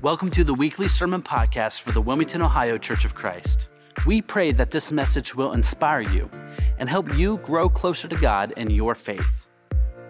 Welcome 0.00 0.30
to 0.30 0.44
the 0.44 0.54
weekly 0.54 0.86
sermon 0.86 1.22
podcast 1.22 1.80
for 1.80 1.90
the 1.90 2.00
Wilmington, 2.00 2.40
Ohio 2.40 2.78
Church 2.78 3.04
of 3.04 3.16
Christ. 3.16 3.66
We 4.06 4.22
pray 4.22 4.52
that 4.52 4.70
this 4.70 4.92
message 4.92 5.34
will 5.34 5.54
inspire 5.54 6.02
you 6.02 6.30
and 6.78 6.88
help 6.88 7.18
you 7.18 7.38
grow 7.38 7.68
closer 7.68 8.06
to 8.06 8.14
God 8.14 8.52
in 8.56 8.70
your 8.70 8.94
faith. 8.94 9.48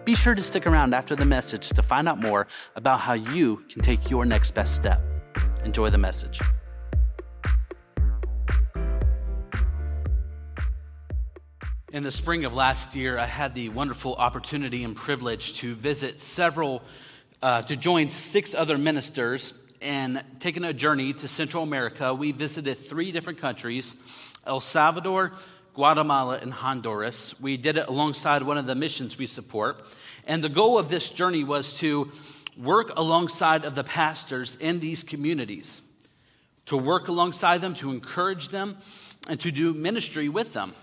Be 0.05 0.13
sure 0.13 0.35
to 0.35 0.43
stick 0.43 0.67
around 0.67 0.93
after 0.93 1.15
the 1.15 1.25
message 1.25 1.69
to 1.69 1.81
find 1.81 2.07
out 2.07 2.19
more 2.19 2.45
about 2.75 2.99
how 2.99 3.13
you 3.13 3.63
can 3.67 3.81
take 3.81 4.11
your 4.11 4.25
next 4.25 4.51
best 4.51 4.75
step. 4.75 5.01
Enjoy 5.65 5.89
the 5.89 5.97
message. 5.97 6.39
In 11.91 12.03
the 12.03 12.11
spring 12.11 12.45
of 12.45 12.53
last 12.53 12.95
year, 12.95 13.17
I 13.17 13.25
had 13.25 13.55
the 13.55 13.69
wonderful 13.69 14.13
opportunity 14.13 14.83
and 14.83 14.95
privilege 14.95 15.53
to 15.61 15.73
visit 15.73 16.19
several, 16.19 16.83
uh, 17.41 17.63
to 17.63 17.75
join 17.75 18.09
six 18.09 18.53
other 18.53 18.77
ministers 18.77 19.58
and 19.81 20.23
taking 20.39 20.63
a 20.63 20.73
journey 20.73 21.13
to 21.13 21.27
Central 21.27 21.63
America. 21.63 22.13
We 22.13 22.31
visited 22.31 22.77
three 22.77 23.11
different 23.11 23.39
countries 23.39 23.95
El 24.45 24.59
Salvador, 24.59 25.31
Guatemala, 25.73 26.39
and 26.41 26.53
Honduras. 26.53 27.39
We 27.39 27.57
did 27.57 27.77
it 27.77 27.87
alongside 27.87 28.43
one 28.43 28.57
of 28.57 28.65
the 28.65 28.75
missions 28.75 29.17
we 29.17 29.27
support. 29.27 29.79
And 30.25 30.43
the 30.43 30.49
goal 30.49 30.77
of 30.77 30.89
this 30.89 31.09
journey 31.09 31.43
was 31.43 31.77
to 31.79 32.11
work 32.57 32.91
alongside 32.97 33.65
of 33.65 33.75
the 33.75 33.83
pastors 33.83 34.55
in 34.57 34.79
these 34.79 35.03
communities, 35.03 35.81
to 36.65 36.77
work 36.77 37.07
alongside 37.07 37.61
them, 37.61 37.75
to 37.75 37.91
encourage 37.91 38.49
them, 38.49 38.77
and 39.29 39.39
to 39.39 39.51
do 39.51 39.73
ministry 39.73 40.29
with 40.29 40.53
them. 40.53 40.73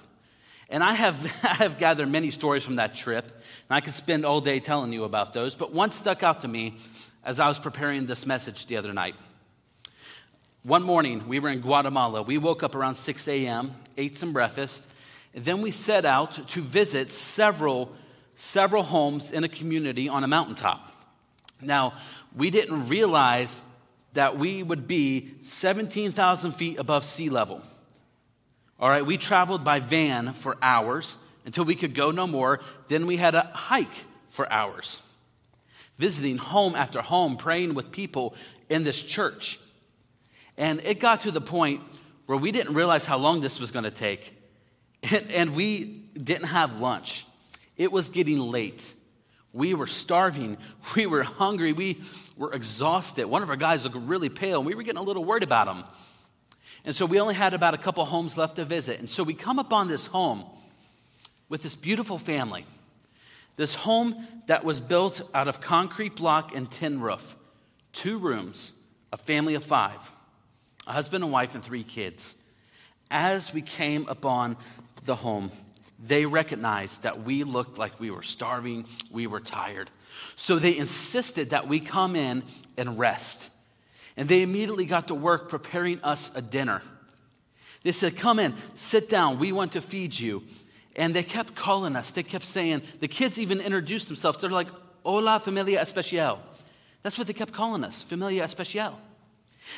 And 0.68 0.82
I 0.82 0.92
have, 0.92 1.16
I 1.44 1.54
have 1.64 1.78
gathered 1.78 2.08
many 2.08 2.30
stories 2.30 2.64
from 2.64 2.76
that 2.76 2.94
trip, 2.94 3.24
and 3.24 3.76
I 3.76 3.80
could 3.80 3.94
spend 3.94 4.24
all 4.24 4.40
day 4.40 4.60
telling 4.60 4.92
you 4.92 5.04
about 5.04 5.34
those, 5.34 5.54
but 5.54 5.72
one 5.72 5.90
stuck 5.90 6.22
out 6.22 6.40
to 6.40 6.48
me 6.48 6.76
as 7.26 7.40
I 7.40 7.48
was 7.48 7.58
preparing 7.58 8.06
this 8.06 8.24
message 8.24 8.66
the 8.66 8.76
other 8.76 8.92
night. 8.92 9.16
One 10.62 10.84
morning, 10.84 11.26
we 11.26 11.40
were 11.40 11.48
in 11.48 11.60
Guatemala. 11.60 12.22
We 12.22 12.38
woke 12.38 12.62
up 12.62 12.76
around 12.76 12.94
6 12.94 13.26
a.m., 13.26 13.74
ate 13.96 14.16
some 14.16 14.32
breakfast, 14.32 14.94
and 15.34 15.44
then 15.44 15.60
we 15.60 15.72
set 15.72 16.04
out 16.04 16.48
to 16.48 16.62
visit 16.62 17.10
several, 17.10 17.92
several 18.36 18.84
homes 18.84 19.32
in 19.32 19.42
a 19.42 19.48
community 19.48 20.08
on 20.08 20.22
a 20.22 20.28
mountaintop. 20.28 20.92
Now, 21.60 21.94
we 22.34 22.50
didn't 22.50 22.88
realize 22.88 23.64
that 24.14 24.38
we 24.38 24.62
would 24.62 24.86
be 24.86 25.32
17,000 25.42 26.52
feet 26.52 26.78
above 26.78 27.04
sea 27.04 27.28
level. 27.28 27.60
All 28.78 28.88
right, 28.88 29.04
we 29.04 29.18
traveled 29.18 29.64
by 29.64 29.80
van 29.80 30.32
for 30.32 30.56
hours 30.62 31.16
until 31.44 31.64
we 31.64 31.74
could 31.74 31.94
go 31.94 32.12
no 32.12 32.28
more. 32.28 32.60
Then 32.86 33.06
we 33.06 33.16
had 33.16 33.34
a 33.34 33.50
hike 33.52 34.04
for 34.30 34.50
hours, 34.52 35.02
visiting 35.98 36.38
home 36.38 36.74
after 36.74 37.02
home, 37.02 37.36
praying 37.36 37.74
with 37.74 37.90
people 37.92 38.34
in 38.68 38.84
this 38.84 39.02
church. 39.02 39.58
And 40.58 40.80
it 40.80 41.00
got 41.00 41.22
to 41.22 41.30
the 41.30 41.40
point 41.40 41.80
where 42.26 42.38
we 42.38 42.52
didn't 42.52 42.74
realize 42.74 43.06
how 43.06 43.18
long 43.18 43.40
this 43.40 43.60
was 43.60 43.70
going 43.70 43.84
to 43.84 43.90
take. 43.90 44.34
And, 45.10 45.30
and, 45.30 45.56
we 45.56 45.84
didn't 46.14 46.48
have 46.48 46.80
lunch. 46.80 47.26
It 47.76 47.92
was 47.92 48.08
getting 48.08 48.40
late. 48.40 48.92
We 49.52 49.74
were 49.74 49.86
starving. 49.86 50.56
We 50.96 51.06
were 51.06 51.22
hungry. 51.22 51.72
We 51.72 52.00
were 52.36 52.52
exhausted. 52.52 53.26
One 53.26 53.42
of 53.42 53.50
our 53.50 53.56
guys 53.56 53.84
looked 53.84 53.96
really 53.96 54.28
pale, 54.28 54.58
and 54.58 54.66
we 54.66 54.74
were 54.74 54.82
getting 54.82 55.00
a 55.00 55.04
little 55.04 55.24
worried 55.24 55.42
about 55.42 55.68
him. 55.68 55.84
And 56.84 56.94
so 56.94 57.04
we 57.04 57.20
only 57.20 57.34
had 57.34 57.52
about 57.52 57.74
a 57.74 57.78
couple 57.78 58.04
homes 58.04 58.36
left 58.36 58.56
to 58.56 58.64
visit. 58.64 59.00
And 59.00 59.10
so 59.10 59.22
we 59.22 59.34
come 59.34 59.58
upon 59.58 59.88
this 59.88 60.06
home 60.06 60.44
with 61.48 61.62
this 61.62 61.74
beautiful 61.74 62.18
family. 62.18 62.64
This 63.56 63.74
home 63.74 64.14
that 64.46 64.64
was 64.64 64.80
built 64.80 65.22
out 65.34 65.48
of 65.48 65.60
concrete 65.60 66.16
block 66.16 66.54
and 66.54 66.70
tin 66.70 67.00
roof, 67.00 67.36
two 67.92 68.18
rooms, 68.18 68.72
a 69.12 69.16
family 69.16 69.54
of 69.54 69.64
five, 69.64 70.10
a 70.86 70.92
husband 70.92 71.24
and 71.24 71.32
wife, 71.32 71.54
and 71.54 71.64
three 71.64 71.82
kids. 71.82 72.36
As 73.10 73.54
we 73.54 73.62
came 73.62 74.06
upon 74.08 74.56
the 75.04 75.14
home, 75.14 75.50
they 76.04 76.26
recognized 76.26 77.04
that 77.04 77.22
we 77.22 77.44
looked 77.44 77.78
like 77.78 77.98
we 77.98 78.10
were 78.10 78.22
starving, 78.22 78.84
we 79.10 79.26
were 79.26 79.40
tired. 79.40 79.90
So 80.34 80.58
they 80.58 80.76
insisted 80.76 81.50
that 81.50 81.66
we 81.66 81.80
come 81.80 82.16
in 82.16 82.42
and 82.76 82.98
rest. 82.98 83.50
And 84.16 84.28
they 84.28 84.42
immediately 84.42 84.86
got 84.86 85.08
to 85.08 85.14
work 85.14 85.48
preparing 85.48 86.00
us 86.02 86.34
a 86.34 86.42
dinner. 86.42 86.82
They 87.82 87.92
said, 87.92 88.16
Come 88.16 88.38
in, 88.38 88.54
sit 88.74 89.08
down, 89.08 89.38
we 89.38 89.52
want 89.52 89.72
to 89.72 89.80
feed 89.80 90.18
you. 90.18 90.42
And 90.96 91.14
they 91.14 91.22
kept 91.22 91.54
calling 91.54 91.94
us. 91.94 92.10
They 92.10 92.22
kept 92.22 92.44
saying, 92.44 92.82
the 93.00 93.08
kids 93.08 93.38
even 93.38 93.60
introduced 93.60 94.08
themselves. 94.08 94.38
They're 94.38 94.50
like, 94.50 94.68
Hola, 95.04 95.38
familia 95.38 95.80
especial. 95.82 96.40
That's 97.02 97.16
what 97.16 97.28
they 97.28 97.32
kept 97.32 97.52
calling 97.52 97.84
us, 97.84 98.02
familia 98.02 98.42
especial. 98.42 98.98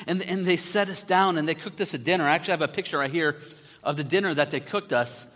And, 0.06 0.22
and 0.22 0.46
they 0.46 0.56
set 0.56 0.88
us 0.88 1.02
down 1.02 1.36
and 1.36 1.46
they 1.46 1.54
cooked 1.54 1.82
us 1.82 1.92
a 1.92 1.98
dinner. 1.98 2.26
I 2.26 2.34
actually 2.34 2.52
have 2.52 2.62
a 2.62 2.68
picture 2.68 2.98
right 2.98 3.10
here 3.10 3.36
of 3.84 3.98
the 3.98 4.04
dinner 4.04 4.32
that 4.32 4.50
they 4.50 4.60
cooked 4.60 4.94
us. 4.94 5.26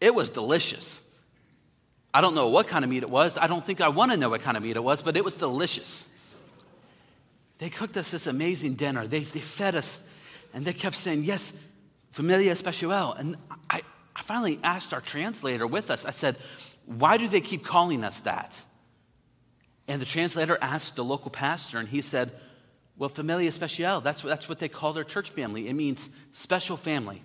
It 0.00 0.14
was 0.14 0.28
delicious. 0.30 1.00
I 2.12 2.20
don't 2.20 2.34
know 2.34 2.48
what 2.48 2.66
kind 2.66 2.84
of 2.84 2.90
meat 2.90 3.02
it 3.02 3.10
was. 3.10 3.38
I 3.38 3.46
don't 3.46 3.64
think 3.64 3.80
I 3.80 3.88
want 3.88 4.12
to 4.12 4.16
know 4.16 4.30
what 4.30 4.42
kind 4.42 4.56
of 4.56 4.62
meat 4.62 4.76
it 4.76 4.82
was, 4.82 5.02
but 5.02 5.16
it 5.16 5.24
was 5.24 5.34
delicious. 5.34 6.08
They 7.58 7.70
cooked 7.70 7.96
us 7.96 8.10
this 8.10 8.26
amazing 8.26 8.74
dinner. 8.74 9.06
They, 9.06 9.20
they 9.20 9.40
fed 9.40 9.76
us, 9.76 10.06
and 10.52 10.64
they 10.64 10.72
kept 10.72 10.96
saying, 10.96 11.24
Yes, 11.24 11.56
familia 12.10 12.52
especial. 12.52 13.12
And 13.12 13.36
I, 13.70 13.82
I 14.16 14.22
finally 14.22 14.58
asked 14.62 14.92
our 14.92 15.00
translator 15.00 15.66
with 15.66 15.90
us, 15.90 16.04
I 16.04 16.10
said, 16.10 16.36
Why 16.86 17.16
do 17.16 17.28
they 17.28 17.40
keep 17.40 17.64
calling 17.64 18.04
us 18.04 18.20
that? 18.20 18.60
And 19.88 20.00
the 20.00 20.06
translator 20.06 20.56
asked 20.60 20.96
the 20.96 21.04
local 21.04 21.30
pastor, 21.30 21.78
and 21.78 21.88
he 21.88 22.00
said, 22.00 22.30
Well, 22.96 23.08
familia 23.08 23.48
especial, 23.48 24.00
that's, 24.00 24.22
that's 24.22 24.48
what 24.48 24.58
they 24.58 24.68
call 24.68 24.92
their 24.92 25.04
church 25.04 25.30
family. 25.30 25.68
It 25.68 25.74
means 25.74 26.08
special 26.32 26.76
family. 26.76 27.22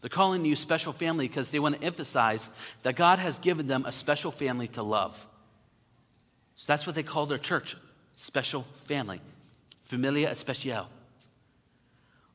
They're 0.00 0.10
calling 0.10 0.44
you 0.44 0.54
special 0.54 0.92
family 0.92 1.28
because 1.28 1.50
they 1.50 1.58
want 1.58 1.80
to 1.80 1.82
emphasize 1.82 2.50
that 2.82 2.94
God 2.94 3.18
has 3.18 3.38
given 3.38 3.66
them 3.66 3.84
a 3.86 3.92
special 3.92 4.30
family 4.30 4.68
to 4.68 4.82
love. 4.82 5.26
So 6.56 6.72
that's 6.72 6.86
what 6.86 6.94
they 6.94 7.02
call 7.02 7.24
their 7.24 7.38
church 7.38 7.74
special 8.16 8.66
family, 8.84 9.20
familia 9.82 10.30
especial. 10.30 10.88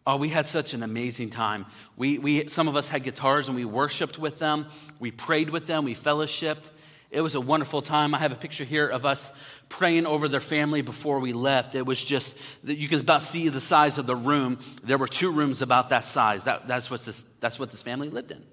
Oh, 0.08 0.18
we 0.18 0.30
had 0.30 0.48
such 0.48 0.74
an 0.74 0.82
amazing 0.82 1.30
time. 1.30 1.66
We, 1.96 2.18
we, 2.18 2.48
some 2.48 2.68
of 2.68 2.76
us 2.76 2.90
had 2.90 3.04
guitars 3.04 3.48
and 3.48 3.56
we 3.56 3.66
worshiped 3.66 4.18
with 4.18 4.40
them. 4.40 4.66
We 5.00 5.12
prayed 5.12 5.50
with 5.50 5.68
them. 5.68 5.84
We 5.86 5.94
fellowshipped. 5.94 6.72
It 7.12 7.22
was 7.22 7.36
a 7.36 7.42
wonderful 7.42 7.82
time. 7.82 8.14
I 8.14 8.20
have 8.20 8.32
a 8.32 8.36
picture 8.36 8.64
here 8.64 8.88
of 8.88 9.06
us 9.06 9.34
praying 9.68 10.06
over 10.06 10.28
their 10.28 10.40
family 10.40 10.82
before 10.82 11.20
we 11.20 11.34
left. 11.34 11.76
It 11.76 11.86
was 11.86 12.04
just, 12.04 12.40
you 12.64 12.88
can 12.88 13.00
about 13.00 13.24
see 13.24 13.50
the 13.50 13.62
size 13.62 13.98
of 13.98 14.06
the 14.06 14.16
room. 14.16 14.60
There 14.84 14.98
were 14.98 15.08
two 15.08 15.32
rooms 15.32 15.62
about 15.62 15.90
that 15.90 16.06
size. 16.06 16.44
That, 16.44 16.68
that's, 16.68 16.92
what 16.92 17.02
this, 17.02 17.24
that's 17.40 17.60
what 17.60 17.72
this 17.72 17.82
family 17.82 18.10
lived 18.10 18.32
in. 18.32 18.44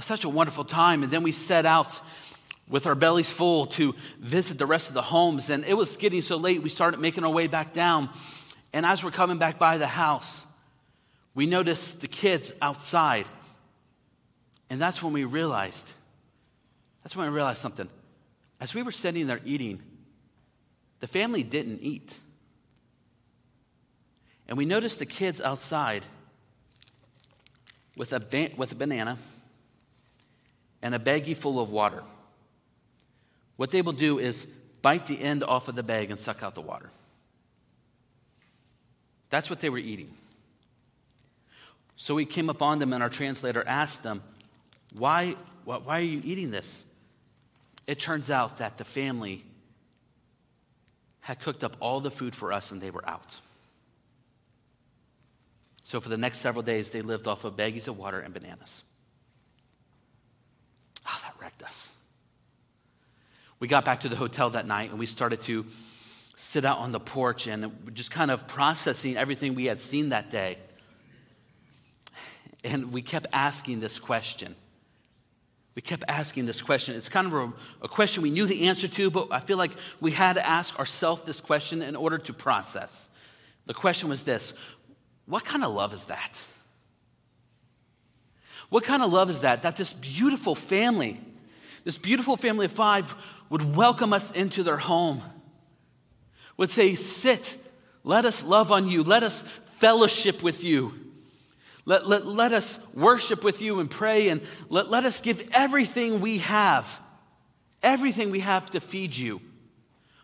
Such 0.00 0.24
a 0.24 0.28
wonderful 0.28 0.64
time. 0.64 1.02
And 1.02 1.12
then 1.12 1.22
we 1.22 1.32
set 1.32 1.66
out 1.66 2.00
with 2.68 2.86
our 2.86 2.94
bellies 2.94 3.30
full 3.30 3.66
to 3.66 3.94
visit 4.18 4.58
the 4.58 4.66
rest 4.66 4.88
of 4.88 4.94
the 4.94 5.02
homes. 5.02 5.50
And 5.50 5.64
it 5.64 5.74
was 5.74 5.96
getting 5.96 6.22
so 6.22 6.36
late, 6.36 6.62
we 6.62 6.68
started 6.68 6.98
making 6.98 7.24
our 7.24 7.30
way 7.30 7.46
back 7.46 7.72
down. 7.72 8.10
And 8.74 8.84
as 8.84 9.04
we're 9.04 9.12
coming 9.12 9.38
back 9.38 9.56
by 9.56 9.78
the 9.78 9.86
house, 9.86 10.46
we 11.32 11.46
noticed 11.46 12.00
the 12.00 12.08
kids 12.08 12.58
outside. 12.60 13.26
And 14.68 14.80
that's 14.80 15.00
when 15.00 15.12
we 15.12 15.22
realized, 15.22 15.88
that's 17.04 17.14
when 17.14 17.24
I 17.24 17.30
realized 17.30 17.60
something. 17.60 17.88
As 18.60 18.74
we 18.74 18.82
were 18.82 18.90
sitting 18.90 19.28
there 19.28 19.40
eating, 19.44 19.80
the 20.98 21.06
family 21.06 21.44
didn't 21.44 21.82
eat. 21.82 22.18
And 24.48 24.58
we 24.58 24.64
noticed 24.64 24.98
the 24.98 25.06
kids 25.06 25.40
outside 25.40 26.02
with 27.96 28.12
a, 28.12 28.18
ba- 28.18 28.50
with 28.56 28.72
a 28.72 28.74
banana 28.74 29.18
and 30.82 30.96
a 30.96 30.98
baggie 30.98 31.36
full 31.36 31.60
of 31.60 31.70
water. 31.70 32.02
What 33.54 33.70
they 33.70 33.82
will 33.82 33.92
do 33.92 34.18
is 34.18 34.46
bite 34.82 35.06
the 35.06 35.20
end 35.20 35.44
off 35.44 35.68
of 35.68 35.76
the 35.76 35.84
bag 35.84 36.10
and 36.10 36.18
suck 36.18 36.42
out 36.42 36.56
the 36.56 36.60
water. 36.60 36.90
That's 39.34 39.50
what 39.50 39.58
they 39.58 39.68
were 39.68 39.78
eating. 39.78 40.14
So 41.96 42.14
we 42.14 42.24
came 42.24 42.48
upon 42.48 42.78
them, 42.78 42.92
and 42.92 43.02
our 43.02 43.08
translator 43.08 43.64
asked 43.66 44.04
them, 44.04 44.22
why, 44.96 45.34
why 45.64 45.98
are 45.98 46.02
you 46.02 46.20
eating 46.22 46.52
this? 46.52 46.84
It 47.88 47.98
turns 47.98 48.30
out 48.30 48.58
that 48.58 48.78
the 48.78 48.84
family 48.84 49.42
had 51.18 51.40
cooked 51.40 51.64
up 51.64 51.76
all 51.80 51.98
the 51.98 52.12
food 52.12 52.32
for 52.32 52.52
us 52.52 52.70
and 52.70 52.80
they 52.80 52.92
were 52.92 53.04
out. 53.08 53.38
So 55.82 56.00
for 56.00 56.08
the 56.08 56.16
next 56.16 56.38
several 56.38 56.62
days, 56.62 56.92
they 56.92 57.02
lived 57.02 57.26
off 57.26 57.42
of 57.42 57.56
baggies 57.56 57.88
of 57.88 57.98
water 57.98 58.20
and 58.20 58.32
bananas. 58.32 58.84
Oh, 61.08 61.20
that 61.24 61.34
wrecked 61.40 61.64
us. 61.64 61.92
We 63.58 63.66
got 63.66 63.84
back 63.84 63.98
to 64.00 64.08
the 64.08 64.14
hotel 64.14 64.50
that 64.50 64.64
night 64.64 64.90
and 64.90 64.98
we 65.00 65.06
started 65.06 65.42
to 65.42 65.66
sit 66.36 66.64
out 66.64 66.78
on 66.78 66.92
the 66.92 67.00
porch 67.00 67.46
and 67.46 67.90
just 67.94 68.10
kind 68.10 68.30
of 68.30 68.46
processing 68.46 69.16
everything 69.16 69.54
we 69.54 69.66
had 69.66 69.80
seen 69.80 70.10
that 70.10 70.30
day. 70.30 70.58
And 72.64 72.92
we 72.92 73.02
kept 73.02 73.26
asking 73.32 73.80
this 73.80 73.98
question 73.98 74.54
we 75.74 75.82
kept 75.82 76.04
asking 76.06 76.46
this 76.46 76.62
question. 76.62 76.94
It's 76.96 77.08
kind 77.08 77.26
of 77.26 77.34
a, 77.34 77.52
a, 77.82 77.88
question 77.88 78.22
we 78.22 78.30
knew 78.30 78.46
the 78.46 78.68
answer 78.68 78.86
to, 78.86 79.10
but 79.10 79.28
I 79.32 79.40
feel 79.40 79.56
like 79.56 79.72
we 80.00 80.12
had 80.12 80.34
to 80.34 80.46
ask 80.46 80.78
ourselves 80.78 81.22
this 81.22 81.40
question 81.40 81.82
in 81.82 81.96
order 81.96 82.18
to 82.18 82.32
process. 82.32 83.10
The 83.66 83.74
question 83.74 84.08
was 84.08 84.24
this 84.24 84.52
What 85.26 85.44
kind 85.44 85.64
of 85.64 85.72
love 85.72 85.92
is 85.92 86.04
that? 86.06 86.44
What 88.68 88.84
kind 88.84 89.02
of 89.02 89.12
love 89.12 89.30
is 89.30 89.40
that? 89.40 89.62
That 89.62 89.76
this 89.76 89.92
beautiful 89.92 90.54
family, 90.54 91.20
this 91.82 91.98
beautiful 91.98 92.36
family 92.36 92.66
of 92.66 92.72
five, 92.72 93.14
would 93.50 93.74
welcome 93.74 94.12
us 94.12 94.30
into 94.30 94.62
their 94.62 94.76
home, 94.76 95.22
would 96.56 96.70
say, 96.70 96.94
Sit, 96.94 97.56
let 98.02 98.24
us 98.24 98.44
love 98.44 98.72
on 98.72 98.88
you, 98.88 99.02
let 99.02 99.22
us 99.22 99.42
fellowship 99.42 100.42
with 100.42 100.64
you. 100.64 100.94
Let, 101.86 102.08
let, 102.08 102.26
let 102.26 102.52
us 102.52 102.78
worship 102.94 103.44
with 103.44 103.60
you 103.60 103.80
and 103.80 103.90
pray, 103.90 104.28
and 104.28 104.40
let, 104.70 104.88
let 104.88 105.04
us 105.04 105.20
give 105.20 105.50
everything 105.54 106.20
we 106.20 106.38
have, 106.38 107.00
everything 107.82 108.30
we 108.30 108.40
have 108.40 108.70
to 108.70 108.80
feed 108.80 109.14
you. 109.14 109.40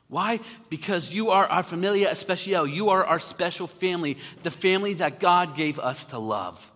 Why? 0.08 0.40
Because 0.70 1.14
you 1.14 1.30
are 1.30 1.46
our 1.46 1.62
familia 1.62 2.10
especial. 2.10 2.66
You 2.66 2.88
are 2.88 3.04
our 3.04 3.20
special 3.20 3.68
family, 3.68 4.18
the 4.42 4.50
family 4.50 4.94
that 4.94 5.20
God 5.20 5.54
gave 5.54 5.78
us 5.78 6.06
to 6.06 6.18
love. 6.18 6.72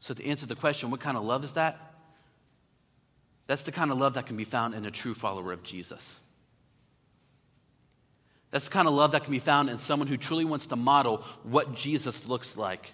So, 0.00 0.12
to 0.12 0.26
answer 0.26 0.46
the 0.46 0.56
question, 0.56 0.90
what 0.90 0.98
kind 0.98 1.16
of 1.16 1.22
love 1.22 1.44
is 1.44 1.52
that? 1.52 1.78
That's 3.46 3.62
the 3.62 3.70
kind 3.70 3.92
of 3.92 3.98
love 3.98 4.14
that 4.14 4.26
can 4.26 4.36
be 4.36 4.44
found 4.44 4.74
in 4.74 4.84
a 4.84 4.90
true 4.90 5.14
follower 5.14 5.52
of 5.52 5.62
Jesus. 5.62 6.18
That's 8.52 8.66
the 8.66 8.70
kind 8.70 8.86
of 8.86 8.94
love 8.94 9.12
that 9.12 9.24
can 9.24 9.32
be 9.32 9.38
found 9.38 9.70
in 9.70 9.78
someone 9.78 10.06
who 10.08 10.18
truly 10.18 10.44
wants 10.44 10.66
to 10.68 10.76
model 10.76 11.24
what 11.42 11.74
Jesus 11.74 12.28
looks 12.28 12.56
like. 12.56 12.92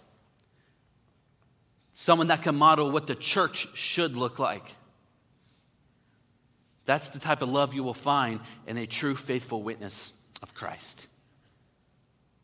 Someone 1.94 2.28
that 2.28 2.44
can 2.44 2.55
model 2.55 2.93
what 2.93 3.08
the 3.08 3.16
church 3.16 3.76
should 3.76 4.16
look 4.16 4.38
like. 4.38 4.62
That's 6.87 7.08
the 7.08 7.19
type 7.19 7.43
of 7.43 7.49
love 7.50 7.75
you 7.75 7.82
will 7.82 7.93
find 7.93 8.40
in 8.69 8.78
a 8.78 8.87
true 8.87 9.16
faithful 9.16 9.60
witness 9.60 10.12
of 10.43 10.55
Christ. 10.55 11.08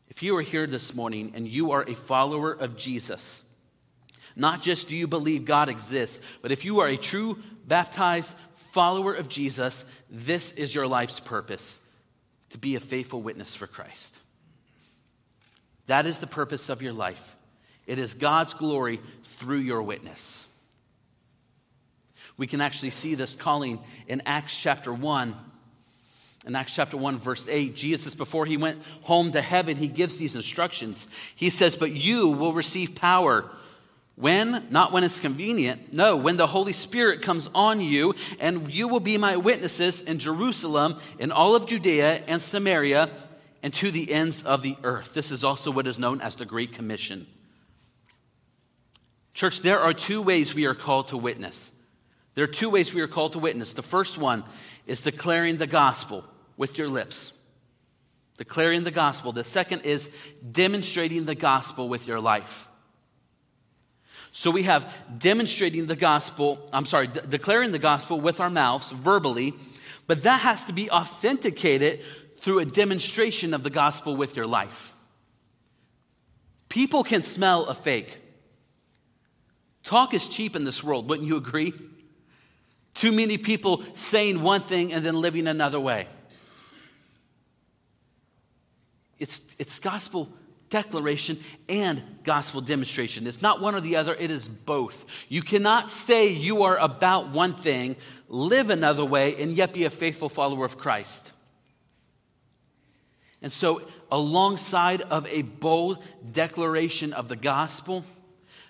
If 0.09 0.21
you 0.21 0.35
are 0.35 0.41
here 0.41 0.67
this 0.67 0.93
morning 0.93 1.31
and 1.35 1.47
you 1.47 1.71
are 1.71 1.83
a 1.83 1.95
follower 1.95 2.51
of 2.51 2.75
Jesus, 2.75 3.45
not 4.35 4.61
just 4.61 4.89
do 4.89 4.95
you 4.95 5.07
believe 5.07 5.45
God 5.45 5.69
exists, 5.69 6.19
but 6.41 6.51
if 6.51 6.65
you 6.65 6.81
are 6.81 6.89
a 6.89 6.97
true 6.97 7.39
baptized 7.65 8.35
follower 8.73 9.13
of 9.13 9.29
Jesus, 9.29 9.85
this 10.11 10.51
is 10.51 10.75
your 10.75 10.85
life's 10.85 11.21
purpose 11.21 11.84
to 12.55 12.59
be 12.59 12.75
a 12.75 12.79
faithful 12.79 13.21
witness 13.21 13.53
for 13.53 13.67
Christ. 13.67 14.17
That 15.87 16.05
is 16.05 16.19
the 16.19 16.27
purpose 16.27 16.69
of 16.69 16.81
your 16.81 16.93
life. 16.93 17.35
It 17.85 17.99
is 17.99 18.13
God's 18.13 18.53
glory 18.53 19.01
through 19.25 19.57
your 19.57 19.81
witness. 19.81 20.47
We 22.37 22.47
can 22.47 22.61
actually 22.61 22.91
see 22.91 23.13
this 23.13 23.33
calling 23.33 23.79
in 24.07 24.21
Acts 24.25 24.57
chapter 24.57 24.93
1. 24.93 25.35
In 26.47 26.55
Acts 26.55 26.73
chapter 26.73 26.95
1, 26.95 27.17
verse 27.17 27.45
8, 27.49 27.75
Jesus, 27.75 28.15
before 28.15 28.45
he 28.45 28.55
went 28.55 28.81
home 29.01 29.33
to 29.33 29.41
heaven, 29.41 29.75
he 29.75 29.89
gives 29.89 30.17
these 30.17 30.37
instructions. 30.37 31.09
He 31.35 31.49
says, 31.49 31.75
But 31.75 31.91
you 31.91 32.29
will 32.29 32.53
receive 32.53 32.95
power 32.95 33.51
when? 34.15 34.65
Not 34.69 34.91
when 34.91 35.03
it's 35.03 35.19
convenient. 35.19 35.93
No, 35.93 36.15
when 36.15 36.37
the 36.37 36.47
Holy 36.47 36.73
Spirit 36.73 37.21
comes 37.21 37.49
on 37.53 37.81
you, 37.81 38.15
and 38.39 38.73
you 38.73 38.87
will 38.87 39.01
be 39.01 39.17
my 39.17 39.35
witnesses 39.35 40.01
in 40.01 40.19
Jerusalem, 40.19 40.97
in 41.19 41.31
all 41.31 41.55
of 41.55 41.67
Judea 41.67 42.21
and 42.27 42.41
Samaria, 42.41 43.09
and 43.61 43.73
to 43.73 43.91
the 43.91 44.11
ends 44.11 44.45
of 44.45 44.61
the 44.61 44.77
earth. 44.83 45.13
This 45.13 45.31
is 45.31 45.43
also 45.43 45.71
what 45.71 45.87
is 45.87 45.99
known 45.99 46.21
as 46.21 46.35
the 46.35 46.45
Great 46.45 46.73
Commission. 46.73 47.27
Church, 49.33 49.59
there 49.59 49.79
are 49.79 49.93
two 49.93 50.21
ways 50.21 50.55
we 50.55 50.65
are 50.65 50.75
called 50.75 51.09
to 51.09 51.17
witness. 51.17 51.71
There 52.35 52.43
are 52.43 52.47
two 52.47 52.69
ways 52.69 52.93
we 52.93 53.01
are 53.01 53.07
called 53.07 53.33
to 53.33 53.39
witness. 53.39 53.73
The 53.73 53.81
first 53.81 54.17
one 54.17 54.43
is 54.85 55.01
declaring 55.01 55.57
the 55.57 55.67
gospel 55.67 56.23
with 56.55 56.77
your 56.77 56.87
lips. 56.87 57.33
Declaring 58.37 58.85
the 58.85 58.91
gospel. 58.91 59.33
The 59.33 59.43
second 59.43 59.81
is 59.81 60.15
demonstrating 60.49 61.25
the 61.25 61.35
gospel 61.35 61.89
with 61.89 62.07
your 62.07 62.21
life. 62.21 62.69
So 64.37 64.51
we 64.51 64.63
have 64.63 64.93
demonstrating 65.17 65.85
the 65.85 65.95
gospel, 65.95 66.59
I'm 66.73 66.85
sorry, 66.85 67.07
de- 67.07 67.21
declaring 67.21 67.71
the 67.71 67.79
gospel 67.79 68.19
with 68.19 68.41
our 68.41 68.49
mouths 68.49 68.91
verbally, 68.91 69.53
but 70.07 70.23
that 70.23 70.41
has 70.41 70.65
to 70.65 70.73
be 70.73 70.89
authenticated 70.89 72.01
through 72.39 72.59
a 72.59 72.65
demonstration 72.65 73.53
of 73.53 73.63
the 73.63 73.69
gospel 73.69 74.17
with 74.17 74.35
your 74.35 74.45
life. 74.45 74.91
People 76.67 77.05
can 77.05 77.23
smell 77.23 77.63
a 77.67 77.73
fake. 77.73 78.19
Talk 79.83 80.13
is 80.13 80.27
cheap 80.27 80.57
in 80.57 80.65
this 80.65 80.83
world, 80.83 81.07
wouldn't 81.07 81.29
you 81.29 81.37
agree? 81.37 81.71
Too 82.93 83.13
many 83.13 83.37
people 83.37 83.83
saying 83.93 84.41
one 84.41 84.59
thing 84.59 84.91
and 84.91 85.05
then 85.05 85.15
living 85.15 85.47
another 85.47 85.79
way. 85.79 86.07
It's, 89.17 89.41
it's 89.57 89.79
gospel 89.79 90.29
declaration 90.69 91.39
and 91.69 92.01
gospel 92.23 92.61
demonstration. 92.61 93.27
It's 93.27 93.41
not 93.41 93.61
one 93.61 93.75
or 93.75 93.81
the 93.81 93.95
other, 93.95 94.15
it 94.15 94.31
is 94.31 94.47
both. 94.47 95.05
You 95.29 95.41
cannot 95.41 95.91
say 95.91 96.29
you 96.29 96.63
are 96.63 96.77
about 96.77 97.29
one 97.29 97.53
thing, 97.53 97.95
live 98.27 98.69
another 98.69 99.05
way, 99.05 99.41
and 99.41 99.51
yet 99.51 99.73
be 99.73 99.85
a 99.85 99.89
faithful 99.89 100.29
follower 100.29 100.65
of 100.65 100.77
Christ. 100.77 101.31
And 103.41 103.51
so, 103.51 103.81
alongside 104.11 105.01
of 105.01 105.27
a 105.27 105.43
bold 105.43 106.03
declaration 106.31 107.13
of 107.13 107.27
the 107.29 107.35
gospel, 107.35 108.03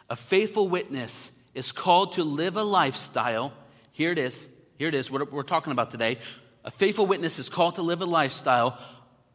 a 0.09 0.15
faithful 0.15 0.67
witness 0.67 1.31
is 1.53 1.71
called 1.71 2.13
to 2.13 2.23
live 2.23 2.57
a 2.57 2.63
lifestyle. 2.63 3.53
Here 3.93 4.11
it 4.11 4.17
is. 4.17 4.47
Here 4.77 4.89
it 4.89 4.93
is, 4.93 5.09
what 5.09 5.31
we're 5.31 5.43
talking 5.43 5.71
about 5.71 5.91
today. 5.91 6.17
A 6.65 6.71
faithful 6.71 7.05
witness 7.05 7.39
is 7.39 7.47
called 7.47 7.75
to 7.75 7.81
live 7.81 8.01
a 8.01 8.05
lifestyle 8.05 8.77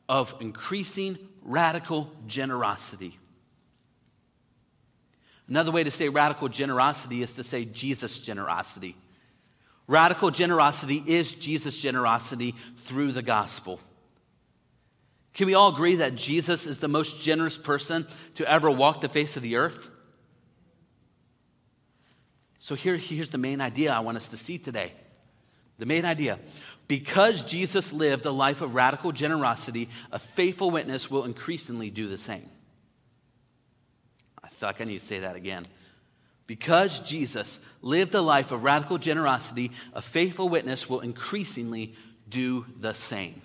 of 0.09 0.35
increasing 0.41 1.17
radical 1.43 2.13
generosity. 2.27 3.19
Another 5.49 5.73
way 5.73 5.83
to 5.83 5.91
say 5.91 6.09
radical 6.09 6.49
generosity 6.49 7.23
is 7.23 7.33
to 7.35 7.43
say 7.43 7.65
Jesus 7.65 8.21
generosity. 8.21 8.97
Radical 9.89 10.31
generosity 10.31 11.03
is 11.05 11.35
Jesus' 11.35 11.77
generosity 11.77 12.55
through 12.77 13.11
the 13.11 13.23
gospel. 13.23 13.81
Can 15.35 15.47
we 15.47 15.55
all 15.55 15.73
agree 15.73 15.97
that 15.97 16.15
Jesus 16.15 16.67
is 16.67 16.79
the 16.79 16.89
most 16.89 17.21
generous 17.21 17.59
person 17.59 18.07
to 18.37 18.49
ever 18.49 18.71
walk 18.71 19.01
the 19.01 19.09
face 19.09 19.37
of 19.37 19.43
the 19.43 19.57
earth? 19.57 19.91
So 22.61 22.77
here, 22.77 22.97
here's 22.97 23.31
the 23.31 23.39
main 23.39 23.61
idea 23.61 23.93
I 23.93 24.01
want 24.01 24.17
us 24.17 24.29
to 24.29 24.37
see 24.37 24.59
today. 24.59 24.93
The 25.79 25.87
main 25.87 26.05
idea 26.05 26.39
because 26.91 27.43
Jesus 27.43 27.93
lived 27.93 28.27
a 28.27 28.33
life 28.33 28.63
of 28.63 28.75
radical 28.75 29.13
generosity, 29.13 29.89
a 30.11 30.19
faithful 30.19 30.73
witness 30.73 31.09
will 31.09 31.23
increasingly 31.23 31.89
do 31.89 32.09
the 32.09 32.19
same. 32.19 32.49
I 34.43 34.49
feel 34.49 34.71
like 34.71 34.81
I 34.81 34.85
need 34.85 34.99
to 34.99 35.07
say 35.07 35.21
that 35.21 35.37
again. 35.37 35.63
Because 36.49 36.99
Jesus 36.99 37.61
lived 37.81 38.13
a 38.17 38.21
life 38.21 38.51
of 38.51 38.65
radical 38.65 38.99
generosity, 38.99 39.71
a 39.93 40.03
faithful 40.03 40.49
witness 40.49 40.91
will 40.91 40.99
increasingly 40.99 41.95
do 42.29 42.67
the 42.81 42.93
same. 42.93 43.41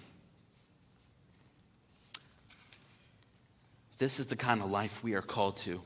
This 3.99 4.19
is 4.19 4.25
the 4.25 4.35
kind 4.35 4.59
of 4.59 4.71
life 4.71 5.03
we 5.03 5.13
are 5.13 5.21
called 5.21 5.57
to. 5.57 5.83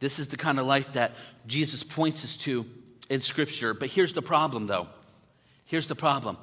This 0.00 0.18
is 0.18 0.28
the 0.28 0.36
kind 0.36 0.58
of 0.58 0.66
life 0.66 0.92
that 0.92 1.12
Jesus 1.46 1.82
points 1.82 2.24
us 2.24 2.36
to 2.36 2.66
in 3.08 3.22
Scripture. 3.22 3.72
But 3.72 3.88
here's 3.88 4.12
the 4.12 4.20
problem, 4.20 4.66
though. 4.66 4.88
Here's 5.64 5.88
the 5.88 5.94
problem 5.94 6.36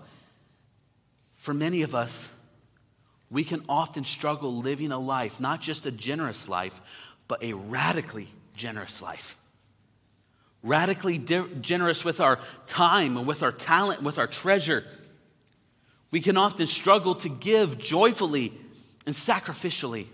for 1.40 1.54
many 1.54 1.82
of 1.84 1.96
us, 1.96 2.30
we 3.32 3.46
can 3.46 3.62
often 3.70 4.04
struggle 4.04 4.58
living 4.58 4.92
a 4.92 5.00
life, 5.00 5.40
not 5.40 5.62
just 5.62 5.86
a 5.86 5.92
generous 5.92 6.50
life, 6.50 6.80
but 7.30 7.42
a 7.42 7.54
radically 7.54 8.28
generous 8.58 9.02
life. 9.02 9.38
Radically 10.62 11.18
de- 11.18 11.48
generous 11.62 12.04
with 12.04 12.20
our 12.20 12.40
time 12.68 13.16
and 13.16 13.26
with 13.26 13.42
our 13.42 13.54
talent, 13.54 14.04
with 14.04 14.20
our 14.20 14.28
treasure. 14.28 14.84
We 16.12 16.20
can 16.20 16.36
often 16.36 16.68
struggle 16.68 17.16
to 17.16 17.30
give 17.30 17.80
joyfully 17.80 18.52
and 19.06 19.16
sacrificially. 19.16 20.08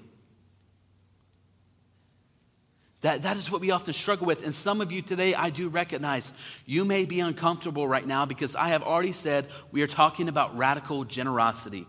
That, 3.06 3.22
that 3.22 3.38
is 3.38 3.52
what 3.52 3.62
we 3.62 3.70
often 3.70 3.94
struggle 3.94 4.26
with. 4.26 4.44
And 4.44 4.56
some 4.56 4.82
of 4.82 4.92
you 4.92 5.04
today, 5.04 5.36
I 5.36 5.52
do 5.52 5.70
recognize 5.70 6.34
you 6.66 6.84
may 6.84 7.06
be 7.06 7.20
uncomfortable 7.20 7.88
right 7.88 8.06
now 8.06 8.26
because 8.26 8.56
I 8.56 8.70
have 8.70 8.82
already 8.82 9.12
said 9.12 9.46
we 9.72 9.84
are 9.84 9.88
talking 9.88 10.28
about 10.28 10.58
radical 10.58 11.04
generosity. 11.04 11.86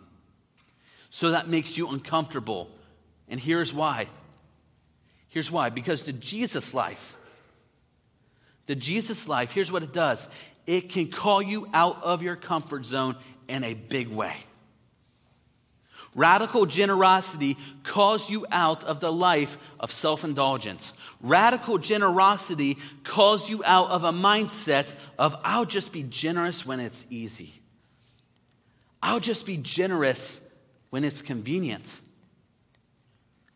So 1.09 1.31
that 1.31 1.49
makes 1.49 1.79
you 1.79 1.89
uncomfortable. 1.89 2.71
And 3.31 3.41
here's 3.41 3.73
why. 3.73 4.09
Here's 5.29 5.51
why. 5.51 5.71
Because 5.71 6.03
the 6.03 6.13
Jesus 6.13 6.75
life, 6.75 7.17
the 8.67 8.75
Jesus 8.75 9.27
life, 9.27 9.53
here's 9.53 9.73
what 9.73 9.83
it 9.83 9.95
does 9.95 10.29
it 10.67 10.91
can 10.91 11.11
call 11.11 11.41
you 11.41 11.67
out 11.73 12.03
of 12.03 12.23
your 12.23 12.37
comfort 12.37 12.85
zone 12.85 13.17
in 13.49 13.65
a 13.65 13.73
big 13.73 14.09
way. 14.09 14.37
Radical 16.17 16.65
generosity 16.65 17.59
calls 17.83 18.31
you 18.31 18.47
out 18.51 18.85
of 18.85 19.01
the 19.01 19.13
life 19.13 19.59
of 19.79 19.93
self 19.93 20.25
indulgence. 20.25 20.95
Radical 21.21 21.77
generosity 21.77 22.79
calls 23.05 23.51
you 23.51 23.63
out 23.67 23.91
of 23.91 24.03
a 24.03 24.13
mindset 24.13 24.99
of, 25.19 25.37
I'll 25.45 25.67
just 25.67 25.93
be 25.93 26.05
generous 26.05 26.65
when 26.65 26.81
it's 26.81 27.05
easy. 27.11 27.61
I'll 29.03 29.21
just 29.21 29.45
be 29.45 29.59
generous 29.59 30.41
when 30.89 31.05
it's 31.05 31.21
convenient. 31.21 32.01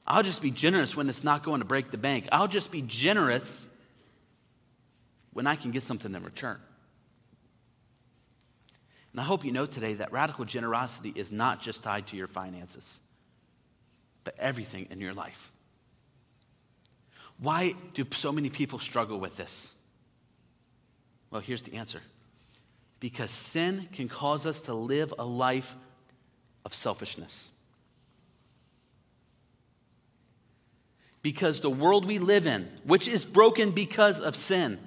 I'll 0.07 0.23
just 0.23 0.43
be 0.43 0.51
generous 0.51 0.95
when 0.95 1.09
it's 1.09 1.25
not 1.25 1.43
going 1.43 1.61
to 1.61 1.67
break 1.67 1.91
the 1.91 1.97
bank. 1.97 2.29
I'll 2.31 2.47
just 2.47 2.71
be 2.71 2.83
generous 2.83 3.69
when 5.33 5.47
I 5.47 5.57
can 5.57 5.71
get 5.71 5.83
something 5.83 6.15
in 6.15 6.23
return. 6.23 6.59
And 9.13 9.21
I 9.21 9.25
hope 9.25 9.45
you 9.45 9.53
know 9.53 9.67
today 9.67 9.95
that 9.95 10.13
radical 10.13 10.45
generosity 10.45 11.13
is 11.15 11.33
not 11.33 11.61
just 11.61 11.83
tied 11.83 12.07
to 12.09 12.17
your 12.17 12.29
finances, 12.29 13.01
but 14.23 14.35
everything 14.39 14.87
in 14.91 15.01
your 15.01 15.15
life. 15.15 15.51
Why 17.41 17.75
do 17.95 18.07
so 18.13 18.31
many 18.31 18.51
people 18.51 18.79
struggle 18.79 19.19
with 19.19 19.37
this? 19.37 19.75
Well, 21.31 21.41
here's 21.41 21.63
the 21.63 21.75
answer 21.75 22.03
because 23.01 23.31
sin 23.31 23.89
can 23.95 24.09
cause 24.09 24.45
us 24.45 24.61
to 24.63 24.75
live 24.75 25.15
a 25.19 25.25
life 25.25 25.75
of 26.67 26.75
selfishness. 26.75 27.49
Because 31.23 31.61
the 31.61 31.71
world 31.71 32.07
we 32.07 32.19
live 32.19 32.47
in, 32.47 32.69
which 32.85 33.09
is 33.09 33.25
broken 33.25 33.71
because 33.71 34.21
of 34.21 34.37
sin, 34.37 34.79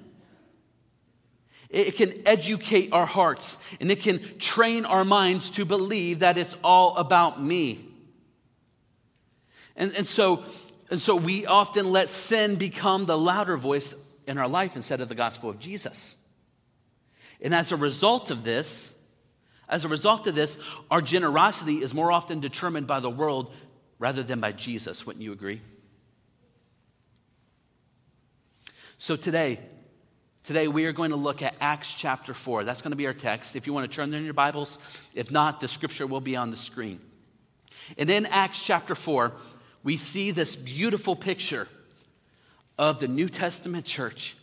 it 1.74 1.96
can 1.96 2.12
educate 2.24 2.92
our 2.92 3.04
hearts 3.04 3.58
and 3.80 3.90
it 3.90 4.00
can 4.00 4.20
train 4.38 4.84
our 4.84 5.04
minds 5.04 5.50
to 5.50 5.64
believe 5.64 6.20
that 6.20 6.38
it's 6.38 6.54
all 6.62 6.96
about 6.96 7.42
me. 7.42 7.84
And, 9.74 9.92
and, 9.96 10.06
so, 10.06 10.44
and 10.88 11.02
so 11.02 11.16
we 11.16 11.46
often 11.46 11.90
let 11.90 12.08
sin 12.08 12.54
become 12.54 13.06
the 13.06 13.18
louder 13.18 13.56
voice 13.56 13.92
in 14.26 14.38
our 14.38 14.46
life 14.46 14.76
instead 14.76 15.00
of 15.00 15.08
the 15.08 15.16
gospel 15.16 15.50
of 15.50 15.58
Jesus. 15.58 16.16
And 17.40 17.52
as 17.52 17.72
a 17.72 17.76
result 17.76 18.30
of 18.30 18.44
this, 18.44 18.96
as 19.68 19.84
a 19.84 19.88
result 19.88 20.28
of 20.28 20.36
this, 20.36 20.62
our 20.92 21.00
generosity 21.00 21.82
is 21.82 21.92
more 21.92 22.12
often 22.12 22.38
determined 22.38 22.86
by 22.86 23.00
the 23.00 23.10
world 23.10 23.52
rather 23.98 24.22
than 24.22 24.38
by 24.38 24.52
Jesus. 24.52 25.04
Wouldn't 25.04 25.24
you 25.24 25.32
agree? 25.32 25.60
So 28.98 29.16
today, 29.16 29.58
Today, 30.44 30.68
we 30.68 30.84
are 30.84 30.92
going 30.92 31.08
to 31.10 31.16
look 31.16 31.40
at 31.40 31.54
Acts 31.58 31.94
chapter 31.94 32.34
4. 32.34 32.64
That's 32.64 32.82
going 32.82 32.90
to 32.90 32.98
be 32.98 33.06
our 33.06 33.14
text. 33.14 33.56
If 33.56 33.66
you 33.66 33.72
want 33.72 33.90
to 33.90 33.96
turn 33.96 34.10
there 34.10 34.18
in 34.18 34.26
your 34.26 34.34
Bibles, 34.34 34.78
if 35.14 35.30
not, 35.30 35.62
the 35.62 35.68
scripture 35.68 36.06
will 36.06 36.20
be 36.20 36.36
on 36.36 36.50
the 36.50 36.56
screen. 36.58 37.00
And 37.96 38.10
in 38.10 38.26
Acts 38.26 38.62
chapter 38.62 38.94
4, 38.94 39.32
we 39.84 39.96
see 39.96 40.32
this 40.32 40.54
beautiful 40.54 41.16
picture 41.16 41.66
of 42.76 43.00
the 43.00 43.08
New 43.08 43.30
Testament 43.30 43.86
church. 43.86 44.36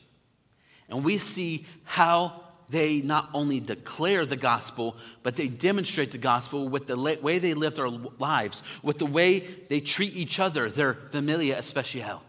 And 0.90 1.06
we 1.06 1.20
see 1.20 1.68
how 1.84 2.34
they 2.72 3.02
not 3.02 3.30
only 3.36 3.60
declare 3.60 4.26
the 4.26 4.38
gospel, 4.38 4.98
but 5.22 5.36
they 5.36 5.50
demonstrate 5.50 6.12
the 6.12 6.18
gospel 6.18 6.68
with 6.68 6.88
the 6.88 6.98
way 6.98 7.38
they 7.38 7.54
live 7.54 7.76
their 7.76 7.90
lives, 7.90 8.64
with 8.82 8.98
the 8.98 9.06
way 9.06 9.42
they 9.70 9.80
treat 9.80 10.16
each 10.16 10.40
other, 10.40 10.68
their 10.68 10.96
familia 10.96 11.60
especial. 11.60 12.24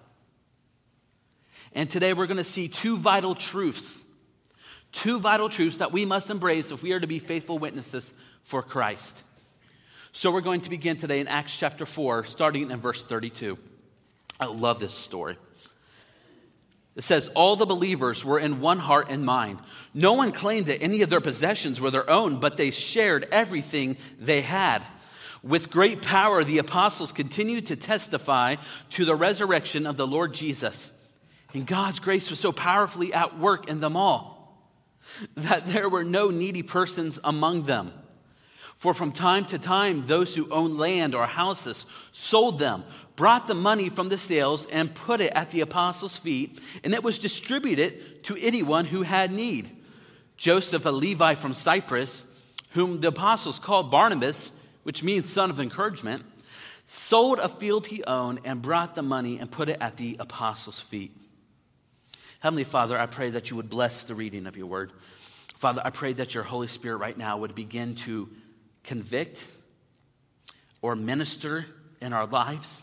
And 1.74 1.90
today 1.90 2.12
we're 2.12 2.26
going 2.26 2.36
to 2.36 2.44
see 2.44 2.68
two 2.68 2.96
vital 2.96 3.34
truths. 3.34 4.04
Two 4.92 5.18
vital 5.18 5.48
truths 5.48 5.78
that 5.78 5.92
we 5.92 6.04
must 6.04 6.28
embrace 6.28 6.70
if 6.70 6.82
we 6.82 6.92
are 6.92 7.00
to 7.00 7.06
be 7.06 7.18
faithful 7.18 7.58
witnesses 7.58 8.12
for 8.42 8.62
Christ. 8.62 9.22
So 10.12 10.30
we're 10.30 10.42
going 10.42 10.60
to 10.62 10.70
begin 10.70 10.98
today 10.98 11.20
in 11.20 11.28
Acts 11.28 11.56
chapter 11.56 11.86
4, 11.86 12.24
starting 12.24 12.70
in 12.70 12.78
verse 12.78 13.02
32. 13.02 13.56
I 14.38 14.46
love 14.46 14.78
this 14.78 14.94
story. 14.94 15.36
It 16.94 17.02
says, 17.02 17.28
All 17.28 17.56
the 17.56 17.64
believers 17.64 18.22
were 18.22 18.38
in 18.38 18.60
one 18.60 18.78
heart 18.78 19.06
and 19.08 19.24
mind. 19.24 19.58
No 19.94 20.12
one 20.12 20.32
claimed 20.32 20.66
that 20.66 20.82
any 20.82 21.00
of 21.00 21.08
their 21.08 21.22
possessions 21.22 21.80
were 21.80 21.90
their 21.90 22.08
own, 22.10 22.40
but 22.40 22.58
they 22.58 22.70
shared 22.70 23.26
everything 23.32 23.96
they 24.18 24.42
had. 24.42 24.82
With 25.42 25.70
great 25.70 26.02
power, 26.02 26.44
the 26.44 26.58
apostles 26.58 27.10
continued 27.10 27.66
to 27.68 27.76
testify 27.76 28.56
to 28.90 29.06
the 29.06 29.16
resurrection 29.16 29.86
of 29.86 29.96
the 29.96 30.06
Lord 30.06 30.34
Jesus. 30.34 30.92
And 31.54 31.66
God's 31.66 31.98
grace 31.98 32.30
was 32.30 32.40
so 32.40 32.52
powerfully 32.52 33.12
at 33.12 33.38
work 33.38 33.68
in 33.68 33.80
them 33.80 33.96
all 33.96 34.32
that 35.36 35.66
there 35.66 35.88
were 35.88 36.04
no 36.04 36.30
needy 36.30 36.62
persons 36.62 37.18
among 37.24 37.64
them. 37.64 37.92
For 38.76 38.94
from 38.94 39.12
time 39.12 39.44
to 39.46 39.58
time, 39.58 40.06
those 40.06 40.34
who 40.34 40.50
owned 40.50 40.76
land 40.76 41.14
or 41.14 41.26
houses 41.26 41.86
sold 42.10 42.58
them, 42.58 42.84
brought 43.14 43.46
the 43.46 43.54
money 43.54 43.88
from 43.88 44.08
the 44.08 44.18
sales, 44.18 44.66
and 44.66 44.92
put 44.92 45.20
it 45.20 45.32
at 45.34 45.50
the 45.50 45.60
apostles' 45.60 46.16
feet, 46.16 46.58
and 46.82 46.92
it 46.92 47.04
was 47.04 47.20
distributed 47.20 48.24
to 48.24 48.36
anyone 48.40 48.86
who 48.86 49.02
had 49.02 49.30
need. 49.30 49.68
Joseph, 50.36 50.84
a 50.84 50.90
Levi 50.90 51.34
from 51.34 51.54
Cyprus, 51.54 52.26
whom 52.70 53.00
the 53.00 53.08
apostles 53.08 53.60
called 53.60 53.90
Barnabas, 53.90 54.50
which 54.82 55.04
means 55.04 55.30
son 55.30 55.50
of 55.50 55.60
encouragement, 55.60 56.24
sold 56.86 57.38
a 57.38 57.48
field 57.48 57.86
he 57.86 58.02
owned 58.04 58.40
and 58.44 58.60
brought 58.60 58.96
the 58.96 59.02
money 59.02 59.38
and 59.38 59.48
put 59.48 59.68
it 59.68 59.78
at 59.80 59.96
the 59.96 60.16
apostles' 60.18 60.80
feet. 60.80 61.12
Heavenly 62.42 62.64
Father, 62.64 62.98
I 62.98 63.06
pray 63.06 63.30
that 63.30 63.50
you 63.50 63.56
would 63.56 63.70
bless 63.70 64.02
the 64.02 64.16
reading 64.16 64.48
of 64.48 64.56
your 64.56 64.66
word. 64.66 64.90
Father, 65.54 65.80
I 65.84 65.90
pray 65.90 66.12
that 66.14 66.34
your 66.34 66.42
Holy 66.42 66.66
Spirit 66.66 66.96
right 66.96 67.16
now 67.16 67.38
would 67.38 67.54
begin 67.54 67.94
to 67.94 68.28
convict 68.82 69.46
or 70.80 70.96
minister 70.96 71.64
in 72.00 72.12
our 72.12 72.26
lives 72.26 72.82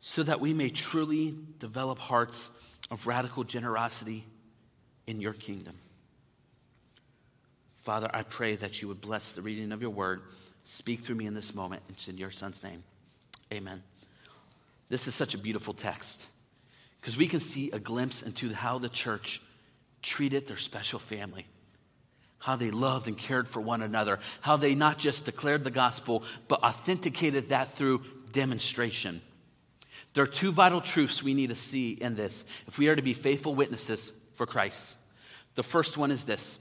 so 0.00 0.22
that 0.22 0.38
we 0.38 0.54
may 0.54 0.68
truly 0.68 1.34
develop 1.58 1.98
hearts 1.98 2.50
of 2.88 3.08
radical 3.08 3.42
generosity 3.42 4.24
in 5.08 5.20
your 5.20 5.32
kingdom. 5.32 5.74
Father, 7.82 8.08
I 8.14 8.22
pray 8.22 8.54
that 8.54 8.80
you 8.80 8.86
would 8.86 9.00
bless 9.00 9.32
the 9.32 9.42
reading 9.42 9.72
of 9.72 9.82
your 9.82 9.90
word. 9.90 10.22
Speak 10.64 11.00
through 11.00 11.16
me 11.16 11.26
in 11.26 11.34
this 11.34 11.52
moment. 11.52 11.82
It's 11.88 12.06
in 12.06 12.16
your 12.16 12.30
son's 12.30 12.62
name. 12.62 12.84
Amen. 13.52 13.82
This 14.88 15.08
is 15.08 15.16
such 15.16 15.34
a 15.34 15.38
beautiful 15.38 15.74
text. 15.74 16.26
Because 17.00 17.16
we 17.16 17.26
can 17.26 17.40
see 17.40 17.70
a 17.70 17.78
glimpse 17.78 18.22
into 18.22 18.52
how 18.52 18.78
the 18.78 18.88
church 18.88 19.40
treated 20.02 20.46
their 20.46 20.56
special 20.56 20.98
family, 20.98 21.46
how 22.38 22.56
they 22.56 22.70
loved 22.70 23.08
and 23.08 23.16
cared 23.16 23.48
for 23.48 23.60
one 23.60 23.82
another, 23.82 24.18
how 24.40 24.56
they 24.56 24.74
not 24.74 24.98
just 24.98 25.24
declared 25.24 25.64
the 25.64 25.70
gospel, 25.70 26.24
but 26.48 26.62
authenticated 26.62 27.48
that 27.48 27.72
through 27.72 28.02
demonstration. 28.32 29.20
There 30.14 30.24
are 30.24 30.28
two 30.28 30.52
vital 30.52 30.80
truths 30.80 31.22
we 31.22 31.34
need 31.34 31.50
to 31.50 31.54
see 31.54 31.92
in 31.92 32.16
this 32.16 32.44
if 32.66 32.78
we 32.78 32.88
are 32.88 32.96
to 32.96 33.02
be 33.02 33.14
faithful 33.14 33.54
witnesses 33.54 34.12
for 34.34 34.46
Christ. 34.46 34.96
The 35.54 35.62
first 35.62 35.96
one 35.96 36.10
is 36.10 36.24
this 36.24 36.58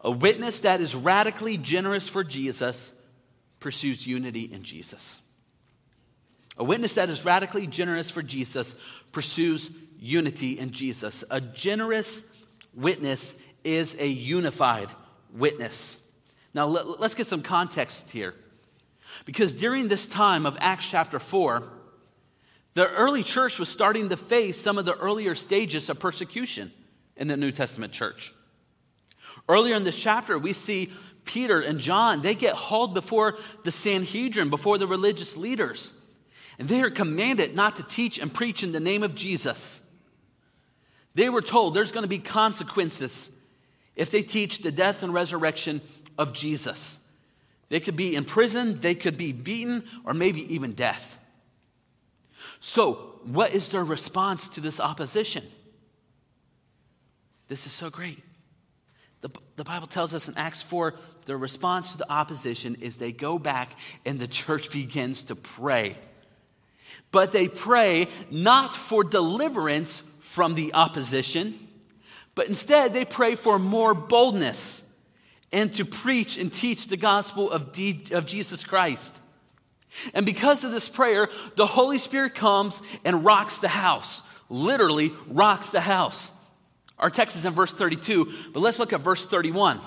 a 0.00 0.10
witness 0.10 0.60
that 0.60 0.80
is 0.80 0.94
radically 0.94 1.56
generous 1.56 2.08
for 2.08 2.22
Jesus 2.22 2.92
pursues 3.60 4.06
unity 4.06 4.42
in 4.42 4.62
Jesus. 4.62 5.20
A 6.58 6.64
witness 6.64 6.94
that 6.94 7.08
is 7.08 7.24
radically 7.24 7.66
generous 7.66 8.10
for 8.10 8.22
Jesus 8.22 8.74
pursues 9.12 9.70
unity 9.98 10.58
in 10.58 10.72
Jesus. 10.72 11.24
A 11.30 11.40
generous 11.40 12.24
witness 12.74 13.36
is 13.64 13.96
a 14.00 14.06
unified 14.06 14.88
witness. 15.32 15.98
Now, 16.54 16.66
let, 16.66 16.86
us 17.00 17.14
get 17.14 17.26
some 17.26 17.42
context 17.42 18.10
here. 18.10 18.34
Because 19.24 19.54
during 19.54 19.88
this 19.88 20.06
time 20.06 20.46
of 20.46 20.56
Acts 20.60 20.90
chapter 20.90 21.18
4, 21.18 21.62
the 22.74 22.88
early 22.88 23.22
church 23.22 23.58
was 23.58 23.68
starting 23.68 24.08
to 24.08 24.16
face 24.16 24.60
some 24.60 24.78
of 24.78 24.84
the 24.84 24.96
earlier 24.96 25.34
stages 25.34 25.88
of 25.88 25.98
persecution 25.98 26.72
in 27.16 27.28
the 27.28 27.36
New 27.36 27.50
Testament 27.50 27.92
church. 27.92 28.32
Earlier 29.48 29.76
in 29.76 29.84
this 29.84 29.96
chapter, 29.96 30.38
we 30.38 30.52
see 30.52 30.92
Peter 31.24 31.60
and 31.60 31.78
John, 31.78 32.22
they 32.22 32.34
get 32.34 32.54
hauled 32.54 32.94
before 32.94 33.36
the 33.64 33.70
Sanhedrin, 33.70 34.50
before 34.50 34.78
the 34.78 34.86
religious 34.86 35.36
leaders. 35.36 35.92
And 36.58 36.68
they 36.68 36.82
are 36.82 36.90
commanded 36.90 37.54
not 37.54 37.76
to 37.76 37.82
teach 37.84 38.18
and 38.18 38.32
preach 38.32 38.62
in 38.62 38.72
the 38.72 38.80
name 38.80 39.02
of 39.02 39.14
Jesus. 39.14 39.86
They 41.14 41.28
were 41.28 41.42
told 41.42 41.74
there's 41.74 41.92
going 41.92 42.04
to 42.04 42.08
be 42.08 42.18
consequences 42.18 43.30
if 43.96 44.10
they 44.10 44.22
teach 44.22 44.58
the 44.58 44.72
death 44.72 45.02
and 45.02 45.12
resurrection 45.12 45.80
of 46.16 46.32
Jesus. 46.32 47.00
They 47.68 47.80
could 47.80 47.96
be 47.96 48.14
imprisoned, 48.14 48.82
they 48.82 48.94
could 48.94 49.16
be 49.16 49.32
beaten, 49.32 49.84
or 50.04 50.14
maybe 50.14 50.54
even 50.54 50.72
death. 50.72 51.18
So, 52.60 53.20
what 53.24 53.52
is 53.52 53.68
their 53.68 53.84
response 53.84 54.48
to 54.50 54.60
this 54.60 54.80
opposition? 54.80 55.44
This 57.48 57.66
is 57.66 57.72
so 57.72 57.90
great. 57.90 58.22
The, 59.20 59.30
the 59.56 59.64
Bible 59.64 59.86
tells 59.86 60.14
us 60.14 60.28
in 60.28 60.36
Acts 60.36 60.62
4 60.62 60.94
the 61.26 61.36
response 61.36 61.92
to 61.92 61.98
the 61.98 62.10
opposition 62.10 62.76
is 62.80 62.96
they 62.96 63.12
go 63.12 63.38
back 63.38 63.76
and 64.04 64.18
the 64.18 64.28
church 64.28 64.70
begins 64.70 65.24
to 65.24 65.34
pray. 65.34 65.96
But 67.10 67.32
they 67.32 67.48
pray 67.48 68.08
not 68.30 68.72
for 68.72 69.02
deliverance 69.02 70.00
from 70.20 70.54
the 70.54 70.74
opposition, 70.74 71.54
but 72.34 72.48
instead 72.48 72.92
they 72.92 73.04
pray 73.04 73.34
for 73.34 73.58
more 73.58 73.94
boldness 73.94 74.84
and 75.52 75.72
to 75.74 75.84
preach 75.84 76.36
and 76.36 76.52
teach 76.52 76.86
the 76.86 76.96
gospel 76.96 77.50
of, 77.50 77.62
of 78.12 78.26
Jesus 78.26 78.64
Christ. 78.64 79.16
And 80.14 80.26
because 80.26 80.64
of 80.64 80.70
this 80.70 80.88
prayer, 80.88 81.28
the 81.56 81.66
Holy 81.66 81.98
Spirit 81.98 82.34
comes 82.34 82.80
and 83.04 83.24
rocks 83.24 83.60
the 83.60 83.68
house. 83.68 84.22
Literally, 84.48 85.12
rocks 85.26 85.70
the 85.70 85.80
house. 85.80 86.30
Our 86.98 87.10
text 87.10 87.36
is 87.36 87.44
in 87.44 87.52
verse 87.52 87.72
32, 87.72 88.32
but 88.52 88.60
let's 88.60 88.78
look 88.78 88.92
at 88.92 89.00
verse 89.00 89.24
31. 89.24 89.80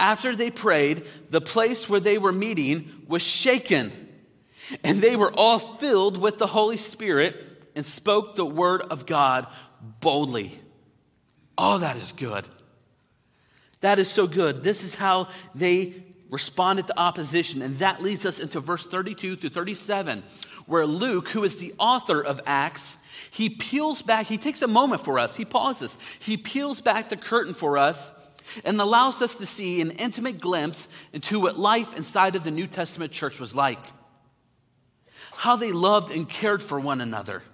After 0.00 0.34
they 0.34 0.50
prayed, 0.50 1.04
the 1.30 1.40
place 1.40 1.88
where 1.88 2.00
they 2.00 2.18
were 2.18 2.32
meeting 2.32 2.90
was 3.06 3.22
shaken, 3.22 3.92
and 4.84 5.00
they 5.00 5.16
were 5.16 5.32
all 5.32 5.58
filled 5.58 6.16
with 6.16 6.38
the 6.38 6.46
Holy 6.46 6.76
Spirit 6.76 7.70
and 7.74 7.84
spoke 7.84 8.36
the 8.36 8.44
word 8.44 8.82
of 8.82 9.06
God 9.06 9.46
boldly. 10.00 10.58
Oh, 11.56 11.78
that 11.78 11.96
is 11.96 12.12
good. 12.12 12.46
That 13.80 13.98
is 13.98 14.10
so 14.10 14.26
good. 14.26 14.62
This 14.62 14.84
is 14.84 14.94
how 14.94 15.28
they 15.54 15.94
responded 16.30 16.86
to 16.88 16.98
opposition. 16.98 17.62
And 17.62 17.78
that 17.78 18.02
leads 18.02 18.26
us 18.26 18.40
into 18.40 18.60
verse 18.60 18.84
32 18.84 19.36
through 19.36 19.50
37, 19.50 20.22
where 20.66 20.86
Luke, 20.86 21.28
who 21.30 21.44
is 21.44 21.58
the 21.58 21.74
author 21.78 22.20
of 22.20 22.40
Acts, 22.46 22.98
he 23.30 23.48
peels 23.48 24.02
back, 24.02 24.26
he 24.26 24.38
takes 24.38 24.62
a 24.62 24.66
moment 24.66 25.04
for 25.04 25.18
us, 25.18 25.36
he 25.36 25.44
pauses, 25.44 25.96
he 26.18 26.36
peels 26.36 26.80
back 26.80 27.08
the 27.08 27.16
curtain 27.16 27.54
for 27.54 27.78
us 27.78 28.12
and 28.64 28.80
allows 28.80 29.20
us 29.22 29.36
to 29.36 29.46
see 29.46 29.80
an 29.80 29.90
intimate 29.92 30.40
glimpse 30.40 30.88
into 31.12 31.40
what 31.40 31.58
life 31.58 31.96
inside 31.96 32.34
of 32.34 32.44
the 32.44 32.50
New 32.50 32.66
Testament 32.66 33.12
church 33.12 33.38
was 33.38 33.54
like. 33.54 33.78
How 35.38 35.54
they 35.54 35.70
loved 35.70 36.10
and 36.10 36.28
cared 36.28 36.64
for 36.64 36.80
one 36.80 37.00
another, 37.00 37.44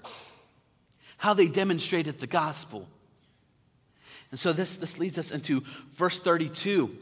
how 1.19 1.35
they 1.35 1.49
demonstrated 1.49 2.19
the 2.19 2.26
gospel. 2.26 2.88
And 4.31 4.41
so 4.41 4.55
this, 4.55 4.76
this 4.76 4.99
leads 4.99 5.19
us 5.19 5.31
into 5.31 5.62
verse 5.93 6.19
32 6.19 6.97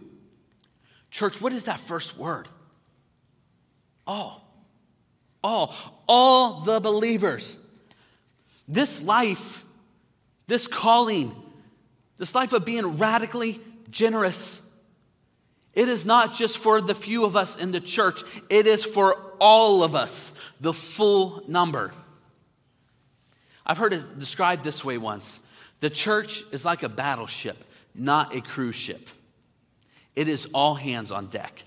Church, 1.12 1.41
what 1.41 1.53
is 1.53 1.65
that 1.65 1.79
first 1.79 2.19
word? 2.19 2.49
All. 4.09 4.45
All. 5.45 5.73
All 6.09 6.62
the 6.62 6.81
believers. 6.81 7.61
This 8.67 9.01
life, 9.01 9.65
this 10.49 10.67
calling, 10.67 11.33
this 12.17 12.35
life 12.35 12.53
of 12.53 12.65
being 12.65 12.99
radically 12.99 13.61
generous, 13.89 14.61
it 15.75 15.89
is 15.89 16.05
not 16.05 16.35
just 16.35 16.59
for 16.59 16.81
the 16.81 16.95
few 16.95 17.25
of 17.25 17.37
us 17.37 17.57
in 17.57 17.71
the 17.71 17.81
church, 17.81 18.25
it 18.51 18.67
is 18.67 18.85
for 18.85 19.32
all 19.43 19.83
of 19.83 19.97
us, 19.97 20.33
the 20.61 20.73
full 20.73 21.43
number. 21.49 21.93
I've 23.67 23.77
heard 23.79 23.93
it 23.93 24.19
described 24.21 24.63
this 24.63 24.85
way 24.85 24.99
once 24.99 25.41
the 25.81 25.91
church 25.91 26.45
is 26.53 26.65
like 26.65 26.85
a 26.85 26.89
battleship, 26.89 27.57
not 27.93 28.35
a 28.35 28.41
cruise 28.41 28.77
ship. 28.77 29.09
It 30.15 30.29
is 30.29 30.47
all 30.55 30.77
hands 30.77 31.11
on 31.11 31.27
deck. 31.27 31.65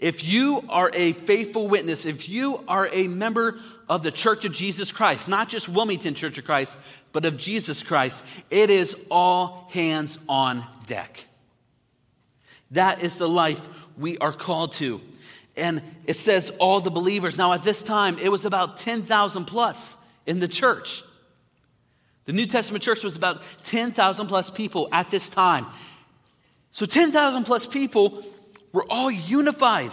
If 0.00 0.24
you 0.24 0.64
are 0.68 0.90
a 0.92 1.12
faithful 1.12 1.68
witness, 1.68 2.06
if 2.06 2.28
you 2.28 2.64
are 2.66 2.88
a 2.92 3.06
member 3.06 3.60
of 3.88 4.02
the 4.02 4.10
Church 4.10 4.44
of 4.44 4.52
Jesus 4.52 4.90
Christ, 4.90 5.28
not 5.28 5.48
just 5.48 5.68
Wilmington 5.68 6.14
Church 6.14 6.38
of 6.38 6.44
Christ, 6.44 6.76
but 7.12 7.24
of 7.24 7.38
Jesus 7.38 7.84
Christ, 7.84 8.24
it 8.50 8.68
is 8.68 8.96
all 9.10 9.68
hands 9.70 10.18
on 10.28 10.64
deck. 10.86 11.24
That 12.72 13.02
is 13.02 13.16
the 13.16 13.28
life 13.28 13.86
we 13.96 14.18
are 14.18 14.32
called 14.32 14.72
to. 14.74 15.00
And 15.58 15.82
it 16.06 16.14
says 16.14 16.50
all 16.58 16.80
the 16.80 16.90
believers. 16.90 17.36
Now, 17.36 17.52
at 17.52 17.62
this 17.62 17.82
time, 17.82 18.18
it 18.18 18.30
was 18.30 18.44
about 18.44 18.78
10,000 18.78 19.44
plus 19.44 19.96
in 20.26 20.40
the 20.40 20.48
church. 20.48 21.02
The 22.26 22.32
New 22.32 22.46
Testament 22.46 22.84
church 22.84 23.02
was 23.02 23.16
about 23.16 23.42
10,000 23.64 24.26
plus 24.26 24.50
people 24.50 24.88
at 24.92 25.10
this 25.10 25.28
time. 25.30 25.66
So 26.72 26.86
10,000 26.86 27.44
plus 27.44 27.66
people 27.66 28.22
were 28.72 28.84
all 28.90 29.10
unified. 29.10 29.90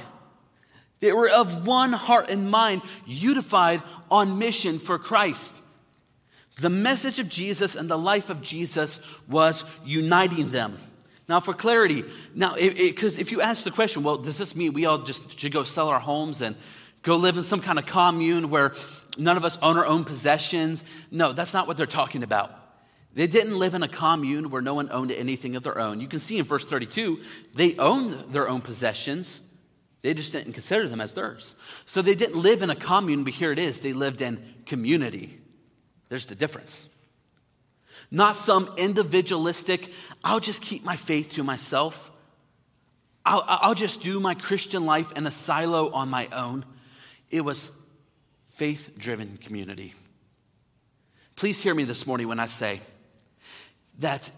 They 0.99 1.13
were 1.13 1.29
of 1.29 1.65
one 1.65 1.93
heart 1.93 2.29
and 2.29 2.51
mind, 2.51 2.81
unified 3.05 3.81
on 4.11 4.37
mission 4.37 4.79
for 4.79 4.99
Christ. 4.99 5.55
The 6.59 6.69
message 6.69 7.19
of 7.19 7.27
Jesus 7.27 7.75
and 7.75 7.89
the 7.89 7.97
life 7.97 8.29
of 8.29 8.41
Jesus 8.41 8.99
was 9.27 9.63
uniting 9.83 10.49
them. 10.49 10.77
Now, 11.27 11.39
for 11.39 11.53
clarity, 11.53 12.03
now, 12.35 12.55
because 12.55 13.17
if 13.17 13.31
you 13.31 13.41
ask 13.41 13.63
the 13.63 13.71
question, 13.71 14.03
well, 14.03 14.17
does 14.17 14.37
this 14.37 14.55
mean 14.55 14.73
we 14.73 14.85
all 14.85 14.99
just 14.99 15.39
should 15.39 15.51
go 15.51 15.63
sell 15.63 15.89
our 15.89 15.99
homes 15.99 16.41
and 16.41 16.55
go 17.01 17.15
live 17.15 17.37
in 17.37 17.43
some 17.43 17.61
kind 17.61 17.79
of 17.79 17.85
commune 17.85 18.49
where 18.49 18.73
none 19.17 19.35
of 19.35 19.43
us 19.43 19.57
own 19.61 19.77
our 19.77 19.85
own 19.85 20.03
possessions? 20.03 20.83
No, 21.09 21.31
that's 21.33 21.53
not 21.53 21.67
what 21.67 21.77
they're 21.77 21.87
talking 21.87 22.21
about. 22.21 22.51
They 23.15 23.27
didn't 23.27 23.57
live 23.57 23.73
in 23.73 23.81
a 23.81 23.87
commune 23.87 24.49
where 24.49 24.61
no 24.61 24.75
one 24.75 24.91
owned 24.91 25.11
anything 25.11 25.55
of 25.55 25.63
their 25.63 25.79
own. 25.79 26.01
You 26.01 26.07
can 26.07 26.19
see 26.19 26.37
in 26.37 26.43
verse 26.43 26.65
32, 26.65 27.21
they 27.55 27.75
owned 27.77 28.33
their 28.33 28.47
own 28.47 28.61
possessions. 28.61 29.39
They 30.01 30.13
just 30.13 30.33
didn't 30.33 30.53
consider 30.53 30.87
them 30.87 31.01
as 31.01 31.13
theirs. 31.13 31.55
So 31.87 32.01
they 32.01 32.13
didn't 32.13 32.39
live 32.39 32.61
in 32.61 32.69
a 32.69 32.75
commune, 32.75 33.23
but 33.23 33.33
here 33.33 33.51
it 33.51 33.57
is. 33.57 33.79
They 33.79 33.93
lived 33.93 34.21
in 34.21 34.43
community. 34.65 35.39
There's 36.09 36.25
the 36.25 36.35
difference. 36.35 36.89
Not 38.11 38.35
some 38.35 38.69
individualistic, 38.77 39.91
I'll 40.23 40.39
just 40.39 40.61
keep 40.61 40.83
my 40.83 40.95
faith 40.95 41.33
to 41.33 41.43
myself. 41.43 42.11
I'll, 43.25 43.43
I'll 43.47 43.75
just 43.75 44.03
do 44.03 44.19
my 44.19 44.35
Christian 44.35 44.85
life 44.85 45.11
in 45.13 45.25
a 45.25 45.31
silo 45.31 45.91
on 45.91 46.09
my 46.09 46.27
own. 46.31 46.65
It 47.31 47.41
was 47.41 47.71
faith 48.51 48.95
driven 48.97 49.37
community. 49.37 49.93
Please 51.35 51.61
hear 51.61 51.73
me 51.73 51.83
this 51.83 52.07
morning 52.07 52.27
when 52.27 52.39
I 52.39 52.45
say, 52.45 52.79
that 53.99 54.29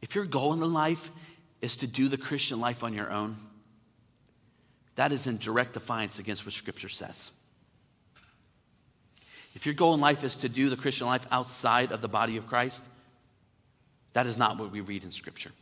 if 0.00 0.14
your 0.14 0.24
goal 0.24 0.52
in 0.52 0.72
life 0.72 1.10
is 1.60 1.76
to 1.78 1.86
do 1.86 2.08
the 2.08 2.16
Christian 2.16 2.60
life 2.60 2.82
on 2.82 2.94
your 2.94 3.10
own, 3.10 3.36
that 4.96 5.12
is 5.12 5.26
in 5.26 5.38
direct 5.38 5.74
defiance 5.74 6.18
against 6.18 6.44
what 6.44 6.52
Scripture 6.52 6.88
says. 6.88 7.30
If 9.54 9.66
your 9.66 9.74
goal 9.74 9.94
in 9.94 10.00
life 10.00 10.24
is 10.24 10.36
to 10.36 10.48
do 10.48 10.70
the 10.70 10.76
Christian 10.76 11.06
life 11.06 11.26
outside 11.30 11.92
of 11.92 12.00
the 12.00 12.08
body 12.08 12.36
of 12.36 12.46
Christ, 12.46 12.82
that 14.14 14.26
is 14.26 14.38
not 14.38 14.58
what 14.58 14.70
we 14.70 14.80
read 14.80 15.04
in 15.04 15.12
Scripture. 15.12 15.52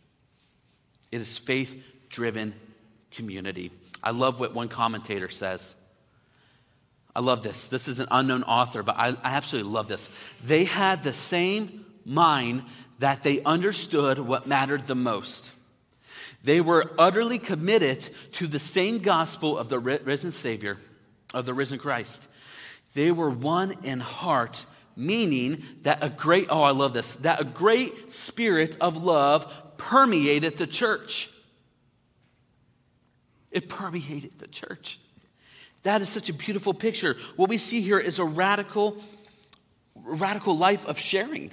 It 1.11 1.21
is 1.21 1.39
faith 1.39 2.09
driven 2.09 2.55
community. 3.11 3.71
I 4.03 4.11
love 4.11 4.39
what 4.41 4.55
one 4.55 4.69
commentator 4.69 5.29
says. 5.29 5.75
I 7.15 7.21
love 7.21 7.43
this. 7.43 7.69
This 7.69 7.89
is 7.89 7.99
an 7.99 8.07
unknown 8.11 8.45
author, 8.45 8.83
but 8.83 8.97
I, 8.97 9.09
I 9.09 9.35
absolutely 9.35 9.73
love 9.73 9.89
this. 9.89 10.09
They 10.45 10.65
had 10.65 11.03
the 11.03 11.13
same 11.13 11.85
mind 12.05 12.63
that 13.01 13.23
they 13.23 13.43
understood 13.43 14.19
what 14.19 14.47
mattered 14.47 14.87
the 14.87 14.95
most. 14.95 15.51
They 16.43 16.61
were 16.61 16.91
utterly 16.99 17.39
committed 17.39 18.09
to 18.35 18.47
the 18.47 18.59
same 18.59 18.99
gospel 18.99 19.59
of 19.59 19.69
the 19.69 19.79
risen 19.79 20.33
Savior, 20.33 20.79
of 21.35 21.47
the 21.47 21.55
risen 21.55 21.79
Christ. 21.79 22.29
They 22.95 23.11
were 23.11 23.31
one 23.31 23.75
in 23.83 24.01
heart, 24.01 24.65
meaning 24.97 25.63
that 25.83 25.99
a 26.03 26.09
great, 26.09 26.49
oh, 26.51 26.63
I 26.63 26.71
love 26.71 26.93
this, 26.93 27.15
that 27.17 27.41
a 27.41 27.45
great 27.45 28.13
spirit 28.13 28.77
of 28.81 29.03
love 29.03 29.53
permeated 29.77 30.57
the 30.57 30.67
church. 30.67 31.31
It 33.51 33.69
permeated 33.69 34.39
the 34.39 34.49
church. 34.49 34.99
That 35.83 36.03
is 36.03 36.09
such 36.09 36.29
a 36.29 36.35
beautiful 36.35 36.75
picture. 36.75 37.17
What 37.37 37.49
we 37.49 37.59
see 37.59 37.81
here 37.81 37.99
is 37.99 38.19
a 38.19 38.25
radical, 38.25 38.97
radical 39.95 40.57
life 40.57 40.87
of 40.87 40.99
sharing. 40.99 41.53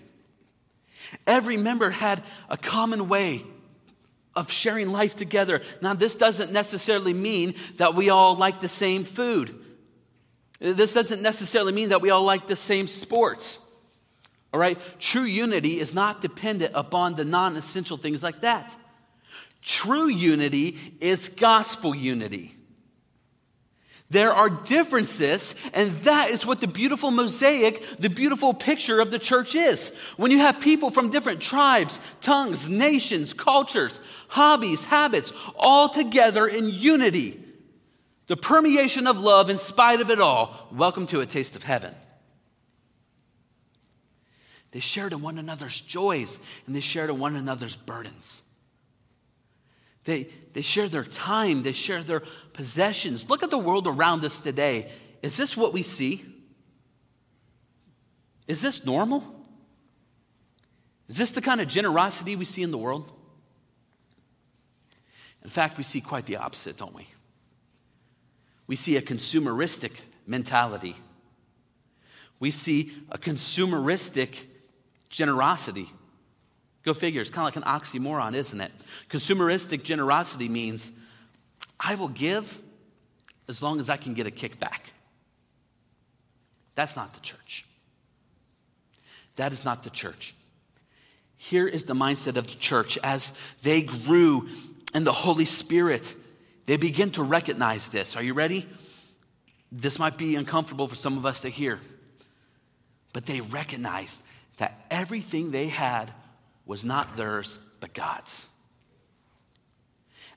Every 1.25 1.57
member 1.57 1.89
had 1.89 2.21
a 2.49 2.57
common 2.57 3.07
way 3.07 3.43
of 4.35 4.51
sharing 4.51 4.91
life 4.91 5.15
together. 5.15 5.61
Now, 5.81 5.93
this 5.93 6.15
doesn't 6.15 6.51
necessarily 6.51 7.13
mean 7.13 7.55
that 7.77 7.95
we 7.95 8.09
all 8.09 8.35
like 8.35 8.59
the 8.59 8.69
same 8.69 9.03
food. 9.03 9.57
This 10.59 10.93
doesn't 10.93 11.21
necessarily 11.21 11.73
mean 11.73 11.89
that 11.89 12.01
we 12.01 12.09
all 12.09 12.23
like 12.23 12.47
the 12.47 12.55
same 12.55 12.87
sports. 12.87 13.59
All 14.53 14.59
right? 14.59 14.77
True 14.99 15.23
unity 15.23 15.79
is 15.79 15.93
not 15.93 16.21
dependent 16.21 16.71
upon 16.73 17.15
the 17.15 17.25
non 17.25 17.57
essential 17.57 17.97
things 17.97 18.23
like 18.23 18.41
that. 18.41 18.75
True 19.61 20.07
unity 20.07 20.77
is 20.99 21.29
gospel 21.29 21.93
unity. 21.93 22.53
There 24.09 24.31
are 24.31 24.49
differences, 24.49 25.53
and 25.73 25.91
that 26.03 26.29
is 26.29 26.45
what 26.45 26.61
the 26.61 26.67
beautiful 26.67 27.11
mosaic, 27.11 27.83
the 27.97 28.09
beautiful 28.09 28.53
picture 28.53 29.01
of 29.01 29.11
the 29.11 29.19
church 29.19 29.53
is. 29.53 29.93
When 30.15 30.31
you 30.31 30.37
have 30.39 30.61
people 30.61 30.91
from 30.91 31.09
different 31.09 31.41
tribes, 31.41 31.99
tongues, 32.21 32.69
nations, 32.69 33.33
cultures, 33.33 33.99
hobbies, 34.29 34.85
habits, 34.85 35.33
all 35.59 35.89
together 35.89 36.47
in 36.47 36.69
unity. 36.69 37.37
The 38.27 38.37
permeation 38.37 39.07
of 39.07 39.21
love 39.21 39.49
in 39.49 39.57
spite 39.57 40.01
of 40.01 40.09
it 40.09 40.19
all. 40.19 40.67
Welcome 40.71 41.07
to 41.07 41.21
a 41.21 41.25
taste 41.25 41.55
of 41.55 41.63
heaven. 41.63 41.95
They 44.71 44.81
shared 44.81 45.13
in 45.13 45.21
one 45.21 45.37
another's 45.37 45.79
joys 45.79 46.39
and 46.65 46.75
they 46.75 46.81
shared 46.81 47.09
in 47.09 47.19
one 47.19 47.37
another's 47.37 47.75
burdens. 47.75 48.41
They, 50.03 50.23
they 50.53 50.61
share 50.61 50.89
their 50.89 51.03
time, 51.03 51.63
they 51.63 51.71
share 51.71 52.03
their 52.03 52.21
possessions. 52.53 53.29
Look 53.29 53.43
at 53.43 53.49
the 53.49 53.57
world 53.57 53.87
around 53.87 54.23
us 54.25 54.39
today. 54.39 54.91
Is 55.21 55.37
this 55.37 55.55
what 55.55 55.73
we 55.73 55.81
see? 55.81 56.25
Is 58.45 58.61
this 58.61 58.85
normal? 58.85 59.23
Is 61.07 61.17
this 61.17 61.31
the 61.31 61.41
kind 61.41 61.61
of 61.61 61.67
generosity 61.69 62.35
we 62.35 62.45
see 62.45 62.61
in 62.61 62.71
the 62.71 62.77
world? 62.77 63.09
In 65.43 65.49
fact, 65.49 65.77
we 65.77 65.83
see 65.83 66.01
quite 66.01 66.25
the 66.25 66.37
opposite, 66.37 66.75
don't 66.75 66.93
we? 66.93 67.07
We 68.67 68.75
see 68.75 68.97
a 68.97 69.01
consumeristic 69.01 70.01
mentality. 70.25 70.95
We 72.39 72.51
see 72.51 72.91
a 73.09 73.17
consumeristic 73.17 74.45
generosity. 75.09 75.89
Go 76.83 76.93
figure, 76.93 77.21
it's 77.21 77.29
kind 77.29 77.47
of 77.47 77.55
like 77.55 77.65
an 77.65 77.79
oxymoron, 77.79 78.35
isn't 78.35 78.61
it? 78.61 78.71
Consumeristic 79.09 79.83
generosity 79.83 80.47
means 80.47 80.91
I 81.79 81.95
will 81.95 82.09
give 82.09 82.61
as 83.47 83.61
long 83.61 83.79
as 83.79 83.89
I 83.89 83.97
can 83.97 84.13
get 84.13 84.27
a 84.27 84.31
kickback. 84.31 84.79
That's 86.75 86.95
not 86.95 87.13
the 87.13 87.19
church. 87.21 87.65
That 89.37 89.51
is 89.51 89.65
not 89.65 89.83
the 89.83 89.89
church. 89.89 90.35
Here 91.37 91.67
is 91.67 91.85
the 91.85 91.93
mindset 91.93 92.35
of 92.35 92.47
the 92.47 92.59
church 92.59 92.97
as 93.03 93.37
they 93.63 93.81
grew 93.81 94.47
in 94.93 95.03
the 95.03 95.13
Holy 95.13 95.45
Spirit. 95.45 96.15
They 96.67 96.77
begin 96.77 97.11
to 97.11 97.23
recognize 97.23 97.87
this. 97.89 98.15
Are 98.15 98.21
you 98.21 98.33
ready? 98.33 98.67
This 99.71 99.97
might 99.97 100.17
be 100.17 100.35
uncomfortable 100.35 100.87
for 100.87 100.95
some 100.95 101.17
of 101.17 101.25
us 101.25 101.41
to 101.41 101.49
hear, 101.49 101.79
but 103.13 103.25
they 103.25 103.41
recognized 103.41 104.21
that 104.57 104.85
everything 104.91 105.51
they 105.51 105.67
had 105.67 106.11
was 106.65 106.85
not 106.85 107.17
theirs, 107.17 107.57
but 107.79 107.93
God's. 107.93 108.49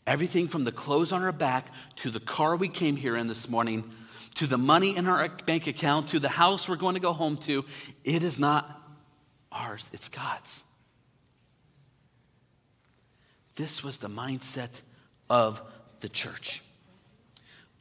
Everything 0.07 0.49
from 0.49 0.65
the 0.65 0.73
clothes 0.73 1.13
on 1.13 1.23
our 1.23 1.33
back 1.33 1.67
to 1.97 2.11
the 2.11 2.21
car 2.21 2.57
we 2.57 2.69
came 2.69 2.97
here 2.97 3.17
in 3.17 3.27
this 3.27 3.49
morning 3.49 3.91
to 4.37 4.47
the 4.47 4.59
money 4.59 4.97
in 4.97 5.07
our 5.07 5.29
bank 5.47 5.67
account 5.67 6.09
to 6.09 6.19
the 6.19 6.29
house 6.29 6.69
we're 6.69 6.77
going 6.77 6.95
to 6.95 7.01
go 7.01 7.13
home 7.13 7.37
to, 7.37 7.65
it 8.05 8.23
is 8.23 8.39
not 8.39 8.81
ours, 9.51 9.91
it's 9.93 10.09
God's. 10.09 10.63
This 13.57 13.83
was 13.83 13.99
the 13.99 14.09
mindset 14.09 14.81
of 15.29 15.61
the 16.01 16.09
church. 16.09 16.63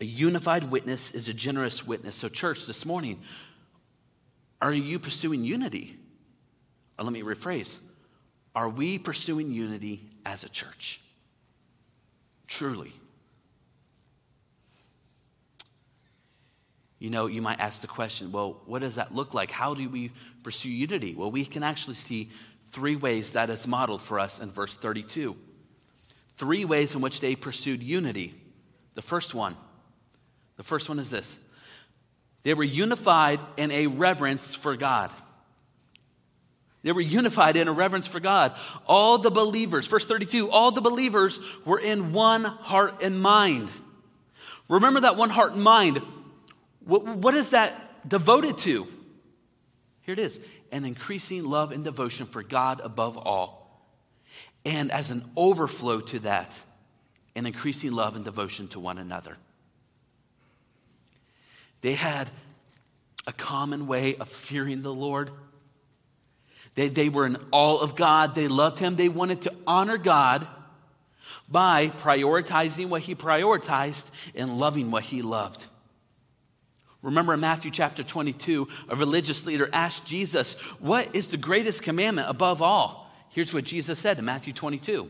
A 0.02 0.06
unified 0.06 0.66
witness 0.66 1.12
is 1.12 1.28
a 1.28 1.34
generous 1.34 1.86
witness. 1.86 2.16
So, 2.16 2.30
church, 2.30 2.66
this 2.66 2.86
morning, 2.86 3.20
are 4.62 4.74
you 4.74 5.00
pursuing 5.00 5.44
unity? 5.44 5.98
Or 6.98 7.06
let 7.06 7.14
me 7.14 7.22
rephrase 7.22 7.78
are 8.56 8.70
we 8.70 8.98
pursuing 8.98 9.52
unity 9.52 10.10
as 10.26 10.44
a 10.44 10.50
church? 10.50 11.02
Truly. 12.48 12.92
You 16.98 17.10
know, 17.10 17.28
you 17.28 17.42
might 17.42 17.60
ask 17.60 17.80
the 17.80 17.88
question 17.88 18.32
well, 18.32 18.62
what 18.66 18.82
does 18.82 18.96
that 18.96 19.16
look 19.16 19.34
like? 19.34 19.52
How 19.52 19.74
do 19.74 19.88
we 19.90 20.12
pursue 20.44 20.70
unity? 20.70 21.16
Well, 21.16 21.32
we 21.32 21.46
can 21.46 21.64
actually 21.64 21.96
see 21.96 22.30
three 22.72 22.96
ways 22.96 23.34
that 23.34 23.50
is 23.50 23.66
modeled 23.66 24.02
for 24.02 24.20
us 24.20 24.40
in 24.40 24.52
verse 24.52 24.76
32. 24.76 25.36
Three 26.40 26.64
ways 26.64 26.96
in 26.96 27.02
which 27.02 27.20
they 27.20 27.36
pursued 27.36 27.84
unity. 27.84 28.34
The 28.94 29.02
first 29.02 29.36
one, 29.36 29.58
the 30.56 30.64
first 30.64 30.88
one 30.88 30.98
is 30.98 31.10
this 31.10 31.38
they 32.44 32.54
were 32.54 32.64
unified 32.64 33.42
in 33.58 33.72
a 33.72 33.88
reverence 33.88 34.56
for 34.56 34.78
God. 34.78 35.12
They 36.82 36.94
were 36.94 37.02
unified 37.02 37.58
in 37.58 37.68
a 37.68 37.74
reverence 37.74 38.08
for 38.08 38.22
God. 38.22 38.56
All 38.88 39.18
the 39.18 39.30
believers, 39.30 39.86
verse 39.86 40.06
32, 40.06 40.50
all 40.50 40.72
the 40.72 40.80
believers 40.80 41.38
were 41.66 41.78
in 41.78 42.14
one 42.14 42.46
heart 42.46 43.04
and 43.04 43.22
mind. 43.22 43.68
Remember 44.70 45.02
that 45.02 45.18
one 45.18 45.30
heart 45.30 45.52
and 45.52 45.62
mind. 45.62 45.98
what, 46.80 47.04
what 47.04 47.34
is 47.34 47.50
that 47.50 48.08
devoted 48.08 48.60
to? 48.60 48.88
Here 50.04 50.14
it 50.14 50.20
is 50.20 50.40
an 50.72 50.86
increasing 50.86 51.44
love 51.44 51.74
and 51.74 51.84
devotion 51.84 52.28
for 52.28 52.44
God 52.44 52.80
above 52.82 53.18
all. 53.18 53.59
And 54.70 54.92
as 54.92 55.12
an 55.12 55.24
overflow 55.36 56.00
to 56.00 56.20
that, 56.20 56.58
an 57.36 57.46
increasing 57.46 57.92
love 57.92 58.16
and 58.16 58.24
devotion 58.24 58.68
to 58.70 58.80
one 58.80 58.98
another. 58.98 59.38
They 61.82 61.94
had 61.94 62.30
a 63.26 63.34
common 63.34 63.88
way 63.88 64.16
of 64.16 64.28
fearing 64.28 64.82
the 64.82 64.94
Lord 64.94 65.32
they, 66.80 66.88
they 66.88 67.10
were 67.10 67.26
in 67.26 67.36
awe 67.52 67.80
of 67.80 67.98
God. 67.98 68.36
They 68.36 68.48
loved 68.48 68.80
Him. 68.80 68.96
They 68.96 69.10
wanted 69.10 69.42
to 69.42 69.56
honor 69.68 69.98
God 69.98 70.48
by 71.52 71.88
prioritizing 71.88 72.88
what 72.88 73.02
He 73.02 73.16
prioritized 73.16 74.10
and 74.34 74.58
loving 74.60 74.90
what 74.90 75.04
He 75.04 75.22
loved. 75.22 75.66
Remember 77.02 77.34
in 77.34 77.42
Matthew 77.42 77.70
chapter 77.72 78.02
22, 78.02 78.70
a 78.88 78.96
religious 78.96 79.46
leader 79.46 79.70
asked 79.74 80.06
Jesus, 80.06 80.54
What 80.80 81.14
is 81.14 81.28
the 81.28 81.38
greatest 81.38 81.84
commandment 81.84 82.30
above 82.30 82.62
all? 82.62 83.09
Here's 83.30 83.54
what 83.54 83.64
Jesus 83.64 84.00
said 84.00 84.20
in 84.20 84.26
Matthew 84.26 84.54
22. 84.54 85.10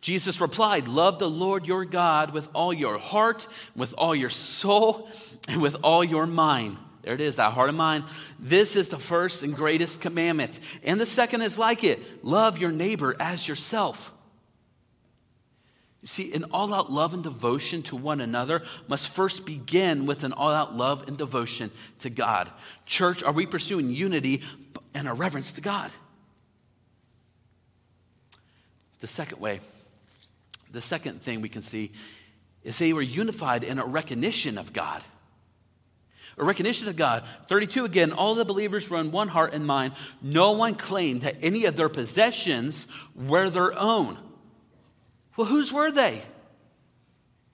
Jesus 0.00 0.40
replied, 0.40 0.86
Love 0.86 1.18
the 1.18 1.30
Lord 1.30 1.66
your 1.66 1.84
God 1.84 2.34
with 2.34 2.48
all 2.54 2.72
your 2.72 2.98
heart, 2.98 3.46
with 3.74 3.94
all 3.96 4.14
your 4.14 4.30
soul, 4.30 5.08
and 5.48 5.62
with 5.62 5.76
all 5.82 6.04
your 6.04 6.26
mind. 6.26 6.76
There 7.02 7.14
it 7.14 7.20
is, 7.20 7.36
that 7.36 7.52
heart 7.52 7.68
of 7.68 7.74
mind. 7.74 8.04
This 8.38 8.76
is 8.76 8.88
the 8.88 8.98
first 8.98 9.42
and 9.42 9.54
greatest 9.54 10.00
commandment. 10.00 10.58
And 10.82 11.00
the 11.00 11.06
second 11.06 11.42
is 11.42 11.58
like 11.58 11.84
it 11.84 12.24
love 12.24 12.58
your 12.58 12.72
neighbor 12.72 13.14
as 13.20 13.46
yourself. 13.46 14.10
You 16.02 16.08
see, 16.08 16.34
an 16.34 16.44
all 16.50 16.74
out 16.74 16.92
love 16.92 17.14
and 17.14 17.22
devotion 17.22 17.82
to 17.84 17.96
one 17.96 18.20
another 18.20 18.62
must 18.88 19.08
first 19.08 19.46
begin 19.46 20.04
with 20.04 20.22
an 20.22 20.34
all 20.34 20.50
out 20.50 20.76
love 20.76 21.08
and 21.08 21.16
devotion 21.16 21.70
to 22.00 22.10
God. 22.10 22.50
Church, 22.84 23.22
are 23.22 23.32
we 23.32 23.46
pursuing 23.46 23.90
unity 23.90 24.42
and 24.92 25.08
a 25.08 25.14
reverence 25.14 25.54
to 25.54 25.62
God? 25.62 25.90
The 29.00 29.06
second 29.06 29.40
way, 29.40 29.60
the 30.70 30.80
second 30.80 31.22
thing 31.22 31.40
we 31.40 31.48
can 31.48 31.62
see 31.62 31.92
is 32.62 32.78
they 32.78 32.92
were 32.92 33.02
unified 33.02 33.64
in 33.64 33.78
a 33.78 33.84
recognition 33.84 34.58
of 34.58 34.72
God 34.72 35.02
a 36.36 36.44
recognition 36.44 36.88
of 36.88 36.96
God. 36.96 37.24
32 37.46 37.84
again, 37.84 38.12
all 38.12 38.34
the 38.34 38.44
believers 38.44 38.88
were 38.90 38.98
in 38.98 39.12
one 39.12 39.28
heart 39.28 39.54
and 39.54 39.66
mind. 39.66 39.92
No 40.22 40.52
one 40.52 40.74
claimed 40.74 41.22
that 41.22 41.36
any 41.42 41.66
of 41.66 41.76
their 41.76 41.88
possessions 41.88 42.86
were 43.14 43.50
their 43.50 43.78
own. 43.78 44.18
Well, 45.36 45.46
whose 45.46 45.72
were 45.72 45.90
they? 45.90 46.22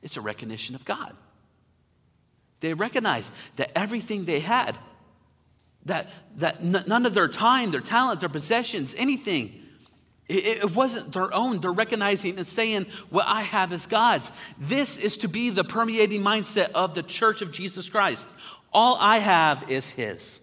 It's 0.03 0.16
a 0.16 0.20
recognition 0.20 0.74
of 0.74 0.85
God. 0.85 1.14
They 2.61 2.74
recognized 2.74 3.33
that 3.57 3.76
everything 3.76 4.24
they 4.24 4.40
had, 4.40 4.76
that, 5.87 6.11
that 6.37 6.61
n- 6.61 6.85
none 6.87 7.07
of 7.07 7.14
their 7.14 7.29
time, 7.29 7.70
their 7.70 7.81
talent, 7.81 8.20
their 8.20 8.29
possessions, 8.29 8.94
anything, 8.96 9.60
it, 10.31 10.77
wasn't 10.77 11.12
their 11.12 11.33
own. 11.35 11.59
They're 11.59 11.73
recognizing 11.73 12.38
and 12.38 12.47
saying, 12.47 12.87
What 13.11 13.27
I 13.27 13.43
have 13.43 13.73
is 13.73 13.87
God's. 13.87 14.33
This 14.59 15.03
is 15.03 15.19
to 15.19 15.29
be 15.29 15.51
the 15.51 15.64
permeating 15.64 16.23
mindset 16.23 16.71
of 16.73 16.95
the 16.95 17.03
church 17.03 17.43
of 17.43 17.53
Jesus 17.53 17.88
Christ. 17.88 18.29
All 18.73 18.97
I 19.01 19.19
have 19.19 19.71
is 19.71 19.90
His. 19.90 20.40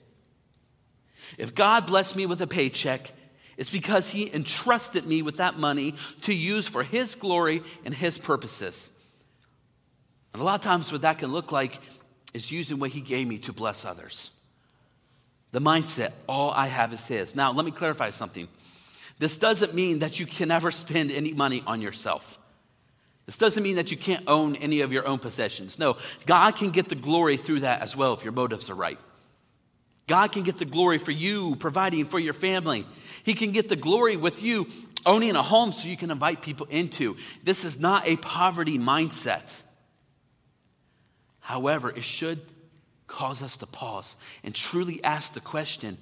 If 1.37 1.55
God 1.55 1.87
blessed 1.87 2.15
me 2.15 2.25
with 2.25 2.41
a 2.41 2.47
paycheck, 2.47 3.11
it's 3.55 3.69
because 3.69 4.09
He 4.09 4.33
entrusted 4.33 5.05
me 5.05 5.21
with 5.21 5.37
that 5.37 5.57
money 5.57 5.95
to 6.23 6.33
use 6.33 6.67
for 6.67 6.83
His 6.83 7.15
glory 7.15 7.63
and 7.85 7.93
His 7.93 8.17
purposes. 8.17 8.89
And 10.33 10.41
a 10.41 10.45
lot 10.45 10.55
of 10.55 10.61
times, 10.61 10.91
what 10.91 11.01
that 11.03 11.19
can 11.19 11.31
look 11.31 11.53
like 11.53 11.79
is 12.33 12.51
using 12.51 12.79
what 12.79 12.89
He 12.89 12.99
gave 12.99 13.25
me 13.25 13.37
to 13.39 13.53
bless 13.53 13.85
others. 13.85 14.31
The 15.53 15.61
mindset, 15.61 16.13
all 16.27 16.51
I 16.51 16.67
have 16.67 16.91
is 16.91 17.05
His. 17.05 17.35
Now, 17.35 17.53
let 17.53 17.65
me 17.65 17.71
clarify 17.71 18.09
something. 18.09 18.49
This 19.19 19.37
doesn't 19.37 19.73
mean 19.73 19.99
that 19.99 20.19
you 20.19 20.25
can 20.25 20.49
never 20.49 20.71
spend 20.71 21.11
any 21.11 21.33
money 21.33 21.63
on 21.65 21.81
yourself. 21.81 22.39
This 23.25 23.37
doesn't 23.37 23.61
mean 23.61 23.75
that 23.75 23.91
you 23.91 23.97
can't 23.97 24.23
own 24.27 24.55
any 24.55 24.81
of 24.81 24.93
your 24.93 25.05
own 25.07 25.19
possessions. 25.19 25.77
No, 25.77 25.97
God 26.25 26.55
can 26.55 26.69
get 26.69 26.87
the 26.87 26.95
glory 26.95 27.35
through 27.35 27.61
that 27.61 27.81
as 27.81 27.95
well 27.95 28.13
if 28.13 28.23
your 28.23 28.31
motives 28.31 28.69
are 28.69 28.75
right. 28.75 28.99
God 30.07 30.31
can 30.31 30.43
get 30.43 30.57
the 30.57 30.65
glory 30.65 30.97
for 30.97 31.11
you 31.11 31.57
providing 31.57 32.05
for 32.05 32.19
your 32.19 32.33
family. 32.33 32.85
He 33.23 33.33
can 33.33 33.51
get 33.51 33.67
the 33.67 33.75
glory 33.75 34.15
with 34.15 34.41
you 34.41 34.67
owning 35.05 35.35
a 35.35 35.43
home 35.43 35.73
so 35.73 35.89
you 35.89 35.97
can 35.97 36.11
invite 36.11 36.41
people 36.41 36.67
into. 36.69 37.17
This 37.43 37.65
is 37.65 37.79
not 37.79 38.07
a 38.07 38.15
poverty 38.15 38.77
mindset. 38.77 39.63
However, 41.41 41.89
it 41.89 42.03
should 42.03 42.41
cause 43.07 43.41
us 43.41 43.57
to 43.57 43.65
pause 43.65 44.15
and 44.43 44.55
truly 44.55 45.03
ask 45.03 45.33
the 45.33 45.39
question 45.41 45.97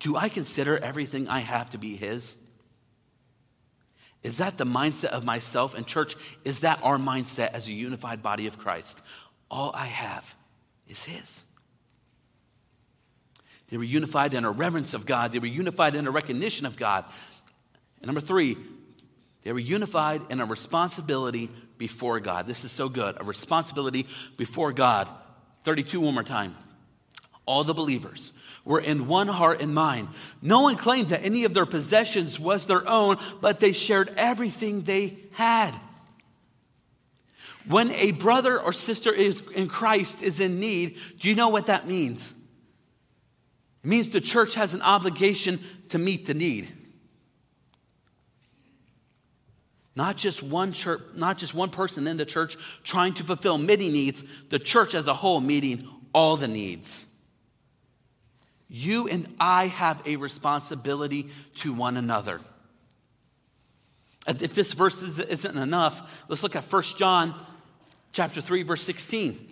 Do 0.00 0.16
I 0.16 0.28
consider 0.28 0.76
everything 0.78 1.28
I 1.28 1.40
have 1.40 1.70
to 1.70 1.78
be 1.78 1.94
His? 1.94 2.34
Is 4.22 4.38
that 4.38 4.58
the 4.58 4.64
mindset 4.64 5.10
of 5.10 5.24
myself 5.24 5.74
and 5.74 5.86
church? 5.86 6.16
Is 6.44 6.60
that 6.60 6.82
our 6.82 6.98
mindset 6.98 7.52
as 7.52 7.68
a 7.68 7.72
unified 7.72 8.22
body 8.22 8.46
of 8.46 8.58
Christ? 8.58 9.00
All 9.50 9.70
I 9.74 9.86
have 9.86 10.34
is 10.88 11.04
His. 11.04 11.44
They 13.68 13.76
were 13.76 13.84
unified 13.84 14.34
in 14.34 14.44
a 14.44 14.50
reverence 14.50 14.94
of 14.94 15.06
God, 15.06 15.32
they 15.32 15.38
were 15.38 15.46
unified 15.46 15.94
in 15.94 16.06
a 16.06 16.10
recognition 16.10 16.66
of 16.66 16.76
God. 16.76 17.04
And 18.00 18.06
number 18.06 18.20
three, 18.20 18.56
they 19.42 19.52
were 19.52 19.58
unified 19.58 20.22
in 20.28 20.40
a 20.40 20.44
responsibility 20.44 21.48
before 21.78 22.20
God. 22.20 22.46
This 22.46 22.64
is 22.64 22.72
so 22.72 22.88
good. 22.88 23.16
A 23.20 23.24
responsibility 23.24 24.06
before 24.36 24.72
God. 24.72 25.08
32, 25.64 26.00
one 26.00 26.14
more 26.14 26.22
time. 26.22 26.54
All 27.46 27.64
the 27.64 27.74
believers 27.74 28.32
were 28.64 28.80
in 28.80 29.06
one 29.06 29.28
heart 29.28 29.60
and 29.60 29.74
mind. 29.74 30.08
No 30.42 30.62
one 30.62 30.76
claimed 30.76 31.08
that 31.08 31.24
any 31.24 31.44
of 31.44 31.54
their 31.54 31.66
possessions 31.66 32.38
was 32.38 32.66
their 32.66 32.86
own, 32.88 33.16
but 33.40 33.60
they 33.60 33.72
shared 33.72 34.10
everything 34.16 34.82
they 34.82 35.18
had. 35.32 35.72
When 37.66 37.90
a 37.92 38.12
brother 38.12 38.58
or 38.58 38.72
sister 38.72 39.12
is 39.12 39.42
in 39.54 39.68
Christ 39.68 40.22
is 40.22 40.40
in 40.40 40.60
need, 40.60 40.96
do 41.18 41.28
you 41.28 41.34
know 41.34 41.50
what 41.50 41.66
that 41.66 41.86
means? 41.86 42.32
It 43.84 43.88
means 43.88 44.10
the 44.10 44.20
church 44.20 44.54
has 44.54 44.74
an 44.74 44.82
obligation 44.82 45.58
to 45.90 45.98
meet 45.98 46.26
the 46.26 46.34
need. 46.34 46.68
Not 49.96 50.16
just 50.16 50.42
one 50.42 50.72
church, 50.72 51.02
not 51.14 51.36
just 51.36 51.54
one 51.54 51.70
person 51.70 52.06
in 52.06 52.16
the 52.16 52.24
church 52.24 52.56
trying 52.82 53.12
to 53.14 53.24
fulfill 53.24 53.58
many 53.58 53.90
needs, 53.90 54.26
the 54.48 54.58
church 54.58 54.94
as 54.94 55.06
a 55.06 55.14
whole 55.14 55.40
meeting 55.40 55.86
all 56.14 56.36
the 56.36 56.48
needs. 56.48 57.06
You 58.70 59.08
and 59.08 59.26
I 59.40 59.66
have 59.66 60.00
a 60.06 60.14
responsibility 60.14 61.28
to 61.56 61.72
one 61.72 61.96
another. 61.96 62.40
If 64.28 64.54
this 64.54 64.72
verse 64.74 65.02
isn't 65.02 65.58
enough, 65.58 66.24
let's 66.28 66.44
look 66.44 66.54
at 66.54 66.62
1 66.62 66.82
John 66.96 67.34
chapter 68.12 68.40
3 68.40 68.62
verse 68.62 68.82
16. 68.82 69.48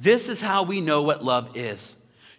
This 0.00 0.28
is 0.28 0.40
how 0.40 0.64
we 0.64 0.80
know 0.80 1.02
what 1.02 1.24
love 1.24 1.56
is. 1.56 1.94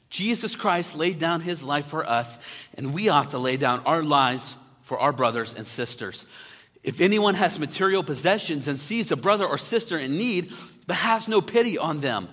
Jesus 0.09 0.55
Christ 0.55 0.95
laid 0.95 1.17
down 1.17 1.41
his 1.41 1.63
life 1.63 1.87
for 1.87 2.05
us, 2.05 2.37
and 2.75 2.93
we 2.93 3.07
ought 3.07 3.31
to 3.31 3.37
lay 3.37 3.55
down 3.55 3.81
our 3.85 4.03
lives 4.03 4.57
for 4.83 4.99
our 4.99 5.13
brothers 5.13 5.53
and 5.53 5.65
sisters. 5.65 6.25
If 6.83 7.01
anyone 7.01 7.35
has 7.35 7.57
material 7.57 8.03
possessions 8.03 8.67
and 8.67 8.79
sees 8.79 9.11
a 9.11 9.15
brother 9.15 9.45
or 9.45 9.57
sister 9.57 9.97
in 9.97 10.17
need, 10.17 10.51
but 10.87 10.97
has 10.97 11.27
no 11.27 11.41
pity 11.41 11.77
on 11.77 12.01
them, 12.01 12.27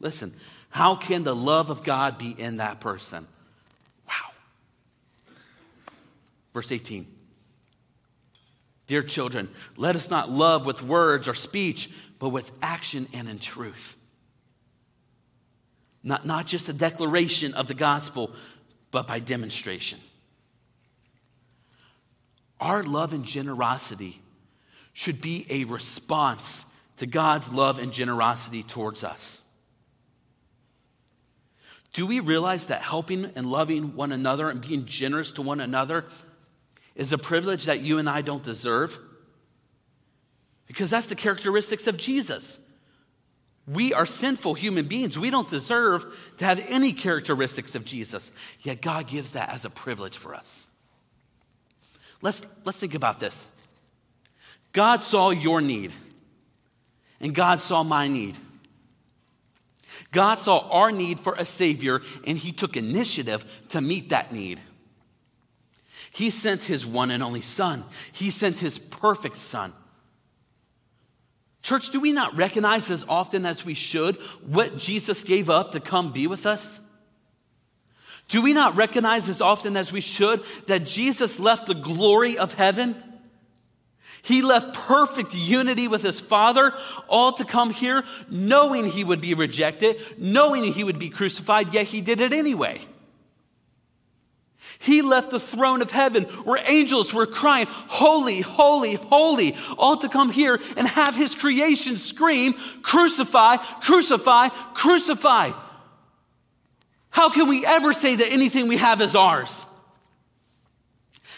listen, 0.00 0.32
how 0.72 0.94
can 0.94 1.22
the 1.22 1.36
love 1.36 1.68
of 1.68 1.84
God 1.84 2.16
be 2.16 2.30
in 2.30 2.56
that 2.56 2.80
person? 2.80 3.26
Wow. 4.08 4.32
Verse 6.54 6.72
18. 6.72 7.06
Dear 8.86 9.02
children, 9.02 9.50
let 9.76 9.96
us 9.96 10.08
not 10.08 10.30
love 10.30 10.64
with 10.64 10.82
words 10.82 11.28
or 11.28 11.34
speech, 11.34 11.90
but 12.18 12.30
with 12.30 12.58
action 12.62 13.06
and 13.12 13.28
in 13.28 13.38
truth. 13.38 13.96
Not, 16.02 16.26
not 16.26 16.46
just 16.46 16.70
a 16.70 16.72
declaration 16.72 17.52
of 17.52 17.68
the 17.68 17.74
gospel, 17.74 18.32
but 18.90 19.06
by 19.06 19.18
demonstration. 19.18 19.98
Our 22.58 22.82
love 22.82 23.12
and 23.12 23.26
generosity 23.26 24.22
should 24.94 25.20
be 25.20 25.46
a 25.50 25.64
response 25.64 26.64
to 26.96 27.06
God's 27.06 27.52
love 27.52 27.78
and 27.78 27.92
generosity 27.92 28.62
towards 28.62 29.04
us. 29.04 29.41
Do 31.92 32.06
we 32.06 32.20
realize 32.20 32.68
that 32.68 32.82
helping 32.82 33.26
and 33.36 33.46
loving 33.46 33.94
one 33.94 34.12
another 34.12 34.48
and 34.48 34.60
being 34.60 34.86
generous 34.86 35.32
to 35.32 35.42
one 35.42 35.60
another 35.60 36.06
is 36.94 37.12
a 37.12 37.18
privilege 37.18 37.64
that 37.64 37.80
you 37.80 37.98
and 37.98 38.08
I 38.08 38.22
don't 38.22 38.42
deserve? 38.42 38.98
Because 40.66 40.90
that's 40.90 41.06
the 41.06 41.14
characteristics 41.14 41.86
of 41.86 41.98
Jesus. 41.98 42.58
We 43.68 43.92
are 43.92 44.06
sinful 44.06 44.54
human 44.54 44.86
beings. 44.86 45.18
We 45.18 45.30
don't 45.30 45.48
deserve 45.48 46.04
to 46.38 46.44
have 46.44 46.64
any 46.68 46.92
characteristics 46.92 47.74
of 47.74 47.84
Jesus. 47.84 48.32
Yet 48.62 48.80
God 48.80 49.06
gives 49.06 49.32
that 49.32 49.50
as 49.50 49.64
a 49.64 49.70
privilege 49.70 50.16
for 50.16 50.34
us. 50.34 50.66
Let's, 52.22 52.46
let's 52.64 52.78
think 52.78 52.94
about 52.94 53.20
this. 53.20 53.50
God 54.72 55.02
saw 55.02 55.30
your 55.30 55.60
need, 55.60 55.92
and 57.20 57.34
God 57.34 57.60
saw 57.60 57.82
my 57.82 58.08
need. 58.08 58.36
God 60.12 60.38
saw 60.38 60.68
our 60.70 60.92
need 60.92 61.20
for 61.20 61.34
a 61.34 61.44
Savior, 61.44 62.00
and 62.26 62.38
He 62.38 62.52
took 62.52 62.76
initiative 62.76 63.44
to 63.70 63.80
meet 63.80 64.10
that 64.10 64.32
need. 64.32 64.60
He 66.10 66.30
sent 66.30 66.64
His 66.64 66.84
one 66.84 67.10
and 67.10 67.22
only 67.22 67.40
Son, 67.40 67.84
He 68.12 68.30
sent 68.30 68.58
His 68.58 68.78
perfect 68.78 69.36
Son. 69.36 69.72
Church, 71.62 71.90
do 71.90 72.00
we 72.00 72.12
not 72.12 72.34
recognize 72.34 72.90
as 72.90 73.04
often 73.08 73.46
as 73.46 73.64
we 73.64 73.74
should 73.74 74.16
what 74.46 74.78
Jesus 74.78 75.22
gave 75.22 75.48
up 75.48 75.72
to 75.72 75.80
come 75.80 76.10
be 76.10 76.26
with 76.26 76.44
us? 76.44 76.80
Do 78.28 78.42
we 78.42 78.52
not 78.52 78.76
recognize 78.76 79.28
as 79.28 79.40
often 79.40 79.76
as 79.76 79.92
we 79.92 80.00
should 80.00 80.42
that 80.66 80.86
Jesus 80.86 81.38
left 81.38 81.66
the 81.66 81.74
glory 81.74 82.36
of 82.38 82.54
heaven? 82.54 83.00
He 84.22 84.40
left 84.40 84.74
perfect 84.74 85.34
unity 85.34 85.88
with 85.88 86.02
his 86.02 86.20
Father, 86.20 86.72
all 87.08 87.32
to 87.32 87.44
come 87.44 87.70
here, 87.70 88.04
knowing 88.30 88.84
he 88.88 89.02
would 89.02 89.20
be 89.20 89.34
rejected, 89.34 89.96
knowing 90.16 90.64
he 90.72 90.84
would 90.84 90.98
be 90.98 91.10
crucified, 91.10 91.74
yet 91.74 91.86
he 91.86 92.00
did 92.00 92.20
it 92.20 92.32
anyway. 92.32 92.80
He 94.78 95.02
left 95.02 95.30
the 95.30 95.40
throne 95.40 95.82
of 95.82 95.90
heaven 95.90 96.24
where 96.44 96.62
angels 96.68 97.12
were 97.12 97.26
crying, 97.26 97.66
Holy, 97.68 98.40
holy, 98.40 98.94
holy, 98.94 99.56
all 99.76 99.96
to 99.98 100.08
come 100.08 100.30
here 100.30 100.60
and 100.76 100.86
have 100.86 101.16
his 101.16 101.34
creation 101.34 101.98
scream, 101.98 102.54
Crucify, 102.82 103.56
crucify, 103.56 104.48
crucify. 104.74 105.50
How 107.10 107.28
can 107.30 107.48
we 107.48 107.64
ever 107.66 107.92
say 107.92 108.16
that 108.16 108.32
anything 108.32 108.68
we 108.68 108.76
have 108.76 109.00
is 109.00 109.14
ours? 109.14 109.66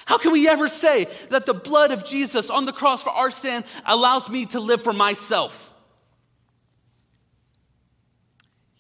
How 0.07 0.19
can 0.19 0.33
we 0.33 0.49
ever 0.49 0.69
say 0.69 1.07
that 1.31 1.47
the 1.47 1.55
blood 1.55 1.91
of 1.91 2.05
Jesus 2.05 2.51
on 2.51 2.67
the 2.67 2.73
cross 2.73 3.03
for 3.03 3.11
our 3.11 3.31
sin 3.31 3.65
allows 3.87 4.29
me 4.29 4.47
to 4.47 4.61
live 4.61 4.83
for 4.83 4.93
myself? 4.93 5.73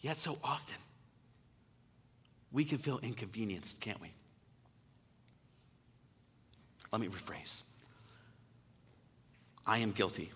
Yet 0.01 0.19
so 0.19 0.37
often, 0.45 0.77
we 2.53 2.65
can 2.65 2.79
feel 2.79 2.99
inconvenienced, 3.03 3.81
can't 3.81 4.01
we? 4.01 4.11
Let 6.93 7.01
me 7.01 7.09
rephrase 7.09 7.63
I 9.67 9.79
am 9.79 9.93
guilty. 9.93 10.31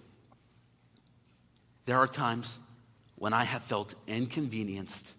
There 1.85 1.99
are 1.99 2.07
times 2.07 2.59
when 3.19 3.33
I 3.33 3.45
have 3.45 3.63
felt 3.63 3.95
inconvenienced 4.07 5.15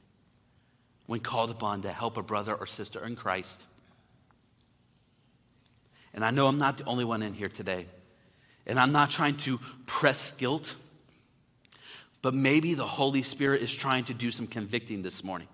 when 1.05 1.19
called 1.19 1.49
upon 1.49 1.83
to 1.83 1.91
help 1.91 2.17
a 2.17 2.21
brother 2.21 2.53
or 2.53 2.65
sister 2.65 3.05
in 3.05 3.15
Christ. 3.15 3.65
And 6.13 6.25
I 6.25 6.31
know 6.31 6.47
I'm 6.47 6.59
not 6.59 6.77
the 6.77 6.85
only 6.85 7.05
one 7.05 7.21
in 7.21 7.33
here 7.33 7.49
today. 7.49 7.85
And 8.65 8.79
I'm 8.79 8.91
not 8.91 9.09
trying 9.09 9.35
to 9.37 9.59
press 9.85 10.31
guilt, 10.31 10.75
but 12.21 12.33
maybe 12.33 12.73
the 12.73 12.85
Holy 12.85 13.23
Spirit 13.23 13.61
is 13.61 13.73
trying 13.73 14.05
to 14.05 14.13
do 14.13 14.31
some 14.31 14.47
convicting 14.47 15.01
this 15.01 15.23
morning. 15.23 15.47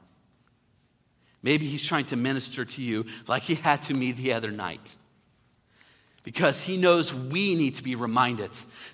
Maybe 1.44 1.66
He's 1.66 1.84
trying 1.84 2.06
to 2.06 2.16
minister 2.16 2.66
to 2.66 2.82
you 2.82 3.06
like 3.28 3.44
He 3.44 3.56
had 3.56 3.84
to 3.84 3.94
me 3.94 4.12
the 4.12 4.34
other 4.34 4.52
night 4.52 4.96
because 6.26 6.60
he 6.60 6.76
knows 6.76 7.14
we 7.14 7.56
need 7.56 7.76
to 7.76 7.84
be 7.84 7.96
reminded 7.96 8.50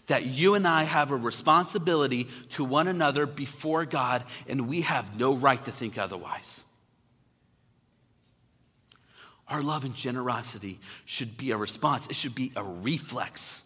that 0.08 0.26
you 0.26 0.54
and 0.54 0.68
I 0.68 0.84
have 0.84 1.12
a 1.12 1.16
responsibility 1.16 2.28
to 2.52 2.64
one 2.64 2.90
another 2.90 3.26
before 3.26 3.86
God, 3.86 4.24
and 4.48 4.68
we 4.68 4.82
have 4.82 5.18
no 5.18 5.34
right 5.34 5.64
to 5.66 5.72
think 5.72 5.98
otherwise. 5.98 6.66
Our 9.52 9.62
love 9.62 9.84
and 9.84 9.94
generosity 9.94 10.80
should 11.04 11.38
be 11.38 11.52
a 11.52 11.58
response, 11.58 12.08
it 12.08 12.16
should 12.16 12.34
be 12.34 12.54
a 12.56 12.64
reflex 12.64 13.64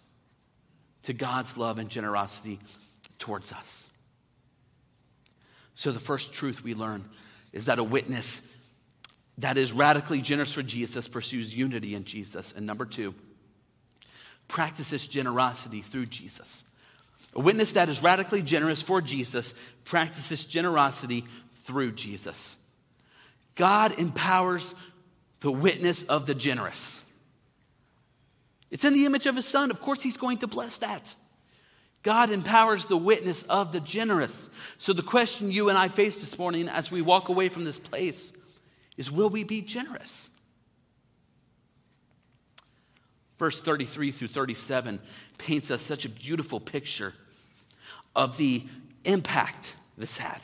to 1.03 1.13
God's 1.13 1.57
love 1.57 1.77
and 1.77 1.89
generosity 1.89 2.59
towards 3.19 3.51
us. 3.53 3.87
So, 5.75 5.91
the 5.91 5.99
first 5.99 6.33
truth 6.33 6.63
we 6.63 6.73
learn 6.73 7.05
is 7.53 7.67
that 7.67 7.77
a 7.77 7.83
witness 7.83 8.51
that 9.37 9.57
is 9.57 9.73
radically 9.73 10.21
generous 10.21 10.53
for 10.53 10.63
Jesus 10.63 11.07
pursues 11.07 11.55
unity 11.55 11.93
in 11.93 12.03
Jesus. 12.03 12.51
And 12.53 12.65
number 12.65 12.85
two, 12.85 13.13
practices 14.47 15.05
generosity 15.05 15.81
through 15.81 16.07
Jesus. 16.07 16.63
A 17.35 17.41
witness 17.41 17.73
that 17.73 17.89
is 17.89 18.01
radically 18.01 18.41
generous 18.41 18.81
for 18.81 19.01
Jesus 19.01 19.53
practices 19.83 20.45
generosity 20.45 21.25
through 21.57 21.91
Jesus. 21.91 22.57
God 23.53 23.99
empowers 23.99 24.73
the 25.45 25.51
witness 25.51 26.03
of 26.05 26.25
the 26.25 26.33
generous. 26.33 27.05
It's 28.71 28.83
in 28.83 28.93
the 28.93 29.05
image 29.05 29.27
of 29.27 29.35
his 29.35 29.45
son. 29.45 29.69
Of 29.69 29.79
course, 29.79 30.01
he's 30.01 30.17
going 30.17 30.39
to 30.39 30.47
bless 30.47 30.79
that. 30.79 31.13
God 32.01 32.31
empowers 32.31 32.87
the 32.87 32.97
witness 32.97 33.43
of 33.43 33.71
the 33.71 33.79
generous. 33.79 34.49
So, 34.79 34.91
the 34.91 35.03
question 35.03 35.51
you 35.51 35.69
and 35.69 35.77
I 35.77 35.87
face 35.87 36.19
this 36.19 36.39
morning 36.39 36.67
as 36.67 36.89
we 36.89 37.03
walk 37.03 37.29
away 37.29 37.49
from 37.49 37.63
this 37.63 37.77
place 37.77 38.33
is 38.97 39.11
will 39.11 39.29
we 39.29 39.43
be 39.43 39.61
generous? 39.61 40.31
Verse 43.37 43.61
33 43.61 44.09
through 44.09 44.29
37 44.29 44.99
paints 45.37 45.69
us 45.69 45.83
such 45.83 46.05
a 46.05 46.09
beautiful 46.09 46.59
picture 46.59 47.13
of 48.15 48.37
the 48.37 48.63
impact 49.03 49.75
this 49.95 50.17
had. 50.17 50.41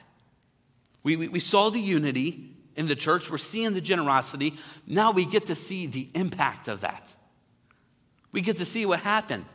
We, 1.04 1.16
we, 1.16 1.28
we, 1.28 1.40
saw 1.40 1.72
the 1.72 1.80
unity 1.80 2.52
in 2.76 2.88
the 2.88 2.96
church, 2.96 3.30
we're 3.30 3.38
seeing 3.38 3.74
the 3.74 3.82
generosity. 3.82 4.54
Now 4.88 5.12
we 5.12 5.26
get 5.26 5.48
to 5.48 5.56
see 5.56 5.88
the 5.88 6.08
impact 6.14 6.68
of 6.68 6.82
that. 6.82 7.14
We 8.32 8.42
get 8.42 8.58
to 8.58 8.66
see 8.66 8.86
what 8.86 9.02
happened. 9.02 9.46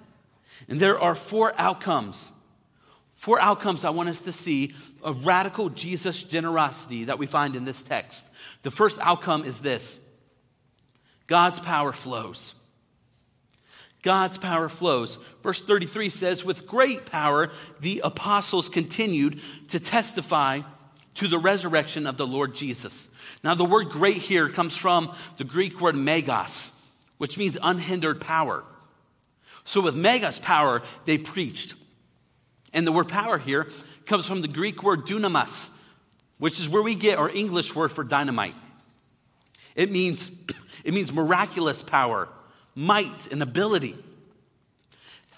And 0.68 0.78
there 0.80 1.00
are 1.00 1.14
four 1.14 1.58
outcomes. 1.58 2.32
Four 3.14 3.40
outcomes 3.40 3.84
I 3.84 3.90
want 3.90 4.10
us 4.10 4.20
to 4.22 4.32
see 4.32 4.74
of 5.02 5.26
radical 5.26 5.70
Jesus 5.70 6.22
generosity 6.22 7.04
that 7.04 7.18
we 7.18 7.26
find 7.26 7.56
in 7.56 7.64
this 7.64 7.82
text. 7.82 8.26
The 8.62 8.70
first 8.70 8.98
outcome 9.00 9.44
is 9.44 9.60
this 9.60 10.00
God's 11.26 11.60
power 11.60 11.92
flows. 11.92 12.54
God's 14.02 14.38
power 14.38 14.68
flows. 14.68 15.16
Verse 15.42 15.60
33 15.60 16.10
says, 16.10 16.44
With 16.44 16.66
great 16.66 17.06
power, 17.06 17.50
the 17.80 18.02
apostles 18.04 18.68
continued 18.68 19.40
to 19.70 19.80
testify 19.80 20.60
to 21.16 21.28
the 21.28 21.38
resurrection 21.38 22.06
of 22.06 22.16
the 22.16 22.26
Lord 22.26 22.54
Jesus. 22.54 23.08
Now, 23.42 23.54
the 23.54 23.64
word 23.64 23.88
great 23.88 24.18
here 24.18 24.48
comes 24.48 24.76
from 24.76 25.14
the 25.38 25.44
Greek 25.44 25.80
word 25.80 25.96
megas, 25.96 26.72
which 27.18 27.38
means 27.38 27.58
unhindered 27.62 28.20
power. 28.20 28.64
So, 29.64 29.80
with 29.80 29.96
megas 29.96 30.38
power, 30.38 30.82
they 31.06 31.18
preached. 31.18 31.74
And 32.72 32.86
the 32.86 32.92
word 32.92 33.08
power 33.08 33.38
here 33.38 33.66
comes 34.04 34.26
from 34.26 34.42
the 34.42 34.48
Greek 34.48 34.82
word 34.82 35.06
dunamis, 35.06 35.70
which 36.38 36.60
is 36.60 36.68
where 36.68 36.82
we 36.82 36.94
get 36.94 37.18
our 37.18 37.30
English 37.30 37.74
word 37.74 37.92
for 37.92 38.04
dynamite. 38.04 38.54
It 39.74 39.90
means, 39.90 40.30
it 40.84 40.94
means 40.94 41.12
miraculous 41.12 41.82
power, 41.82 42.28
might, 42.74 43.32
and 43.32 43.42
ability. 43.42 43.96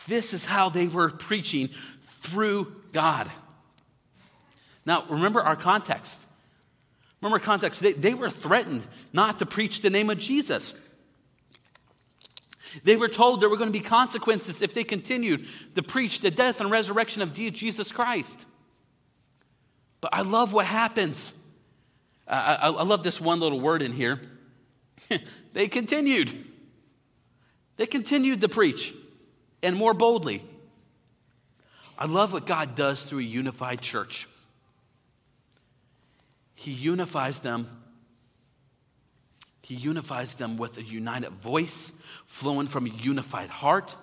This 0.08 0.34
is 0.34 0.44
how 0.44 0.70
they 0.70 0.88
were 0.88 1.10
preaching 1.10 1.68
through 2.02 2.74
God. 2.92 3.30
Now, 4.88 5.04
remember 5.10 5.42
our 5.42 5.54
context. 5.54 6.18
Remember 7.20 7.38
context. 7.44 7.82
They, 7.82 7.92
they 7.92 8.14
were 8.14 8.30
threatened 8.30 8.86
not 9.12 9.40
to 9.40 9.44
preach 9.44 9.82
the 9.82 9.90
name 9.90 10.08
of 10.08 10.18
Jesus. 10.18 10.74
They 12.84 12.96
were 12.96 13.08
told 13.08 13.42
there 13.42 13.50
were 13.50 13.58
going 13.58 13.70
to 13.70 13.78
be 13.78 13.84
consequences 13.84 14.62
if 14.62 14.72
they 14.72 14.84
continued 14.84 15.46
to 15.74 15.82
preach 15.82 16.20
the 16.20 16.30
death 16.30 16.62
and 16.62 16.70
resurrection 16.70 17.20
of 17.20 17.34
Jesus 17.34 17.92
Christ. 17.92 18.46
But 20.00 20.14
I 20.14 20.22
love 20.22 20.54
what 20.54 20.64
happens. 20.64 21.34
I, 22.26 22.54
I, 22.54 22.68
I 22.68 22.82
love 22.82 23.02
this 23.02 23.20
one 23.20 23.40
little 23.40 23.60
word 23.60 23.82
in 23.82 23.92
here. 23.92 24.22
they 25.52 25.68
continued. 25.68 26.32
They 27.76 27.84
continued 27.84 28.40
to 28.40 28.48
preach 28.48 28.94
and 29.62 29.76
more 29.76 29.92
boldly. 29.92 30.42
I 31.98 32.06
love 32.06 32.32
what 32.32 32.46
God 32.46 32.74
does 32.74 33.02
through 33.02 33.18
a 33.18 33.22
unified 33.22 33.82
church. 33.82 34.26
He 36.58 36.72
unifies 36.72 37.38
them. 37.38 37.68
He 39.62 39.76
unifies 39.76 40.34
them 40.34 40.56
with 40.56 40.76
a 40.76 40.82
united 40.82 41.30
voice 41.30 41.92
flowing 42.26 42.66
from 42.66 42.86
a 42.86 42.88
unified 42.88 43.48
heart, 43.48 43.94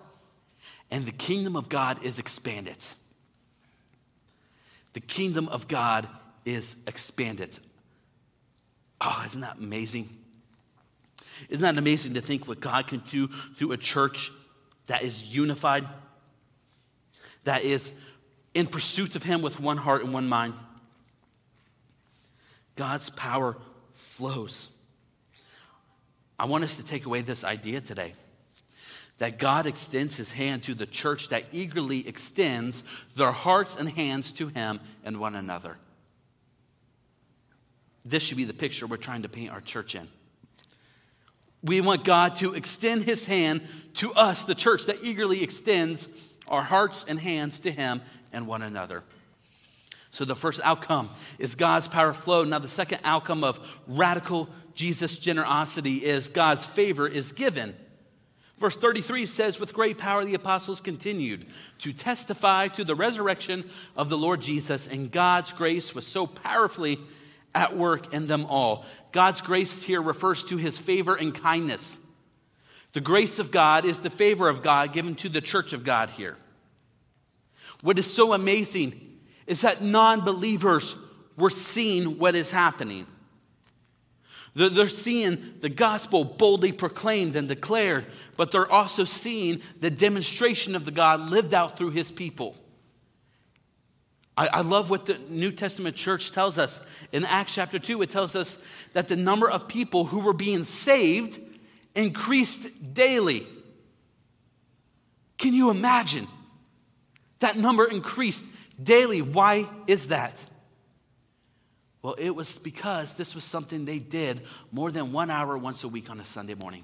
and 0.90 1.04
the 1.04 1.12
kingdom 1.12 1.58
of 1.58 1.68
God 1.68 2.02
is 2.02 2.18
expanded. 2.18 2.78
The 4.94 5.02
kingdom 5.02 5.50
of 5.50 5.68
God 5.68 6.08
is 6.46 6.78
expanded. 6.88 7.50
Oh, 9.02 9.22
isn't 9.26 9.42
that 9.42 9.58
amazing? 9.58 10.08
Isn't 11.50 11.64
that 11.64 11.78
amazing 11.78 12.14
to 12.14 12.22
think 12.22 12.48
what 12.48 12.62
God 12.62 12.88
can 12.88 13.00
do 13.00 13.28
through 13.28 13.74
a 13.74 13.78
church 13.78 14.32
that 14.88 15.04
is 15.04 15.26
unified, 15.26 15.86
that 17.44 17.66
is 17.66 17.98
in 18.54 18.66
pursuit 18.66 19.18
of 19.18 19.24
Him 19.24 19.42
with 19.42 19.60
one 19.60 19.76
heart 19.76 20.06
and 20.06 20.14
one 20.14 20.30
mind? 20.30 20.54
God's 22.76 23.10
power 23.10 23.58
flows. 23.94 24.70
I 26.38 26.46
want 26.46 26.64
us 26.64 26.78
to 26.78 26.86
take 26.86 27.06
away 27.06 27.22
this 27.22 27.44
idea 27.44 27.82
today 27.82 28.14
that 29.18 29.40
God 29.40 29.66
extends 29.66 30.18
his 30.18 30.34
hand 30.34 30.64
to 30.64 30.74
the 30.74 30.86
church 30.86 31.30
that 31.30 31.46
eagerly 31.54 32.06
extends 32.08 32.84
their 33.16 33.32
hearts 33.32 33.78
and 33.78 33.90
hands 33.90 34.34
to 34.34 34.48
him 34.48 34.82
and 35.06 35.20
one 35.20 35.36
another. 35.36 35.78
This 38.04 38.24
should 38.24 38.38
be 38.38 38.44
the 38.44 38.54
picture 38.54 38.86
we're 38.86 38.98
trying 38.98 39.22
to 39.22 39.30
paint 39.30 39.52
our 39.52 39.62
church 39.62 39.96
in. 39.96 40.08
We 41.64 41.82
want 41.82 42.04
God 42.04 42.36
to 42.38 42.54
extend 42.54 43.04
his 43.04 43.26
hand 43.26 43.62
to 43.96 44.14
us, 44.14 44.44
the 44.44 44.54
church 44.54 44.86
that 44.86 44.98
eagerly 45.02 45.42
extends 45.42 46.10
our 46.50 46.62
hearts 46.62 47.06
and 47.08 47.20
hands 47.20 47.62
to 47.62 47.72
him 47.72 48.02
and 48.32 48.46
one 48.46 48.62
another. 48.62 49.04
So 50.16 50.24
the 50.24 50.34
first 50.34 50.62
outcome 50.64 51.10
is 51.40 51.56
God's 51.56 51.90
power 51.90 52.14
flow. 52.14 52.46
Now, 52.46 52.60
the 52.60 52.70
second 52.70 53.00
outcome 53.04 53.44
of 53.44 53.60
radical 53.86 54.48
Jesus' 54.74 55.20
generosity 55.20 56.06
is 56.06 56.30
God's 56.30 56.64
favor 56.64 57.06
is 57.06 57.34
given. 57.34 57.76
Verse 58.58 58.78
33 58.78 59.26
says, 59.26 59.60
With 59.60 59.74
great 59.74 59.98
power 59.98 60.24
the 60.24 60.34
apostles 60.34 60.80
continued 60.80 61.48
to 61.80 61.92
testify 61.92 62.70
to 62.70 62.86
the 62.86 62.96
resurrection 62.96 63.70
of 63.98 64.08
the 64.08 64.18
Lord 64.18 64.42
Jesus, 64.42 64.88
and 64.88 65.12
God's 65.12 65.52
grace 65.52 65.94
was 65.94 66.08
so 66.08 66.28
powerfully 66.28 66.98
at 67.54 67.76
work 67.76 68.14
in 68.14 68.28
them 68.28 68.46
all. 68.46 68.86
God's 69.12 69.42
grace 69.42 69.84
here 69.84 70.02
refers 70.02 70.46
to 70.46 70.56
his 70.56 70.78
favor 70.78 71.16
and 71.16 71.36
kindness. 71.36 72.00
The 72.94 73.02
grace 73.02 73.38
of 73.38 73.52
God 73.52 73.84
is 73.84 74.00
the 74.00 74.10
favor 74.10 74.48
of 74.48 74.64
God 74.64 74.94
given 74.94 75.16
to 75.16 75.28
the 75.28 75.42
church 75.42 75.74
of 75.74 75.84
God 75.84 76.10
here. 76.12 76.38
What 77.82 78.00
is 78.00 78.10
so 78.10 78.32
amazing 78.32 79.05
is 79.48 79.62
that 79.62 79.82
non 79.82 80.22
believers 80.22 80.96
were 81.38 81.50
seeing 81.50 82.18
what 82.18 82.36
is 82.36 82.52
happening. 82.52 83.06
They're 84.56 84.88
seeing 84.88 85.56
the 85.60 85.70
gospel 85.70 86.24
boldly 86.24 86.72
proclaimed 86.72 87.36
and 87.36 87.48
declared, 87.48 88.06
but 88.38 88.52
they're 88.52 88.72
also 88.72 89.04
seeing 89.04 89.62
the 89.82 89.90
demonstration 89.90 90.78
of 90.78 90.86
the 90.86 90.92
God 90.92 91.30
lived 91.30 91.54
out 91.54 91.78
through 91.78 91.92
his 91.92 92.10
people. 92.10 92.56
I, 94.38 94.62
love 94.62 94.90
what 94.90 95.06
the 95.06 95.18
New 95.30 95.52
Testament 95.52 95.96
church 95.96 96.34
tells 96.34 96.58
us. 96.58 96.86
In 97.14 97.24
Acts 97.24 97.56
chapter 97.56 97.80
2, 97.80 98.02
it 98.02 98.10
tells 98.10 98.36
us 98.36 98.62
that 98.92 99.08
the 99.08 99.16
number 99.16 99.50
of 99.50 99.70
people 99.70 100.04
who 100.04 100.20
were 100.20 100.34
being 100.34 100.66
saved 100.66 101.40
increased 101.96 102.94
daily. 102.94 103.48
Can 105.38 105.54
you 105.54 105.70
imagine? 105.70 106.28
That 107.40 107.56
number 107.56 107.86
increased 107.86 108.44
daily. 108.82 109.22
Why 109.22 109.68
is 109.88 110.10
that? 110.10 110.44
Well, 112.02 112.16
it 112.20 112.36
was 112.36 112.60
because 112.60 113.16
this 113.16 113.34
was 113.34 113.44
something 113.44 113.86
they 113.86 114.00
did 114.00 114.42
more 114.72 114.92
than 114.92 115.12
one 115.12 115.32
hour 115.32 115.58
once 115.58 115.84
a 115.84 115.88
week 115.88 116.10
on 116.10 116.20
a 116.20 116.26
Sunday 116.26 116.54
morning. 116.54 116.84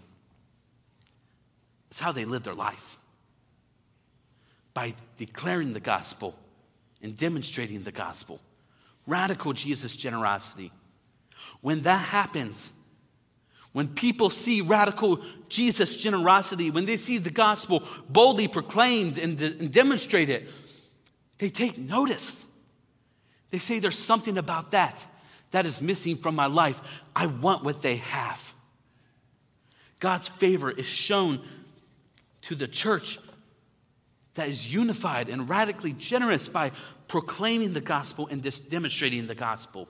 It's 1.92 2.00
how 2.00 2.12
they 2.12 2.26
lived 2.26 2.46
their 2.46 2.56
life 2.56 2.98
by 4.74 4.96
declaring 5.18 5.74
the 5.74 5.80
gospel 5.80 6.36
and 7.04 7.16
demonstrating 7.16 7.84
the 7.84 7.92
gospel. 7.92 8.40
Radical 9.06 9.54
Jesus 9.54 9.96
generosity. 9.96 10.72
When 11.62 11.82
that 11.82 11.98
happens, 11.98 12.72
when 13.74 13.88
people 13.90 14.30
see 14.30 14.62
radical 14.62 15.22
Jesus 15.50 15.96
generosity, 15.96 16.72
when 16.72 16.86
they 16.86 16.98
see 16.98 17.18
the 17.18 17.30
gospel 17.30 17.84
boldly 18.10 18.48
proclaimed 18.48 19.18
and, 19.18 19.38
de- 19.38 19.58
and 19.60 19.72
demonstrated, 19.72 20.48
they 21.42 21.50
take 21.50 21.76
notice. 21.76 22.46
They 23.50 23.58
say 23.58 23.80
there's 23.80 23.98
something 23.98 24.38
about 24.38 24.72
that 24.72 25.04
that 25.50 25.66
is 25.66 25.82
missing 25.82 26.16
from 26.16 26.36
my 26.36 26.46
life. 26.46 26.80
I 27.16 27.26
want 27.26 27.64
what 27.64 27.82
they 27.82 27.96
have. 27.96 28.54
God's 30.00 30.28
favor 30.28 30.70
is 30.70 30.86
shown 30.86 31.40
to 32.44 32.54
the 32.54 32.68
church 32.68 33.18
that 34.36 34.50
is 34.50 34.72
unified 34.72 35.30
and 35.30 35.50
radically 35.50 35.94
generous 35.94 36.48
by 36.48 36.72
proclaiming 37.08 37.74
the 37.74 37.82
gospel 37.82 38.28
and 38.28 38.44
demonstrating 38.70 39.26
the 39.26 39.34
gospel. 39.34 39.90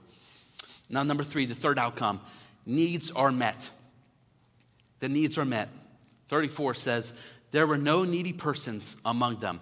Now, 0.90 1.04
number 1.04 1.26
three, 1.26 1.46
the 1.46 1.54
third 1.54 1.78
outcome 1.78 2.22
needs 2.66 3.12
are 3.12 3.32
met. 3.32 3.70
The 5.02 5.10
needs 5.10 5.38
are 5.38 5.46
met. 5.46 5.68
34 6.30 6.76
says, 6.76 7.14
There 7.52 7.68
were 7.68 7.78
no 7.78 8.06
needy 8.06 8.32
persons 8.32 8.96
among 9.04 9.42
them. 9.42 9.60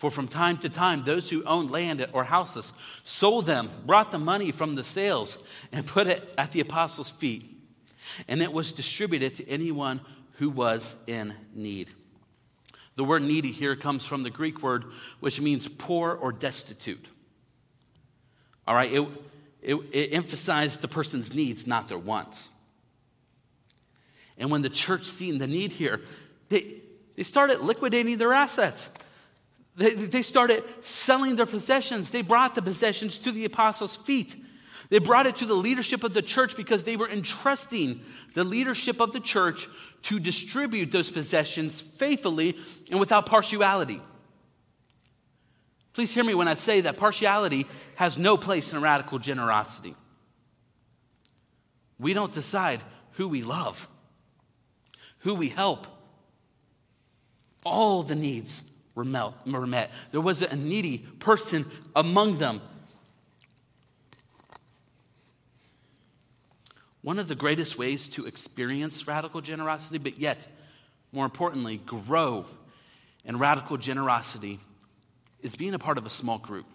For 0.00 0.10
from 0.10 0.28
time 0.28 0.56
to 0.58 0.70
time, 0.70 1.02
those 1.04 1.28
who 1.28 1.44
owned 1.44 1.70
land 1.70 2.06
or 2.14 2.24
houses 2.24 2.72
sold 3.04 3.44
them, 3.44 3.68
brought 3.84 4.10
the 4.10 4.18
money 4.18 4.50
from 4.50 4.74
the 4.74 4.82
sales, 4.82 5.36
and 5.72 5.86
put 5.86 6.06
it 6.06 6.26
at 6.38 6.52
the 6.52 6.60
apostles' 6.60 7.10
feet. 7.10 7.54
And 8.26 8.40
it 8.40 8.50
was 8.50 8.72
distributed 8.72 9.36
to 9.36 9.46
anyone 9.46 10.00
who 10.36 10.48
was 10.48 10.96
in 11.06 11.34
need. 11.54 11.90
The 12.96 13.04
word 13.04 13.20
needy 13.20 13.52
here 13.52 13.76
comes 13.76 14.06
from 14.06 14.22
the 14.22 14.30
Greek 14.30 14.62
word 14.62 14.86
which 15.20 15.38
means 15.38 15.68
poor 15.68 16.14
or 16.14 16.32
destitute. 16.32 17.06
All 18.66 18.74
right, 18.74 18.90
it, 18.90 19.06
it, 19.60 19.74
it 19.92 20.14
emphasized 20.14 20.80
the 20.80 20.88
person's 20.88 21.34
needs, 21.34 21.66
not 21.66 21.90
their 21.90 21.98
wants. 21.98 22.48
And 24.38 24.50
when 24.50 24.62
the 24.62 24.70
church 24.70 25.04
seen 25.04 25.36
the 25.36 25.46
need 25.46 25.72
here, 25.72 26.00
they, 26.48 26.80
they 27.16 27.22
started 27.22 27.60
liquidating 27.60 28.16
their 28.16 28.32
assets. 28.32 28.88
They, 29.76 29.90
they 29.94 30.22
started 30.22 30.64
selling 30.82 31.36
their 31.36 31.46
possessions. 31.46 32.10
They 32.10 32.22
brought 32.22 32.54
the 32.54 32.62
possessions 32.62 33.18
to 33.18 33.32
the 33.32 33.44
apostles' 33.44 33.96
feet. 33.96 34.36
They 34.88 34.98
brought 34.98 35.26
it 35.26 35.36
to 35.36 35.46
the 35.46 35.54
leadership 35.54 36.02
of 36.02 36.14
the 36.14 36.22
church 36.22 36.56
because 36.56 36.82
they 36.82 36.96
were 36.96 37.08
entrusting 37.08 38.00
the 38.34 38.44
leadership 38.44 39.00
of 39.00 39.12
the 39.12 39.20
church 39.20 39.68
to 40.02 40.18
distribute 40.18 40.90
those 40.90 41.10
possessions 41.10 41.80
faithfully 41.80 42.56
and 42.90 42.98
without 42.98 43.26
partiality. 43.26 44.00
Please 45.92 46.12
hear 46.12 46.24
me 46.24 46.34
when 46.34 46.48
I 46.48 46.54
say 46.54 46.80
that 46.82 46.96
partiality 46.96 47.66
has 47.96 48.18
no 48.18 48.36
place 48.36 48.72
in 48.72 48.80
radical 48.80 49.18
generosity. 49.18 49.94
We 51.98 52.12
don't 52.14 52.32
decide 52.32 52.82
who 53.12 53.28
we 53.28 53.42
love, 53.42 53.88
who 55.18 55.34
we 55.34 55.50
help, 55.50 55.86
All 57.64 58.02
the 58.02 58.14
needs 58.14 58.62
were 58.94 59.04
met. 59.04 59.90
There 60.12 60.20
wasn't 60.20 60.52
a 60.52 60.56
needy 60.56 60.98
person 60.98 61.64
among 61.94 62.38
them. 62.38 62.60
One 67.02 67.18
of 67.18 67.28
the 67.28 67.34
greatest 67.34 67.78
ways 67.78 68.08
to 68.10 68.26
experience 68.26 69.06
radical 69.06 69.40
generosity, 69.40 69.98
but 69.98 70.18
yet, 70.18 70.46
more 71.12 71.24
importantly, 71.24 71.78
grow 71.78 72.44
in 73.24 73.38
radical 73.38 73.78
generosity, 73.78 74.58
is 75.40 75.56
being 75.56 75.72
a 75.72 75.78
part 75.78 75.96
of 75.96 76.04
a 76.04 76.10
small 76.10 76.38
group. 76.38 76.66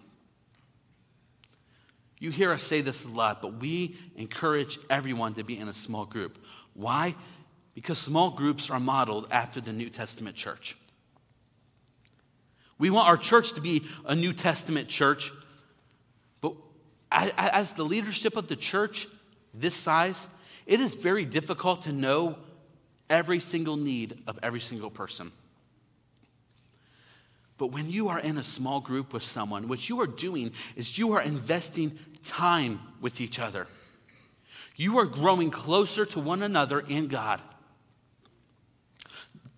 You 2.17 2.31
hear 2.31 2.51
us 2.51 2.63
say 2.63 2.81
this 2.81 3.05
a 3.05 3.09
lot, 3.09 3.41
but 3.41 3.55
we 3.59 3.97
encourage 4.15 4.79
everyone 4.89 5.35
to 5.35 5.43
be 5.43 5.57
in 5.57 5.67
a 5.67 5.73
small 5.73 6.05
group. 6.05 6.43
Why? 6.73 7.13
Because 7.75 7.99
small 7.99 8.31
groups 8.31 8.69
are 8.69 8.79
modeled 8.79 9.27
after 9.29 9.61
the 9.61 9.73
New 9.73 9.89
Testament 9.89 10.35
church. 10.35 10.75
We 12.77 12.89
want 12.89 13.07
our 13.07 13.17
church 13.17 13.53
to 13.53 13.61
be 13.61 13.83
a 14.05 14.15
New 14.15 14.33
Testament 14.33 14.87
church, 14.87 15.31
but 16.41 16.53
as 17.11 17.73
the 17.73 17.83
leadership 17.83 18.35
of 18.35 18.47
the 18.47 18.55
church, 18.55 19.07
this 19.53 19.75
size, 19.75 20.27
it 20.65 20.79
is 20.81 20.93
very 20.93 21.23
difficult 21.25 21.83
to 21.83 21.93
know 21.93 22.37
every 23.09 23.39
single 23.39 23.77
need 23.77 24.19
of 24.27 24.37
every 24.43 24.59
single 24.59 24.89
person. 24.89 25.31
But 27.57 27.67
when 27.67 27.89
you 27.89 28.09
are 28.09 28.19
in 28.19 28.37
a 28.37 28.43
small 28.43 28.81
group 28.81 29.13
with 29.13 29.23
someone, 29.23 29.69
what 29.69 29.87
you 29.87 30.01
are 30.01 30.07
doing 30.07 30.51
is 30.75 30.97
you 30.97 31.13
are 31.13 31.21
investing 31.21 31.97
time 32.25 32.81
with 32.99 33.21
each 33.21 33.39
other. 33.39 33.67
You 34.75 34.97
are 34.97 35.05
growing 35.05 35.51
closer 35.51 36.05
to 36.07 36.19
one 36.19 36.41
another 36.41 36.81
in 36.81 37.07
God. 37.07 37.41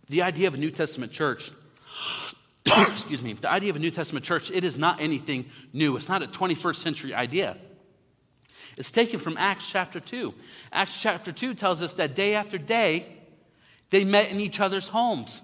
The 0.09 0.21
idea 0.21 0.47
of 0.47 0.53
a 0.53 0.57
New 0.57 0.69
Testament 0.69 1.11
church, 1.11 1.49
excuse 2.93 3.21
me, 3.21 3.33
the 3.33 3.51
idea 3.51 3.69
of 3.69 3.75
a 3.75 3.79
New 3.79 3.91
Testament 3.91 4.25
church, 4.25 4.51
it 4.51 4.63
is 4.63 4.77
not 4.77 5.01
anything 5.01 5.45
new. 5.73 5.95
It's 5.95 6.09
not 6.09 6.23
a 6.23 6.27
21st 6.27 6.75
century 6.75 7.13
idea. 7.13 7.57
It's 8.77 8.91
taken 8.91 9.19
from 9.19 9.37
Acts 9.37 9.69
chapter 9.69 9.99
2. 9.99 10.33
Acts 10.71 11.01
chapter 11.01 11.31
2 11.31 11.53
tells 11.53 11.81
us 11.81 11.93
that 11.93 12.15
day 12.15 12.35
after 12.35 12.57
day, 12.57 13.05
they 13.89 14.03
met 14.03 14.31
in 14.31 14.39
each 14.39 14.59
other's 14.59 14.87
homes. 14.87 15.41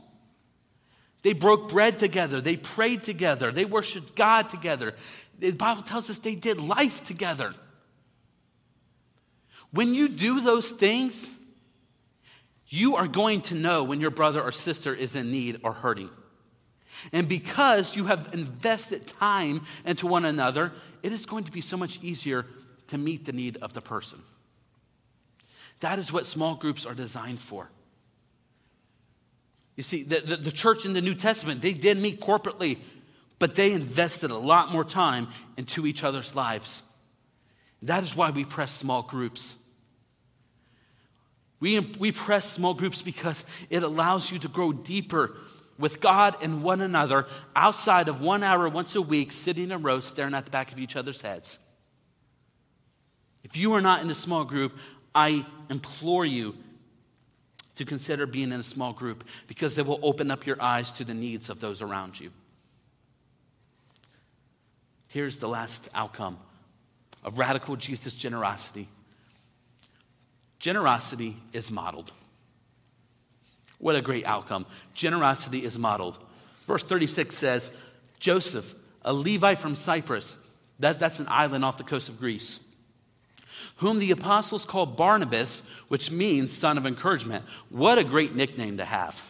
They 1.23 1.33
broke 1.33 1.69
bread 1.69 1.97
together. 1.99 2.41
They 2.41 2.57
prayed 2.57 3.03
together. 3.03 3.51
They 3.51 3.65
worshiped 3.65 4.15
God 4.15 4.49
together. 4.49 4.93
The 5.39 5.51
Bible 5.51 5.83
tells 5.83 6.09
us 6.09 6.19
they 6.19 6.35
did 6.35 6.59
life 6.59 7.05
together. 7.05 7.53
When 9.71 9.93
you 9.93 10.09
do 10.09 10.41
those 10.41 10.69
things, 10.69 11.29
you 12.67 12.95
are 12.97 13.07
going 13.07 13.41
to 13.41 13.55
know 13.55 13.83
when 13.83 14.01
your 14.01 14.11
brother 14.11 14.41
or 14.41 14.51
sister 14.51 14.93
is 14.93 15.15
in 15.15 15.31
need 15.31 15.61
or 15.63 15.73
hurting. 15.73 16.11
And 17.11 17.27
because 17.27 17.95
you 17.95 18.05
have 18.05 18.29
invested 18.33 19.07
time 19.07 19.61
into 19.85 20.07
one 20.07 20.25
another, 20.25 20.71
it 21.01 21.11
is 21.11 21.25
going 21.25 21.43
to 21.43 21.51
be 21.51 21.61
so 21.61 21.77
much 21.77 22.01
easier 22.01 22.45
to 22.87 22.97
meet 22.97 23.25
the 23.25 23.33
need 23.33 23.57
of 23.57 23.73
the 23.73 23.81
person. 23.81 24.19
That 25.81 25.99
is 25.99 26.13
what 26.13 26.25
small 26.25 26.55
groups 26.55 26.85
are 26.85 26.93
designed 26.93 27.39
for. 27.39 27.69
You 29.75 29.83
see, 29.83 30.03
the, 30.03 30.19
the, 30.19 30.35
the, 30.37 30.51
church 30.51 30.85
in 30.85 30.93
the 30.93 31.01
New 31.01 31.15
Testament, 31.15 31.61
they 31.61 31.73
did 31.73 31.97
meet 31.97 32.21
corporately, 32.21 32.77
but 33.39 33.55
they 33.55 33.71
invested 33.73 34.31
a 34.31 34.37
lot 34.37 34.71
more 34.71 34.83
time 34.83 35.27
into 35.57 35.87
each 35.87 36.03
other's 36.03 36.35
lives. 36.35 36.83
That 37.81 38.03
is 38.03 38.15
why 38.15 38.29
we 38.29 38.45
press 38.45 38.71
small 38.71 39.01
groups. 39.01 39.55
We, 41.59 41.79
we 41.79 42.11
press 42.11 42.49
small 42.49 42.73
groups 42.73 43.01
because 43.01 43.45
it 43.69 43.83
allows 43.83 44.31
you 44.31 44.39
to 44.39 44.47
grow 44.47 44.71
deeper 44.73 45.35
with 45.77 45.99
God 45.99 46.35
and 46.41 46.63
one 46.63 46.81
another 46.81 47.27
outside 47.55 48.07
of 48.07 48.21
one 48.21 48.43
hour 48.43 48.69
once 48.69 48.95
a 48.95 49.01
week, 49.01 49.31
sitting 49.31 49.65
in 49.65 49.71
a 49.71 49.77
row, 49.77 49.99
staring 49.99 50.33
at 50.33 50.45
the 50.45 50.51
back 50.51 50.71
of 50.71 50.79
each 50.79 50.95
other's 50.95 51.21
heads. 51.21 51.59
If 53.43 53.57
you 53.57 53.73
are 53.73 53.81
not 53.81 54.01
in 54.01 54.09
a 54.09 54.15
small 54.15 54.45
group, 54.45 54.77
I 55.13 55.45
implore 55.69 56.25
you 56.25 56.55
to 57.75 57.85
consider 57.85 58.25
being 58.25 58.51
in 58.51 58.59
a 58.59 58.63
small 58.63 58.93
group 58.93 59.23
because 59.47 59.77
it 59.77 59.85
will 59.85 59.99
open 60.03 60.31
up 60.31 60.45
your 60.45 60.61
eyes 60.61 60.91
to 60.93 61.03
the 61.03 61.13
needs 61.13 61.49
of 61.49 61.59
those 61.59 61.81
around 61.81 62.19
you. 62.19 62.31
Here's 65.07 65.39
the 65.39 65.47
last 65.47 65.89
outcome 65.93 66.37
of 67.23 67.39
radical 67.39 67.75
Jesus 67.75 68.13
generosity 68.13 68.87
generosity 70.59 71.35
is 71.51 71.69
modeled. 71.69 72.13
What 73.83 73.95
a 73.95 74.01
great 74.01 74.25
outcome. 74.25 74.65
Generosity 74.93 75.63
is 75.63 75.77
modeled. 75.77 76.17
Verse 76.65 76.83
36 76.83 77.35
says 77.35 77.75
Joseph, 78.19 78.73
a 79.03 79.13
Levite 79.13 79.59
from 79.59 79.75
Cyprus, 79.75 80.37
that, 80.79 80.99
that's 80.99 81.19
an 81.19 81.27
island 81.29 81.65
off 81.65 81.77
the 81.77 81.83
coast 81.83 82.09
of 82.09 82.19
Greece 82.19 82.63
whom 83.77 83.99
the 83.99 84.11
apostles 84.11 84.65
called 84.65 84.95
Barnabas, 84.95 85.61
which 85.87 86.11
means 86.11 86.51
son 86.51 86.77
of 86.77 86.85
encouragement. 86.85 87.43
What 87.69 87.97
a 87.97 88.03
great 88.03 88.35
nickname 88.35 88.77
to 88.77 88.85
have. 88.85 89.29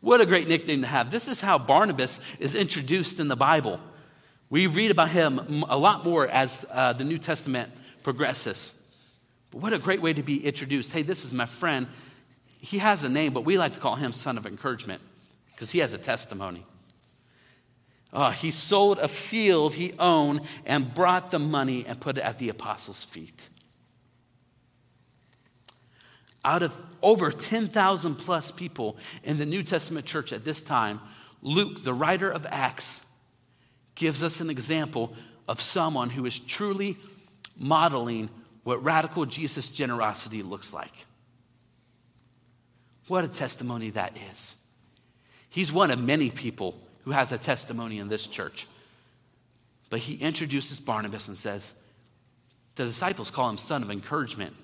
What 0.00 0.20
a 0.20 0.26
great 0.26 0.46
nickname 0.46 0.82
to 0.82 0.86
have. 0.86 1.10
This 1.10 1.26
is 1.26 1.40
how 1.40 1.58
Barnabas 1.58 2.20
is 2.38 2.54
introduced 2.54 3.18
in 3.18 3.28
the 3.28 3.36
Bible. 3.36 3.80
We 4.50 4.66
read 4.66 4.90
about 4.90 5.10
him 5.10 5.64
a 5.68 5.76
lot 5.76 6.04
more 6.04 6.28
as 6.28 6.66
uh, 6.70 6.92
the 6.92 7.04
New 7.04 7.18
Testament 7.18 7.72
progresses. 8.02 8.78
But 9.50 9.62
what 9.62 9.72
a 9.72 9.78
great 9.78 10.02
way 10.02 10.12
to 10.12 10.22
be 10.22 10.44
introduced. 10.44 10.92
Hey, 10.92 11.02
this 11.02 11.24
is 11.24 11.32
my 11.32 11.46
friend. 11.46 11.86
He 12.62 12.78
has 12.78 13.02
a 13.02 13.08
name, 13.08 13.32
but 13.32 13.44
we 13.44 13.58
like 13.58 13.74
to 13.74 13.80
call 13.80 13.96
him 13.96 14.12
son 14.12 14.38
of 14.38 14.46
encouragement 14.46 15.02
because 15.48 15.72
he 15.72 15.80
has 15.80 15.94
a 15.94 15.98
testimony. 15.98 16.64
Uh, 18.12 18.30
he 18.30 18.52
sold 18.52 19.00
a 19.00 19.08
field 19.08 19.74
he 19.74 19.94
owned 19.98 20.40
and 20.64 20.94
brought 20.94 21.32
the 21.32 21.40
money 21.40 21.84
and 21.86 22.00
put 22.00 22.18
it 22.18 22.24
at 22.24 22.38
the 22.38 22.48
apostles' 22.48 23.02
feet. 23.02 23.48
Out 26.44 26.62
of 26.62 26.72
over 27.02 27.32
10,000 27.32 28.14
plus 28.14 28.52
people 28.52 28.96
in 29.24 29.38
the 29.38 29.46
New 29.46 29.64
Testament 29.64 30.06
church 30.06 30.32
at 30.32 30.44
this 30.44 30.62
time, 30.62 31.00
Luke, 31.40 31.82
the 31.82 31.94
writer 31.94 32.30
of 32.30 32.46
Acts, 32.48 33.04
gives 33.96 34.22
us 34.22 34.40
an 34.40 34.50
example 34.50 35.16
of 35.48 35.60
someone 35.60 36.10
who 36.10 36.26
is 36.26 36.38
truly 36.38 36.96
modeling 37.56 38.28
what 38.62 38.82
radical 38.84 39.26
Jesus 39.26 39.68
generosity 39.68 40.44
looks 40.44 40.72
like. 40.72 41.06
What 43.12 43.24
a 43.24 43.28
testimony 43.28 43.90
that 43.90 44.16
is. 44.32 44.56
He's 45.50 45.70
one 45.70 45.90
of 45.90 46.02
many 46.02 46.30
people 46.30 46.74
who 47.04 47.10
has 47.10 47.30
a 47.30 47.36
testimony 47.36 47.98
in 47.98 48.08
this 48.08 48.26
church. 48.26 48.66
But 49.90 50.00
he 50.00 50.14
introduces 50.14 50.80
Barnabas 50.80 51.28
and 51.28 51.36
says, 51.36 51.74
the 52.74 52.86
disciples 52.86 53.30
call 53.30 53.50
him 53.50 53.58
son 53.58 53.82
of 53.82 53.90
encouragement. 53.90 54.56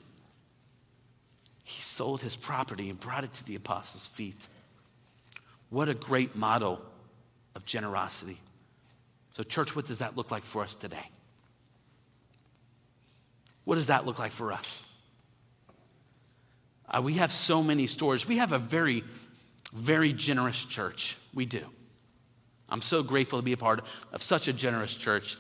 He 1.62 1.82
sold 1.82 2.22
his 2.22 2.36
property 2.36 2.88
and 2.88 2.99
brought 2.99 3.22
it 3.22 3.34
to 3.34 3.44
the 3.44 3.55
apostles' 3.55 4.07
feet. 4.07 4.49
What 5.68 5.90
a 5.90 5.94
great 5.94 6.34
model 6.34 6.80
of 7.55 7.66
generosity. 7.66 8.38
So, 9.32 9.42
church, 9.42 9.76
what 9.76 9.86
does 9.86 9.99
that 9.99 10.16
look 10.16 10.30
like 10.30 10.44
for 10.44 10.62
us 10.62 10.74
today? 10.74 11.11
What 13.66 13.74
does 13.74 13.88
that 13.88 14.07
look 14.07 14.18
like 14.18 14.32
for 14.32 14.55
us? 14.55 14.88
Uh, 16.91 17.03
we 17.03 17.14
have 17.14 17.32
so 17.32 17.62
many 17.62 17.86
stories. 17.86 18.26
We 18.26 18.39
have 18.39 18.53
a 18.53 18.59
very, 18.59 19.05
very 19.74 20.12
generous 20.12 20.64
church. 20.64 21.16
We 21.34 21.47
do. 21.47 21.64
I'm 22.68 22.82
so 22.82 23.03
grateful 23.03 23.39
to 23.39 23.45
be 23.45 23.53
a 23.53 23.59
part 23.59 23.84
of 24.12 24.22
such 24.22 24.49
a 24.49 24.53
generous 24.53 24.95
church. 24.95 25.36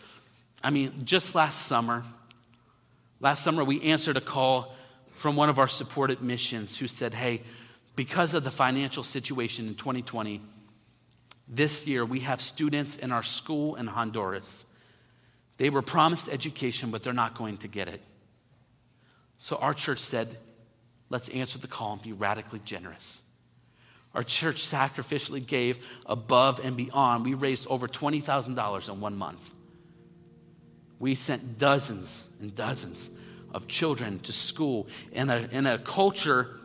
I 0.62 0.70
mean, 0.70 0.92
just 1.04 1.34
last 1.34 1.66
summer, 1.66 2.04
last 3.20 3.42
summer 3.42 3.64
we 3.64 3.80
answered 3.82 4.16
a 4.16 4.20
call 4.20 4.74
from 5.12 5.36
one 5.36 5.48
of 5.48 5.58
our 5.58 5.68
supported 5.68 6.22
missions 6.22 6.78
who 6.78 6.86
said, 6.86 7.14
Hey, 7.14 7.42
because 7.96 8.34
of 8.34 8.44
the 8.44 8.50
financial 8.50 9.02
situation 9.02 9.66
in 9.66 9.74
2020, 9.74 10.40
this 11.48 11.86
year 11.86 12.04
we 12.04 12.20
have 12.20 12.40
students 12.40 12.96
in 12.96 13.10
our 13.10 13.22
school 13.22 13.74
in 13.76 13.86
Honduras. 13.86 14.66
They 15.56 15.70
were 15.70 15.82
promised 15.82 16.28
education, 16.28 16.90
but 16.90 17.02
they're 17.02 17.12
not 17.12 17.36
going 17.36 17.56
to 17.58 17.68
get 17.68 17.88
it. 17.88 18.00
So 19.38 19.56
our 19.56 19.74
church 19.74 19.98
said, 19.98 20.36
let's 21.10 21.28
answer 21.30 21.58
the 21.58 21.68
call 21.68 21.94
and 21.94 22.02
be 22.02 22.12
radically 22.12 22.60
generous. 22.64 23.22
Our 24.14 24.22
church 24.22 24.64
sacrificially 24.64 25.44
gave 25.44 25.86
above 26.06 26.60
and 26.64 26.76
beyond. 26.76 27.24
We 27.24 27.34
raised 27.34 27.66
over 27.68 27.86
$20,000 27.86 28.88
in 28.88 29.00
one 29.00 29.16
month. 29.16 29.50
We 30.98 31.14
sent 31.14 31.58
dozens 31.58 32.24
and 32.40 32.54
dozens 32.54 33.10
of 33.54 33.68
children 33.68 34.18
to 34.20 34.32
school 34.32 34.88
in 35.12 35.30
a, 35.30 35.48
in 35.52 35.66
a 35.66 35.78
culture 35.78 36.58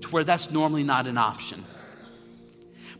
to 0.00 0.08
where 0.08 0.24
that's 0.24 0.50
normally 0.50 0.82
not 0.82 1.06
an 1.06 1.18
option. 1.18 1.64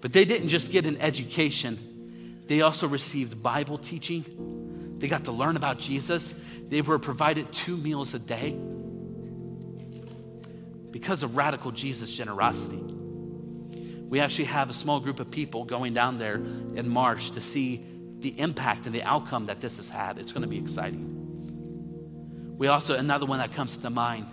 But 0.01 0.13
they 0.13 0.25
didn't 0.25 0.49
just 0.49 0.71
get 0.71 0.87
an 0.87 0.99
education, 1.01 2.43
they 2.47 2.63
also 2.63 2.89
received 2.89 3.43
Bible 3.43 3.79
teaching. 3.79 4.97
They 4.99 5.09
got 5.09 5.25
to 5.25 5.33
learn 5.33 5.57
about 5.57 5.79
Jesus. 5.79 6.35
They 6.69 6.83
were 6.83 6.99
provided 6.99 7.53
two 7.53 7.77
meals 7.77 8.13
a 8.13 8.19
day 8.19 8.57
because 10.91 11.23
of 11.23 11.37
radical 11.37 11.71
Jesus 11.71 12.15
generosity. 12.15 12.83
We 14.09 14.21
actually 14.21 14.47
have 14.47 14.71
a 14.71 14.75
small 14.75 14.99
group 14.99 15.21
of 15.21 15.31
people 15.31 15.65
going 15.65 15.95
down 15.95 16.19
there 16.19 16.35
in 16.35 16.89
March 16.89 17.31
to 17.33 17.41
see 17.41 17.85
the 18.19 18.39
impact 18.41 18.87
and 18.87 18.95
the 18.95 19.03
outcome 19.05 19.47
that 19.47 19.61
this 19.61 19.77
has 19.77 19.89
had. 19.89 20.19
It's 20.19 20.33
going 20.33 20.43
to 20.43 20.49
be 20.49 20.59
exciting. 20.59 22.57
We 22.59 22.67
also, 22.67 22.99
another 22.99 23.25
one 23.25 23.39
that 23.39 23.55
comes 23.55 23.79
to 23.79 23.89
mind 23.89 24.27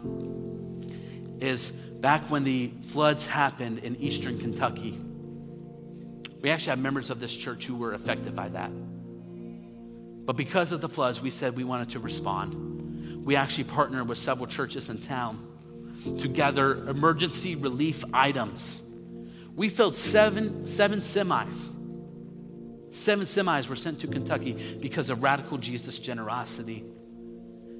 is 1.40 1.70
back 1.70 2.30
when 2.30 2.44
the 2.44 2.72
floods 2.88 3.28
happened 3.28 3.80
in 3.80 3.96
eastern 3.98 4.40
Kentucky. 4.40 5.00
We 6.42 6.50
actually 6.50 6.72
have 6.72 6.80
members 6.80 7.10
of 7.10 7.20
this 7.20 7.36
church 7.36 7.66
who 7.66 7.76
were 7.76 7.94
affected 7.94 8.36
by 8.36 8.50
that. 8.50 8.72
But 10.26 10.36
because 10.36 10.72
of 10.72 10.82
the 10.82 10.90
floods, 10.90 11.22
we 11.22 11.30
said 11.30 11.56
we 11.56 11.64
wanted 11.64 11.92
to 11.92 12.00
respond. 12.00 13.26
We 13.26 13.36
actually 13.36 13.66
partnered 13.66 14.10
with 14.10 14.18
several 14.18 14.48
churches 14.48 14.90
in 14.90 14.98
town 14.98 15.40
to 16.04 16.28
gather 16.28 16.90
emergency 16.90 17.56
relief 17.56 18.04
items. 18.14 18.82
We 19.56 19.70
filled 19.70 19.96
seven, 19.96 20.68
seven 20.68 21.00
semis. 21.00 21.70
Seven 22.92 23.26
semis 23.26 23.68
were 23.68 23.76
sent 23.76 24.00
to 24.02 24.08
Kentucky 24.08 24.78
because 24.82 25.10
of 25.10 25.24
radical 25.24 25.58
Jesus 25.58 26.00
generosity. 26.00 26.84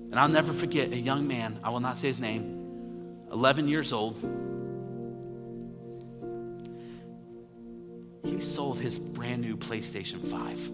And 0.10 0.16
I'll 0.16 0.28
never 0.30 0.54
forget 0.54 0.92
a 0.92 0.98
young 0.98 1.28
man, 1.28 1.60
I 1.64 1.70
will 1.70 1.80
not 1.80 1.98
say 1.98 2.08
his 2.08 2.20
name, 2.20 3.28
11 3.32 3.68
years 3.68 3.94
old. 3.94 4.16
He 8.24 8.40
sold 8.40 8.80
his 8.80 8.98
brand 8.98 9.42
new 9.42 9.58
PlayStation 9.58 10.22
5 10.22 10.72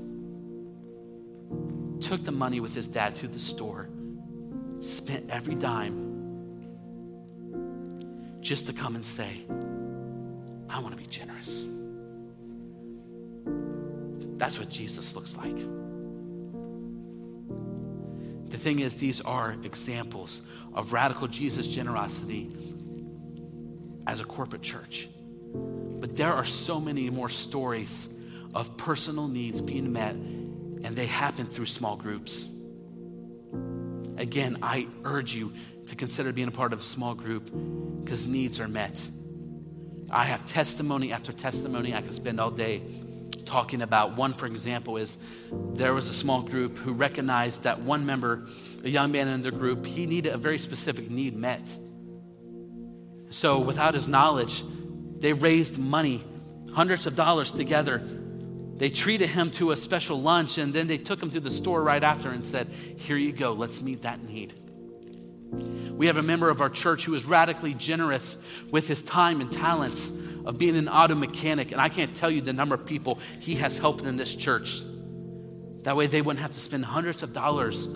took 2.04 2.24
the 2.26 2.32
money 2.32 2.60
with 2.60 2.76
his 2.76 2.89
dad 2.89 3.16
to 3.16 3.28
the 3.28 3.39
store, 3.39 3.89
spent 4.82 5.30
every 5.30 5.56
dime 5.56 6.12
just 8.44 8.68
to 8.68 8.74
come 8.74 8.96
and 8.96 9.06
say, 9.06 9.41
I 10.70 10.80
want 10.80 10.91
to 10.91 10.98
be 10.98 11.08
generous. 11.08 11.66
That's 14.38 14.60
what 14.60 14.70
Jesus 14.70 15.16
looks 15.16 15.36
like. 15.38 15.56
The 18.52 18.58
thing 18.58 18.80
is, 18.80 18.98
these 18.98 19.22
are 19.22 19.56
examples 19.64 20.41
of 20.74 20.91
radical 20.91 21.28
Jesus 21.28 21.66
generosity 21.68 22.52
as 24.06 24.20
a 24.20 24.26
corporate 24.26 24.62
church. 24.62 25.08
But 25.54 26.18
there 26.18 26.34
are 26.34 26.46
so 26.46 26.80
many 26.80 27.10
more 27.10 27.30
stories 27.30 28.14
of 28.54 28.76
personal 28.78 29.28
needs 29.28 29.62
being 29.62 29.94
met 29.94 30.16
and 30.16 30.96
they 30.96 31.06
happen 31.06 31.46
through 31.46 31.68
small 31.68 31.96
groups. 31.96 32.46
Again, 34.18 34.57
I 34.61 34.88
urge 35.03 35.34
you 35.34 35.53
to 35.88 35.95
consider 35.95 36.32
being 36.32 36.47
a 36.47 36.51
part 36.51 36.74
of 36.74 36.80
a 36.80 36.84
small 36.84 37.14
group 37.14 37.51
because 38.03 38.28
needs 38.28 38.59
are 38.59 38.68
met. 38.68 39.07
I 40.09 40.26
have 40.26 40.47
testimony 40.49 41.11
after 41.11 41.34
testimony 41.34 41.93
I 41.93 42.01
could 42.01 42.14
spend 42.14 42.39
all 42.39 42.51
day 42.51 42.82
talking 43.45 43.82
about. 43.82 44.16
One, 44.16 44.34
for 44.34 44.45
example, 44.45 44.97
is 44.97 45.18
there 45.74 45.93
was 45.93 46.09
a 46.09 46.14
small 46.14 46.41
group 46.41 46.78
who 46.78 46.93
recognized 46.93 47.64
that 47.64 47.80
one 47.80 48.05
member, 48.05 48.45
a 48.84 48.89
young 48.89 49.11
man 49.11 49.28
in 49.28 49.41
their 49.41 49.51
group, 49.51 49.86
he 49.86 50.05
needed 50.05 50.34
a 50.34 50.38
very 50.38 50.59
specific 50.59 51.09
need 51.09 51.36
met. 51.36 51.61
So, 53.32 53.59
without 53.59 53.95
his 53.95 54.07
knowledge, 54.07 54.64
they 55.20 55.34
raised 55.34 55.80
money, 55.80 56.24
hundreds 56.74 57.07
of 57.07 57.16
dollars 57.16 57.51
together 57.51 58.03
they 58.76 58.89
treated 58.89 59.30
him 59.30 59.51
to 59.51 59.71
a 59.71 59.78
special 59.78 60.19
lunch 60.19 60.57
and 60.57 60.74
then 60.74 60.88
they 60.88 60.97
took 60.97 61.21
him 61.21 61.30
to 61.32 61.39
the 61.39 61.51
store 61.51 61.84
right 61.84 62.03
after 62.03 62.30
and 62.30 62.43
said, 62.43 62.67
Here 62.67 63.17
you 63.17 63.32
go, 63.32 63.53
let's 63.53 63.82
meet 63.82 64.01
that 64.01 64.21
need. 64.24 64.53
We 65.91 66.07
have 66.07 66.17
a 66.17 66.24
member 66.24 66.49
of 66.49 66.61
our 66.61 66.69
church 66.69 67.05
who 67.05 67.13
is 67.13 67.26
radically 67.26 67.76
generous 67.76 68.38
with 68.71 68.88
his 68.88 69.03
time 69.03 69.41
and 69.41 69.51
talents 69.51 70.11
of 70.45 70.57
being 70.57 70.76
an 70.76 70.89
auto 70.89 71.13
mechanic. 71.13 71.71
And 71.71 71.80
I 71.80 71.89
can't 71.89 72.13
tell 72.15 72.32
you 72.32 72.41
the 72.41 72.53
number 72.53 72.74
of 72.74 72.86
people 72.86 73.19
he 73.39 73.55
has 73.55 73.78
helped 73.78 74.03
in 74.03 74.17
this 74.17 74.36
church. 74.36 74.82
That 75.84 75.95
way 75.95 76.07
they 76.07 76.21
wouldn't 76.21 76.41
have 76.41 76.51
to 76.51 76.59
spend 76.59 76.86
hundreds 76.86 77.21
of 77.21 77.34
dollars 77.34 77.88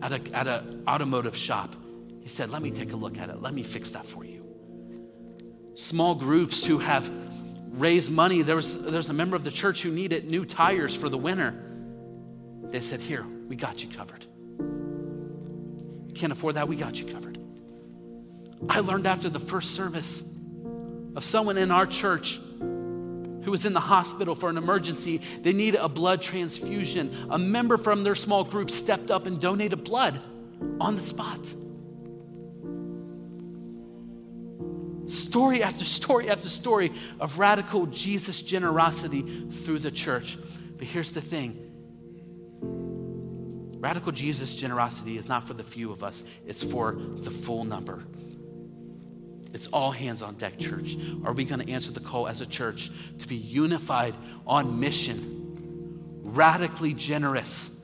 at 0.00 0.12
an 0.12 0.34
at 0.34 0.46
a 0.46 0.64
automotive 0.88 1.36
shop. 1.36 1.76
He 2.22 2.28
said, 2.28 2.50
Let 2.50 2.62
me 2.62 2.70
take 2.70 2.92
a 2.92 2.96
look 2.96 3.18
at 3.18 3.28
it. 3.28 3.42
Let 3.42 3.52
me 3.52 3.62
fix 3.62 3.90
that 3.90 4.06
for 4.06 4.24
you. 4.24 4.42
Small 5.74 6.14
groups 6.14 6.64
who 6.64 6.78
have 6.78 7.10
raise 7.78 8.08
money. 8.08 8.42
There 8.42 8.56
was, 8.56 8.82
there 8.82 8.96
was 8.96 9.08
a 9.08 9.14
member 9.14 9.36
of 9.36 9.44
the 9.44 9.50
church 9.50 9.82
who 9.82 9.90
needed 9.90 10.24
new 10.24 10.44
tires 10.44 10.94
for 10.94 11.08
the 11.08 11.18
winter. 11.18 11.54
They 12.64 12.80
said, 12.80 13.00
Here, 13.00 13.24
we 13.48 13.56
got 13.56 13.82
you 13.82 13.90
covered. 13.90 14.24
You 16.08 16.14
can't 16.14 16.32
afford 16.32 16.54
that, 16.56 16.68
we 16.68 16.76
got 16.76 16.98
you 16.98 17.12
covered. 17.12 17.38
I 18.68 18.80
learned 18.80 19.06
after 19.06 19.28
the 19.28 19.40
first 19.40 19.72
service 19.72 20.22
of 21.16 21.24
someone 21.24 21.58
in 21.58 21.70
our 21.70 21.86
church 21.86 22.40
who 23.44 23.50
was 23.50 23.66
in 23.66 23.72
the 23.74 23.80
hospital 23.80 24.34
for 24.34 24.48
an 24.48 24.56
emergency. 24.56 25.20
They 25.42 25.52
needed 25.52 25.80
a 25.80 25.88
blood 25.88 26.22
transfusion. 26.22 27.14
A 27.30 27.38
member 27.38 27.76
from 27.76 28.02
their 28.02 28.14
small 28.14 28.42
group 28.42 28.70
stepped 28.70 29.10
up 29.10 29.26
and 29.26 29.40
donated 29.40 29.84
blood 29.84 30.18
on 30.80 30.96
the 30.96 31.02
spot. 31.02 31.52
Story 35.34 35.64
after 35.64 35.84
story 35.84 36.30
after 36.30 36.48
story 36.48 36.92
of 37.18 37.40
radical 37.40 37.86
Jesus 37.86 38.40
generosity 38.40 39.22
through 39.50 39.80
the 39.80 39.90
church. 39.90 40.38
But 40.78 40.86
here's 40.86 41.10
the 41.10 41.20
thing 41.20 41.58
radical 43.80 44.12
Jesus 44.12 44.54
generosity 44.54 45.18
is 45.18 45.28
not 45.28 45.42
for 45.42 45.54
the 45.54 45.64
few 45.64 45.90
of 45.90 46.04
us, 46.04 46.22
it's 46.46 46.62
for 46.62 46.92
the 46.92 47.32
full 47.32 47.64
number. 47.64 48.04
It's 49.52 49.66
all 49.66 49.90
hands 49.90 50.22
on 50.22 50.36
deck, 50.36 50.56
church. 50.56 50.96
Are 51.24 51.32
we 51.32 51.44
going 51.44 51.66
to 51.66 51.72
answer 51.72 51.90
the 51.90 51.98
call 51.98 52.28
as 52.28 52.40
a 52.40 52.46
church 52.46 52.92
to 53.18 53.26
be 53.26 53.34
unified 53.34 54.14
on 54.46 54.78
mission, 54.78 56.20
radically 56.22 56.94
generous? 56.94 57.74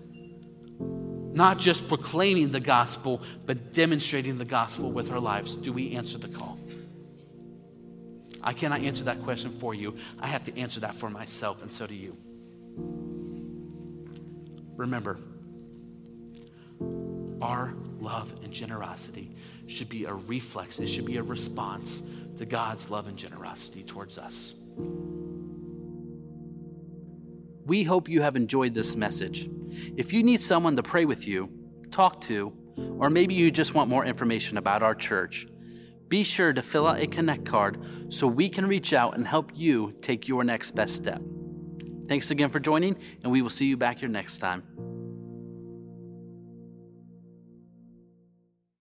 Not 0.78 1.58
just 1.58 1.88
proclaiming 1.88 2.52
the 2.52 2.60
gospel, 2.60 3.22
but 3.44 3.72
demonstrating 3.72 4.38
the 4.38 4.44
gospel 4.44 4.92
with 4.92 5.10
our 5.10 5.18
lives. 5.18 5.56
Do 5.56 5.72
we 5.72 5.96
answer 5.96 6.16
the 6.16 6.28
call? 6.28 6.59
I 8.42 8.52
cannot 8.52 8.80
answer 8.80 9.04
that 9.04 9.22
question 9.22 9.50
for 9.50 9.74
you. 9.74 9.94
I 10.20 10.26
have 10.26 10.44
to 10.44 10.58
answer 10.58 10.80
that 10.80 10.94
for 10.94 11.10
myself, 11.10 11.62
and 11.62 11.70
so 11.70 11.86
do 11.86 11.94
you. 11.94 12.16
Remember, 14.76 15.18
our 17.42 17.74
love 18.00 18.32
and 18.42 18.52
generosity 18.52 19.30
should 19.66 19.88
be 19.88 20.04
a 20.04 20.12
reflex, 20.12 20.78
it 20.78 20.88
should 20.88 21.04
be 21.04 21.18
a 21.18 21.22
response 21.22 22.02
to 22.38 22.46
God's 22.46 22.90
love 22.90 23.06
and 23.06 23.16
generosity 23.16 23.82
towards 23.82 24.16
us. 24.18 24.54
We 27.66 27.84
hope 27.84 28.08
you 28.08 28.22
have 28.22 28.36
enjoyed 28.36 28.74
this 28.74 28.96
message. 28.96 29.48
If 29.96 30.12
you 30.12 30.22
need 30.22 30.40
someone 30.40 30.76
to 30.76 30.82
pray 30.82 31.04
with 31.04 31.28
you, 31.28 31.50
talk 31.90 32.20
to, 32.22 32.52
or 32.98 33.10
maybe 33.10 33.34
you 33.34 33.50
just 33.50 33.74
want 33.74 33.90
more 33.90 34.04
information 34.04 34.56
about 34.56 34.82
our 34.82 34.94
church, 34.94 35.46
be 36.10 36.24
sure 36.24 36.52
to 36.52 36.60
fill 36.60 36.86
out 36.86 37.00
a 37.00 37.06
Connect 37.06 37.46
card 37.46 37.78
so 38.12 38.26
we 38.26 38.50
can 38.50 38.66
reach 38.66 38.92
out 38.92 39.16
and 39.16 39.26
help 39.26 39.52
you 39.54 39.94
take 40.02 40.28
your 40.28 40.44
next 40.44 40.72
best 40.72 40.96
step. 40.96 41.22
Thanks 42.06 42.30
again 42.32 42.50
for 42.50 42.58
joining, 42.58 42.98
and 43.22 43.32
we 43.32 43.40
will 43.40 43.48
see 43.48 43.66
you 43.66 43.76
back 43.76 44.00
here 44.00 44.08
next 44.08 44.40
time. 44.40 44.64